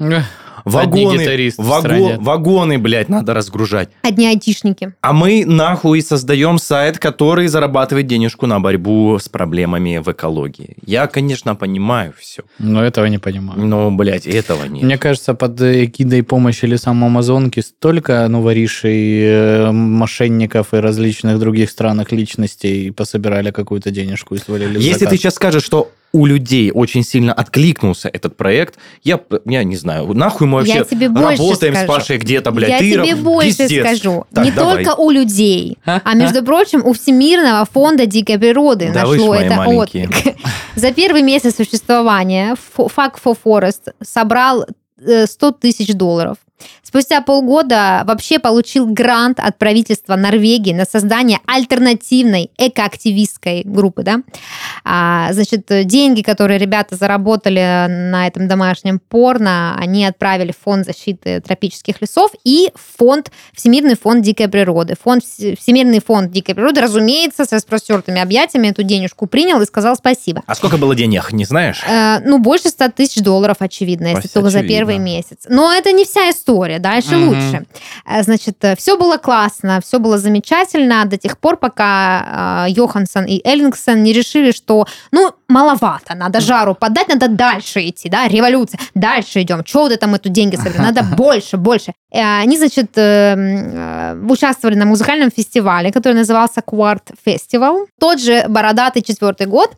Вагоны, 0.65 1.51
вагон, 1.57 2.19
вагоны, 2.19 2.77
блядь, 2.77 3.09
надо 3.09 3.33
разгружать. 3.33 3.89
Одни 4.01 4.27
айтишники. 4.27 4.93
А 5.01 5.13
мы 5.13 5.45
нахуй 5.45 6.01
создаем 6.01 6.57
сайт, 6.57 6.99
который 6.99 7.47
зарабатывает 7.47 8.07
денежку 8.07 8.45
на 8.45 8.59
борьбу 8.59 9.17
с 9.19 9.29
проблемами 9.29 9.97
в 9.97 10.11
экологии. 10.11 10.77
Я, 10.85 11.07
конечно, 11.07 11.55
понимаю 11.55 12.13
все. 12.17 12.43
Но 12.59 12.83
этого 12.83 13.05
не 13.05 13.17
понимаю. 13.17 13.59
Но, 13.59 13.91
блядь, 13.91 14.27
этого 14.27 14.65
нет. 14.65 14.83
Мне 14.83 14.97
кажется, 14.97 15.33
под 15.33 15.61
эгидой 15.61 16.23
помощи 16.23 16.65
лесам 16.65 17.03
Амазонки 17.03 17.61
столько 17.61 18.27
новоришей, 18.27 19.21
э, 19.23 19.71
мошенников 19.71 20.73
и 20.73 20.77
различных 20.77 21.39
других 21.39 21.69
странах 21.69 22.11
личностей 22.11 22.91
пособирали 22.91 23.51
какую-то 23.51 23.91
денежку 23.91 24.35
и 24.35 24.37
свалили 24.39 24.79
Если 24.79 25.05
ты 25.05 25.17
сейчас 25.17 25.35
скажешь, 25.35 25.63
что 25.63 25.91
у 26.11 26.25
людей 26.25 26.71
очень 26.71 27.03
сильно 27.03 27.33
откликнулся 27.33 28.09
этот 28.09 28.35
проект. 28.35 28.77
Я, 29.03 29.19
я 29.45 29.63
не 29.63 29.75
знаю, 29.75 30.11
нахуй 30.13 30.47
мы 30.47 30.59
вообще 30.59 30.73
я 30.73 30.83
тебе 30.83 31.07
работаем 31.07 31.73
скажу. 31.73 31.85
с 31.85 31.87
Пашей 31.87 32.17
где-то, 32.17 32.51
блядь. 32.51 32.69
Я 32.69 32.79
ты 32.79 32.91
тебе 32.91 33.15
больше 33.15 33.57
пиздец. 33.57 33.85
скажу. 33.85 34.25
Так, 34.33 34.45
не 34.45 34.51
давай. 34.51 34.83
только 34.83 34.99
у 34.99 35.11
людей, 35.11 35.77
а, 35.85 36.13
между 36.15 36.43
прочим, 36.43 36.85
у 36.85 36.93
Всемирного 36.93 37.65
фонда 37.65 38.05
дикой 38.05 38.39
природы 38.39 38.91
да 38.93 39.05
нашло 39.05 39.35
это 39.35 39.61
отклик. 39.65 40.09
За 40.75 40.91
первый 40.91 41.21
месяц 41.21 41.55
существования 41.55 42.55
Fuck 42.77 43.15
for 43.23 43.37
Forest 43.43 43.93
собрал 44.01 44.65
100 44.99 45.47
э, 45.47 45.51
тысяч 45.59 45.93
долларов. 45.93 46.37
Спустя 46.89 47.21
полгода 47.21 48.01
вообще 48.07 48.39
получил 48.39 48.87
грант 48.87 49.39
от 49.39 49.59
правительства 49.59 50.15
Норвегии 50.15 50.73
на 50.73 50.85
создание 50.85 51.37
альтернативной 51.45 52.49
экоактивистской 52.57 53.61
группы. 53.63 54.01
Да? 54.01 54.21
А, 54.83 55.31
значит, 55.31 55.67
деньги, 55.85 56.23
которые 56.23 56.57
ребята 56.57 56.95
заработали 56.95 57.85
на 57.87 58.25
этом 58.25 58.47
домашнем 58.47 58.97
порно, 58.97 59.77
они 59.79 60.03
отправили 60.03 60.51
в 60.51 60.57
фонд 60.57 60.87
защиты 60.87 61.41
тропических 61.41 62.01
лесов 62.01 62.31
и 62.43 62.71
фонд, 62.97 63.31
Всемирный 63.53 63.95
фонд 63.95 64.23
дикой 64.23 64.47
природы. 64.47 64.95
Фонд, 64.99 65.23
Всемирный 65.23 66.01
фонд 66.01 66.31
дикой 66.31 66.55
природы, 66.55 66.81
разумеется, 66.81 67.45
с 67.45 67.51
распростертыми 67.51 68.19
объятиями 68.19 68.69
эту 68.69 68.81
денежку 68.81 69.27
принял 69.27 69.61
и 69.61 69.65
сказал 69.67 69.95
спасибо. 69.95 70.41
А 70.47 70.55
сколько 70.55 70.77
было 70.77 70.95
денег, 70.95 71.33
не 71.33 71.45
знаешь? 71.45 71.83
Э, 71.87 72.17
ну, 72.25 72.39
больше 72.39 72.69
100 72.69 72.93
тысяч 72.93 73.21
долларов, 73.21 73.57
очевидно, 73.59 74.07
если 74.07 74.27
только 74.27 74.47
очевидно. 74.47 74.67
за 74.67 74.67
первый 74.67 74.97
месяц. 74.97 75.45
Но 75.47 75.71
это 75.71 75.91
не 75.91 76.03
вся 76.03 76.31
история 76.31 76.78
дальше 76.79 77.15
Мгм. 77.15 77.27
лучше. 77.27 77.65
Э, 78.05 78.23
Значит, 78.23 78.63
все 78.77 78.97
было 78.97 79.17
классно, 79.17 79.79
все 79.81 79.99
было 79.99 80.17
замечательно 80.17 81.05
до 81.05 81.17
тех 81.17 81.37
пор, 81.37 81.57
пока 81.57 82.65
э, 82.67 82.71
Йоханссон 82.71 83.25
и 83.25 83.41
Эллингсон 83.47 84.03
не 84.03 84.13
решили, 84.13 84.51
что, 84.51 84.85
ну, 85.11 85.31
маловато, 85.47 86.15
надо 86.15 86.39
жару 86.41 86.75
подать, 86.75 87.07
надо 87.09 87.27
дальше 87.27 87.79
идти, 87.87 88.09
да, 88.09 88.27
революция, 88.27 88.79
дальше 88.95 89.41
идем, 89.41 89.63
что 89.65 89.79
вот 89.83 89.91
это 89.91 90.07
мы 90.07 90.19
тут 90.19 90.31
деньги 90.31 90.55
собираем, 90.55 90.83
надо 90.93 91.03
больше, 91.17 91.57
больше. 91.57 91.93
Э, 92.11 92.41
Они, 92.43 92.57
значит, 92.57 92.97
э, 92.97 93.35
э, 93.37 94.25
участвовали 94.29 94.75
на 94.75 94.85
музыкальном 94.85 95.31
фестивале, 95.31 95.91
который 95.91 96.13
назывался 96.13 96.61
Quart 96.61 97.13
Festival. 97.25 97.85
Тот 97.99 98.19
же 98.21 98.45
бородатый 98.47 99.01
четвертый 99.01 99.47
год. 99.47 99.71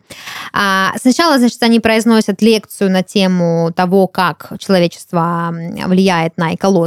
А, 0.52 0.92
Сначала, 1.00 1.38
значит, 1.38 1.62
они 1.62 1.80
произносят 1.80 2.42
лекцию 2.42 2.90
на 2.90 3.02
тему 3.02 3.70
того, 3.74 4.06
как 4.06 4.52
человечество 4.58 5.52
влияет 5.86 6.36
на 6.38 6.54
экологию, 6.54 6.82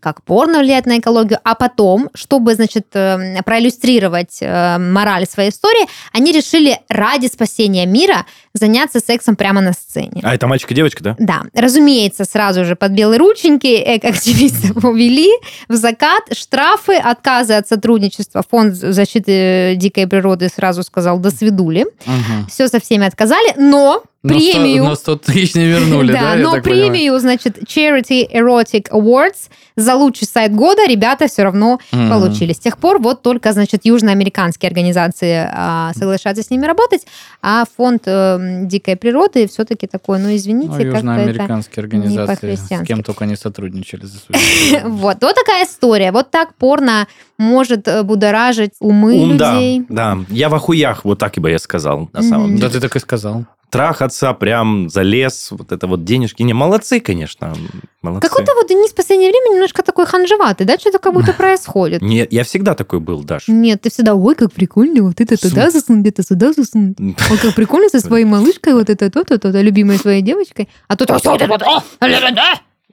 как 0.00 0.22
порно 0.22 0.60
влияет 0.60 0.86
на 0.86 0.98
экологию, 0.98 1.38
а 1.44 1.54
потом, 1.54 2.10
чтобы, 2.14 2.54
значит, 2.54 2.86
э, 2.94 3.42
проиллюстрировать 3.44 4.38
э, 4.40 4.78
мораль 4.78 5.26
своей 5.26 5.50
истории, 5.50 5.86
они 6.12 6.32
решили 6.32 6.80
ради 6.88 7.26
спасения 7.26 7.86
мира 7.86 8.26
заняться 8.54 9.00
сексом 9.00 9.36
прямо 9.36 9.60
на 9.60 9.72
сцене. 9.72 10.20
А 10.22 10.34
это 10.34 10.46
мальчик 10.46 10.70
и 10.72 10.74
девочка, 10.74 11.02
да? 11.02 11.16
Да, 11.18 11.42
разумеется, 11.54 12.24
сразу 12.24 12.64
же 12.64 12.76
под 12.76 12.92
белые 12.92 13.18
рученьки 13.18 13.66
эко-активистов 13.66 14.76
увели 14.84 15.30
в 15.68 15.74
закат 15.74 16.24
штрафы, 16.32 16.94
отказы 16.94 17.54
от 17.54 17.68
сотрудничества. 17.68 18.42
Фонд 18.50 18.74
защиты 18.74 19.74
дикой 19.76 20.06
природы 20.06 20.48
сразу 20.48 20.82
сказал 20.82 21.18
«до 21.18 21.30
свидули». 21.30 21.86
Мгм. 22.06 22.46
Все 22.48 22.68
со 22.68 22.80
всеми 22.80 23.06
отказали, 23.06 23.54
но 23.56 24.02
Премию... 24.28 24.84
Но 24.84 24.94
100 24.94 25.16
тысяч 25.16 25.54
не 25.54 25.66
вернули, 25.66 26.12
да? 26.12 26.34
я 26.34 26.42
но 26.42 26.52
так 26.52 26.64
понимаю? 26.64 26.90
премию, 26.90 27.18
значит, 27.18 27.58
Charity 27.62 28.30
Erotic 28.32 28.90
Awards 28.90 29.48
за 29.76 29.94
лучший 29.94 30.26
сайт 30.26 30.54
года 30.54 30.86
ребята 30.88 31.28
все 31.28 31.42
равно 31.42 31.78
Мгм. 31.92 32.08
получили. 32.08 32.52
С 32.52 32.58
тех 32.58 32.78
пор 32.78 32.98
вот 33.00 33.22
только, 33.22 33.52
значит, 33.52 33.84
южноамериканские 33.84 34.68
организации 34.68 35.48
а, 35.52 35.92
соглашаются 35.94 36.42
с 36.42 36.50
ними 36.50 36.64
работать, 36.66 37.06
а 37.42 37.64
фонд 37.76 38.02
э, 38.06 38.62
дикой 38.64 38.96
природы 38.96 39.46
все-таки 39.48 39.86
такой, 39.86 40.18
ну, 40.18 40.34
извините, 40.34 40.68
Ну, 40.70 40.76
как-то 40.78 40.96
южноамериканские 40.96 41.82
организации 41.82 42.54
с 42.54 42.86
кем 42.86 43.02
только 43.02 43.26
не 43.26 43.36
сотрудничали 43.36 44.06
за 44.06 44.18
свою 44.18 44.88
Вот, 44.96 45.18
вот 45.20 45.34
такая 45.34 45.64
история. 45.66 46.10
Вот 46.12 46.30
так 46.30 46.54
порно 46.54 47.06
может 47.38 47.86
э, 47.86 48.02
будоражить 48.02 48.72
умы 48.80 49.14
Ум, 49.18 49.36
да, 49.36 49.54
людей. 49.54 49.84
да. 49.88 50.18
Я 50.28 50.48
в 50.48 50.54
охуях, 50.54 51.04
вот 51.04 51.18
так 51.18 51.34
бы 51.36 51.50
я 51.50 51.58
сказал, 51.58 52.08
на 52.12 52.22
самом 52.22 52.56
деле. 52.56 52.60
Да 52.62 52.70
ты 52.70 52.80
так 52.80 52.96
и 52.96 52.98
сказал. 52.98 53.44
Трахаться 53.70 54.32
прям 54.32 54.88
за 54.88 55.02
лес, 55.02 55.48
вот 55.50 55.72
это 55.72 55.86
вот 55.86 56.04
денежки. 56.04 56.42
Не, 56.42 56.54
молодцы, 56.54 57.00
конечно, 57.00 57.54
молодцы. 58.00 58.28
Какой-то 58.28 58.54
вот 58.54 58.68
Денис 58.68 58.90
в 58.90 58.94
последнее 58.94 59.30
время 59.30 59.54
немножко 59.54 59.82
такой 59.82 60.06
ханжеватый, 60.06 60.66
да? 60.66 60.78
Что-то 60.78 60.98
как 60.98 61.12
будто 61.12 61.32
происходит. 61.32 62.02
Нет, 62.02 62.32
я 62.32 62.44
всегда 62.44 62.74
такой 62.74 63.00
был, 63.00 63.24
Даш. 63.24 63.48
Нет, 63.48 63.82
ты 63.82 63.90
всегда, 63.90 64.14
ой, 64.14 64.34
как 64.34 64.52
прикольно, 64.52 65.02
вот 65.02 65.20
это 65.20 65.36
туда 65.36 65.70
засунуть, 65.70 66.02
где-то 66.02 66.22
сюда 66.22 66.52
засунуть. 66.52 66.98
Ой, 67.00 67.38
как 67.42 67.54
прикольно 67.54 67.88
со 67.88 68.00
своей 68.00 68.24
малышкой, 68.24 68.74
вот 68.74 68.90
это 68.90 69.10
то-то, 69.10 69.38
то-то, 69.38 69.60
любимой 69.60 69.98
своей 69.98 70.22
девочкой. 70.22 70.68
А 70.88 70.96
тут, 70.96 71.08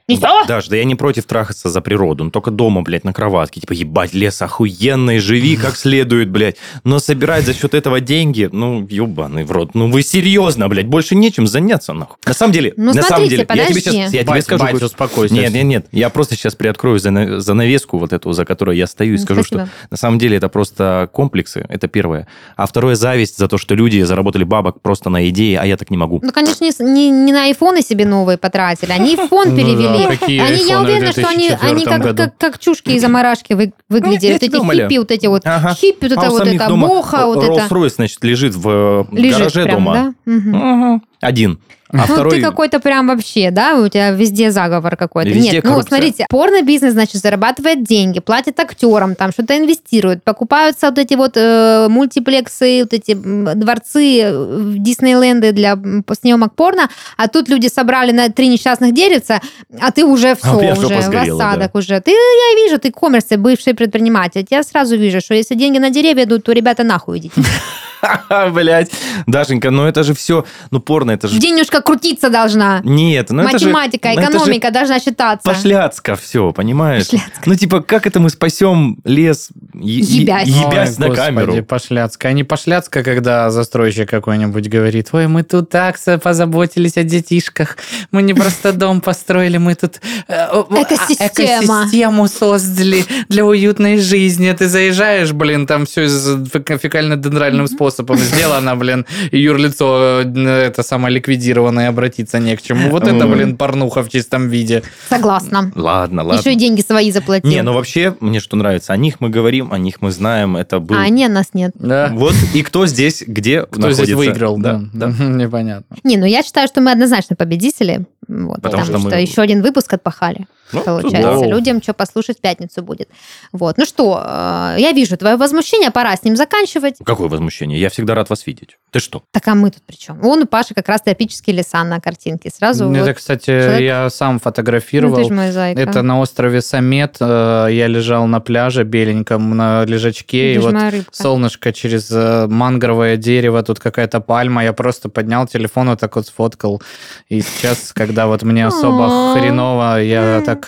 «Ой, 0.09 0.15
что 0.17 0.25
это 0.27 0.33
вот, 0.33 0.43
о, 0.43 0.47
да, 0.47 0.47
не 0.47 0.47
то?» 0.47 0.47
Даш, 0.47 0.67
да 0.67 0.75
я 0.77 0.83
не 0.83 0.95
против 0.95 1.25
трахаться 1.25 1.69
за 1.69 1.81
природу, 1.81 2.25
но 2.25 2.29
только 2.29 2.51
дома, 2.51 2.81
блядь, 2.81 3.03
на 3.05 3.13
кроватке. 3.13 3.61
Типа, 3.61 3.73
ебать, 3.73 4.13
лес 4.13 4.41
охуенный, 4.41 5.19
живи 5.19 5.55
как 5.61 5.75
следует, 5.77 6.29
блядь. 6.29 6.57
Но 6.83 6.99
собирать 6.99 7.45
за 7.45 7.53
счет 7.53 7.73
этого 7.73 7.99
деньги, 8.01 8.49
ну, 8.51 8.85
ебаный 8.89 9.43
в 9.45 9.51
рот. 9.51 9.71
Ну, 9.75 9.89
вы 9.89 10.01
серьезно, 10.03 10.67
блядь, 10.67 10.87
больше 10.87 11.15
нечем 11.15 11.47
заняться, 11.47 11.93
нахуй. 11.93 12.17
На 12.25 12.33
самом 12.33 12.51
деле, 12.53 12.73
Ну, 12.75 12.87
на 12.93 12.93
самом 13.01 13.07
смотрите, 13.07 13.29
деле, 13.29 13.41
я 13.41 13.45
тебе 13.45 13.61
подожди. 13.63 13.79
сейчас, 13.81 14.13
я 14.13 14.21
тебе 14.23 14.31
Бать, 14.31 14.43
скажу... 14.43 14.63
бать, 14.63 14.81
успокойся. 14.83 15.33
Нет, 15.33 15.53
нет, 15.53 15.63
нет. 15.63 15.85
Я 15.91 16.09
просто 16.09 16.35
сейчас 16.35 16.55
приоткрою 16.55 16.99
зана- 16.99 17.39
занавеску 17.39 17.97
вот 17.97 18.11
эту, 18.13 18.31
за 18.33 18.45
которой 18.45 18.77
я 18.77 18.87
стою, 18.87 19.15
и 19.15 19.17
Ну, 19.17 19.23
скажу, 19.23 19.43
спасибо. 19.43 19.65
что 19.67 19.71
на 19.91 19.97
самом 19.97 20.19
деле 20.19 20.37
это 20.37 20.49
просто 20.49 21.09
комплексы, 21.13 21.65
это 21.69 21.87
первое. 21.87 22.27
А 22.55 22.67
второе, 22.67 22.95
зависть 22.95 23.37
за 23.37 23.47
то, 23.47 23.57
что 23.57 23.73
люди 23.75 24.01
заработали 24.01 24.43
бабок 24.43 24.81
просто 24.81 25.09
на 25.09 25.29
идее, 25.29 25.59
а 25.59 25.65
я 25.65 25.77
так 25.77 25.89
не 25.89 25.97
могу. 25.97 26.19
Ну, 26.21 26.31
конечно, 26.31 26.63
не, 26.65 26.71
не, 26.81 27.09
не 27.09 27.31
на 27.31 27.43
айфоны 27.45 27.81
себе 27.81 28.05
новые 28.05 28.37
потратили, 28.37 28.91
они 28.91 29.15
в 29.15 29.27
фонд 29.29 29.51
Ну 29.53 29.55
перевели. 29.57 29.92
Да, 29.99 30.07
какие 30.07 30.39
они, 30.41 30.67
я 30.67 30.79
в 30.79 30.83
уверена, 30.83 31.11
что 31.11 31.27
они, 31.27 31.47
2004 31.49 31.71
они 31.71 31.85
как, 31.85 32.01
году? 32.01 32.23
как, 32.23 32.37
как 32.37 32.59
чушки 32.59 32.89
из 32.91 33.01
заморашки 33.01 33.53
вы, 33.53 33.73
выглядели. 33.89 34.27
я 34.27 34.33
вот 34.33 34.43
эти 34.43 34.55
умоляю. 34.55 34.89
хиппи, 34.89 34.99
вот 34.99 35.11
эти 35.11 35.27
вот 35.27 35.41
Ага. 35.45 35.73
хиппи, 35.75 36.07
вот 36.07 36.17
А 36.17 36.21
это 36.21 36.31
вот 36.31 36.47
это 36.47 36.67
дома 36.67 36.87
боха, 36.87 37.25
вот 37.27 37.43
это. 37.43 37.67
Rolls-Royce, 37.69 37.89
значит, 37.95 38.23
лежит 38.23 38.55
в 38.55 38.67
э, 38.69 39.05
Лежит 39.15 39.37
гараже 39.39 39.63
прям, 39.63 39.75
дома. 39.83 39.93
да? 39.93 40.31
Мгм. 40.31 40.49
Мгм. 40.57 41.03
Один. 41.21 41.59
А 41.93 41.97
Ну, 42.07 42.13
второй... 42.15 42.31
ты 42.31 42.41
какой-то 42.41 42.79
прям 42.79 43.07
вообще, 43.07 43.51
да, 43.51 43.75
у 43.75 43.87
тебя 43.87 44.09
везде 44.09 44.49
заговор 44.49 44.95
какой-то. 44.95 45.29
Везде 45.29 45.51
Нет, 45.51 45.63
ну, 45.63 45.69
коррупция. 45.71 45.89
смотрите, 45.89 46.25
порно-бизнес, 46.27 46.93
значит, 46.93 47.21
зарабатывает 47.21 47.83
деньги, 47.83 48.19
платит 48.19 48.59
актерам, 48.59 49.13
там 49.13 49.31
что-то 49.31 49.55
инвестирует, 49.55 50.23
покупаются 50.23 50.87
вот 50.87 50.97
эти 50.97 51.13
вот 51.13 51.33
э, 51.35 51.87
мультиплексы, 51.89 52.79
вот 52.81 52.93
эти 52.93 53.13
дворцы, 53.13 54.21
э, 54.23 54.73
Диснейленды 54.77 55.51
для 55.51 55.73
м, 55.73 56.03
съемок 56.19 56.55
порно, 56.55 56.89
а 57.15 57.27
тут 57.27 57.47
люди 57.47 57.67
собрали 57.67 58.11
на 58.11 58.29
три 58.29 58.47
несчастных 58.47 58.93
деревца, 58.95 59.39
а 59.79 59.91
ты 59.91 60.03
уже 60.03 60.35
все, 60.35 60.59
меня 60.59 60.73
уже 60.73 60.87
в 60.87 61.15
осадок 61.15 61.75
уже. 61.75 62.01
Ты, 62.01 62.11
я 62.11 62.63
вижу, 62.63 62.79
ты 62.79 62.91
коммерция, 62.91 63.37
бывший 63.37 63.75
предприниматель, 63.75 64.45
я 64.49 64.63
сразу 64.63 64.97
вижу, 64.97 65.21
что 65.21 65.35
если 65.35 65.53
деньги 65.53 65.77
на 65.77 65.91
деревья 65.91 66.23
идут, 66.23 66.43
то 66.43 66.53
ребята 66.53 66.83
нахуй 66.83 67.19
идите. 67.19 67.35
Блять, 68.51 68.91
Дашенька, 69.27 69.71
ну 69.71 69.85
это 69.85 70.03
же 70.03 70.13
все, 70.13 70.45
ну 70.71 70.79
порно, 70.79 71.11
это 71.11 71.27
же... 71.27 71.39
Денежка 71.39 71.81
крутиться 71.81 72.29
должна. 72.29 72.81
Нет, 72.83 73.29
ну 73.29 73.43
это 73.43 73.57
же... 73.59 73.65
Математика, 73.67 74.09
ну 74.09 74.21
это 74.21 74.31
же 74.31 74.37
экономика 74.37 74.71
должна 74.71 74.99
считаться. 74.99 75.49
Пошляцко 75.49 76.15
все, 76.15 76.51
понимаешь? 76.51 77.07
Пошляцко. 77.07 77.41
Ну, 77.45 77.55
типа, 77.55 77.81
как 77.81 78.07
это 78.07 78.19
мы 78.19 78.29
спасем 78.29 78.97
лес, 79.05 79.49
Ебясь. 79.73 80.47
ебясь 80.47 80.89
Ой, 80.89 80.95
на 80.99 81.07
господи, 81.07 81.15
камеру? 81.15 81.63
пошляцко. 81.63 82.27
А 82.27 82.33
не 82.33 82.43
пошляцко, 82.43 83.03
когда 83.03 83.49
застройщик 83.49 84.09
какой-нибудь 84.09 84.67
говорит, 84.69 85.09
ой, 85.13 85.27
мы 85.27 85.43
тут 85.43 85.69
так 85.69 85.97
со- 85.97 86.17
позаботились 86.17 86.97
о 86.97 87.03
детишках, 87.03 87.77
мы 88.11 88.21
не 88.21 88.33
просто 88.33 88.73
дом 88.73 89.01
построили, 89.01 89.57
мы 89.57 89.75
тут 89.75 90.01
э, 90.27 90.33
э, 90.51 90.63
Экосистема. 90.81 91.85
экосистему 91.85 92.27
создали 92.27 93.05
для 93.29 93.45
уютной 93.45 93.97
жизни. 93.97 94.51
Ты 94.51 94.67
заезжаешь, 94.67 95.31
блин, 95.31 95.65
там 95.67 95.85
все 95.85 96.07
фекально-дендральным 96.07 97.67
способом 97.67 97.92
сделано, 97.97 98.75
блин, 98.75 99.05
и 99.31 99.39
юрлицо 99.39 100.21
э, 100.23 100.49
это 100.67 100.83
самое 100.83 101.15
ликвидированное, 101.15 101.89
обратиться 101.89 102.39
не 102.39 102.55
к 102.55 102.61
чему. 102.61 102.89
Вот 102.89 103.07
это, 103.07 103.27
блин, 103.27 103.57
порнуха 103.57 104.03
в 104.03 104.09
чистом 104.09 104.49
виде. 104.49 104.83
Согласна. 105.09 105.71
Ладно, 105.75 106.23
ладно. 106.23 106.39
Еще 106.39 106.53
и 106.53 106.55
деньги 106.55 106.81
свои 106.81 107.11
заплатил. 107.11 107.49
Не, 107.49 107.61
ну 107.61 107.73
вообще, 107.73 108.15
мне 108.19 108.39
что 108.39 108.55
нравится, 108.55 108.93
о 108.93 108.97
них 108.97 109.19
мы 109.19 109.29
говорим, 109.29 109.71
о 109.73 109.77
них 109.77 110.01
мы 110.01 110.11
знаем, 110.11 110.55
это 110.57 110.79
был... 110.79 110.95
А 110.95 111.01
они, 111.01 111.27
нас 111.27 111.47
нет. 111.53 111.71
Да. 111.75 112.09
Вот, 112.13 112.35
и 112.53 112.61
кто 112.63 112.85
здесь, 112.85 113.23
где 113.25 113.61
Кто 113.63 113.91
здесь 113.91 114.09
находится. 114.09 114.15
выиграл, 114.15 114.57
да. 114.57 114.81
да. 114.93 115.07
Непонятно. 115.19 115.97
Не, 116.03 116.17
ну 116.17 116.25
я 116.25 116.43
считаю, 116.43 116.67
что 116.67 116.81
мы 116.81 116.91
однозначно 116.91 117.35
победители. 117.35 118.05
Вот, 118.27 118.61
Потому 118.61 118.83
потому, 118.83 118.99
что 118.99 119.09
что, 119.09 119.17
мы- 119.17 119.21
еще 119.21 119.41
один 119.41 119.61
выпуск 119.61 119.93
отпахали. 119.93 120.45
Ну, 120.73 120.81
Получается, 120.81 121.39
да. 121.41 121.45
людям 121.47 121.81
что 121.81 121.93
послушать 121.93 122.37
в 122.39 122.41
пятницу 122.41 122.81
будет. 122.83 123.09
Вот. 123.51 123.77
Ну 123.77 123.85
что, 123.85 124.21
э, 124.25 124.75
я 124.79 124.91
вижу 124.91 125.17
твое 125.17 125.35
возмущение, 125.35 125.91
пора 125.91 126.15
с 126.15 126.23
ним 126.23 126.35
заканчивать. 126.35 126.95
Какое 127.05 127.27
возмущение? 127.29 127.79
Я 127.79 127.89
всегда 127.89 128.15
рад 128.15 128.29
вас 128.29 128.45
видеть. 128.47 128.77
Ты 128.91 128.99
что? 128.99 129.23
Так 129.31 129.47
а 129.47 129.55
мы 129.55 129.69
тут 129.71 129.83
при 129.83 129.95
чем? 129.95 130.23
Он 130.25 130.43
у 130.43 130.45
Паши 130.45 130.73
как 130.73 130.87
раз 130.89 131.01
тропические 131.01 131.55
леса 131.55 131.83
на 131.83 131.99
картинке. 131.99 132.49
Сразу 132.49 132.91
Это, 132.91 133.05
вот. 133.05 133.15
кстати, 133.17 133.45
человек- 133.45 133.81
я 133.81 134.09
сам 134.09 134.33
Ну, 134.35 134.39
фотографировал. 134.39 135.15
ты 135.15 135.23
ж 135.25 135.29
мой 135.29 135.51
зайка. 135.51 135.81
Это 135.81 136.01
на 136.01 136.19
острове 136.19 136.61
Самет. 136.61 137.17
э, 137.19 137.67
Я 137.71 137.87
лежал 137.87 138.25
на 138.27 138.39
пляже 138.39 138.83
беленьком, 138.83 139.55
на 139.55 139.85
лежачке, 139.85 140.53
и 140.53 140.55
Ты 140.55 140.61
ж 140.61 140.63
вот 140.65 140.73
рыбка. 140.91 141.11
солнышко 141.11 141.71
через 141.73 142.09
э, 142.11 142.47
мангровое 142.47 143.17
дерево, 143.17 143.63
тут 143.63 143.79
какая-то 143.79 144.19
пальма. 144.21 144.63
Я 144.63 144.73
просто 144.73 145.09
поднял 145.09 145.47
телефон, 145.47 145.89
вот 145.89 145.99
так 145.99 146.15
вот 146.15 146.27
сфоткал. 146.27 146.81
И 147.29 147.41
сейчас, 147.41 147.93
когда 147.93 148.27
вот 148.27 148.43
мне 148.43 148.65
особо 148.67 149.33
хреново, 149.33 150.01
я 150.01 150.41
так 150.45 150.62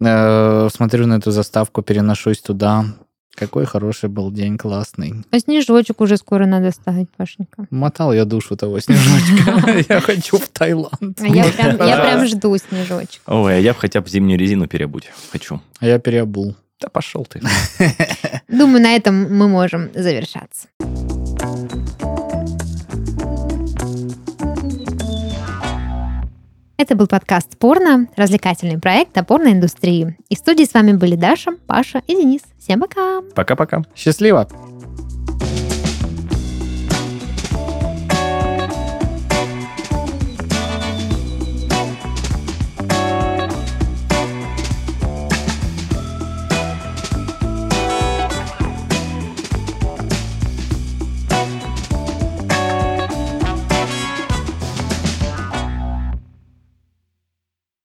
э, 0.00 0.68
смотрю 0.72 1.06
на 1.06 1.14
эту 1.14 1.30
заставку, 1.30 1.82
переношусь 1.82 2.40
туда. 2.40 2.84
Какой 3.34 3.66
хороший 3.66 4.08
был 4.08 4.30
день, 4.30 4.56
классный. 4.56 5.22
А 5.30 5.38
снежочек 5.38 6.00
уже 6.00 6.16
скоро 6.16 6.46
надо 6.46 6.70
ставить, 6.70 7.10
Пашенька. 7.16 7.66
Мотал 7.70 8.14
я 8.14 8.24
душу 8.24 8.56
того 8.56 8.80
снежочка. 8.80 9.84
Я 9.94 10.00
хочу 10.00 10.38
в 10.38 10.48
Таиланд. 10.48 11.20
А 11.20 11.26
я 11.26 11.44
прям, 11.44 11.86
я 11.86 12.00
прям 12.00 12.26
жду 12.26 12.56
снежочек. 12.56 13.20
Ой, 13.26 13.56
а 13.56 13.58
я 13.58 13.74
бы 13.74 13.78
хотя 13.78 14.00
бы 14.00 14.08
зимнюю 14.08 14.38
резину 14.38 14.66
переобуть 14.68 15.10
хочу. 15.30 15.60
А 15.80 15.86
я 15.86 15.98
переобул. 15.98 16.56
Да 16.80 16.88
пошел 16.88 17.26
ты. 17.26 17.42
Думаю, 18.48 18.82
на 18.82 18.96
этом 18.96 19.14
мы 19.36 19.48
можем 19.48 19.90
завершаться. 19.94 20.68
Это 26.78 26.94
был 26.94 27.06
подкаст 27.06 27.56
«Порно», 27.56 28.06
развлекательный 28.16 28.78
проект 28.78 29.16
о 29.16 29.24
порноиндустрии. 29.24 30.18
И 30.28 30.34
в 30.34 30.38
студии 30.38 30.64
с 30.64 30.74
вами 30.74 30.92
были 30.92 31.16
Даша, 31.16 31.52
Паша 31.66 32.02
и 32.06 32.14
Денис. 32.14 32.42
Всем 32.58 32.80
пока! 32.80 33.22
Пока-пока. 33.34 33.82
Счастливо! 33.94 34.46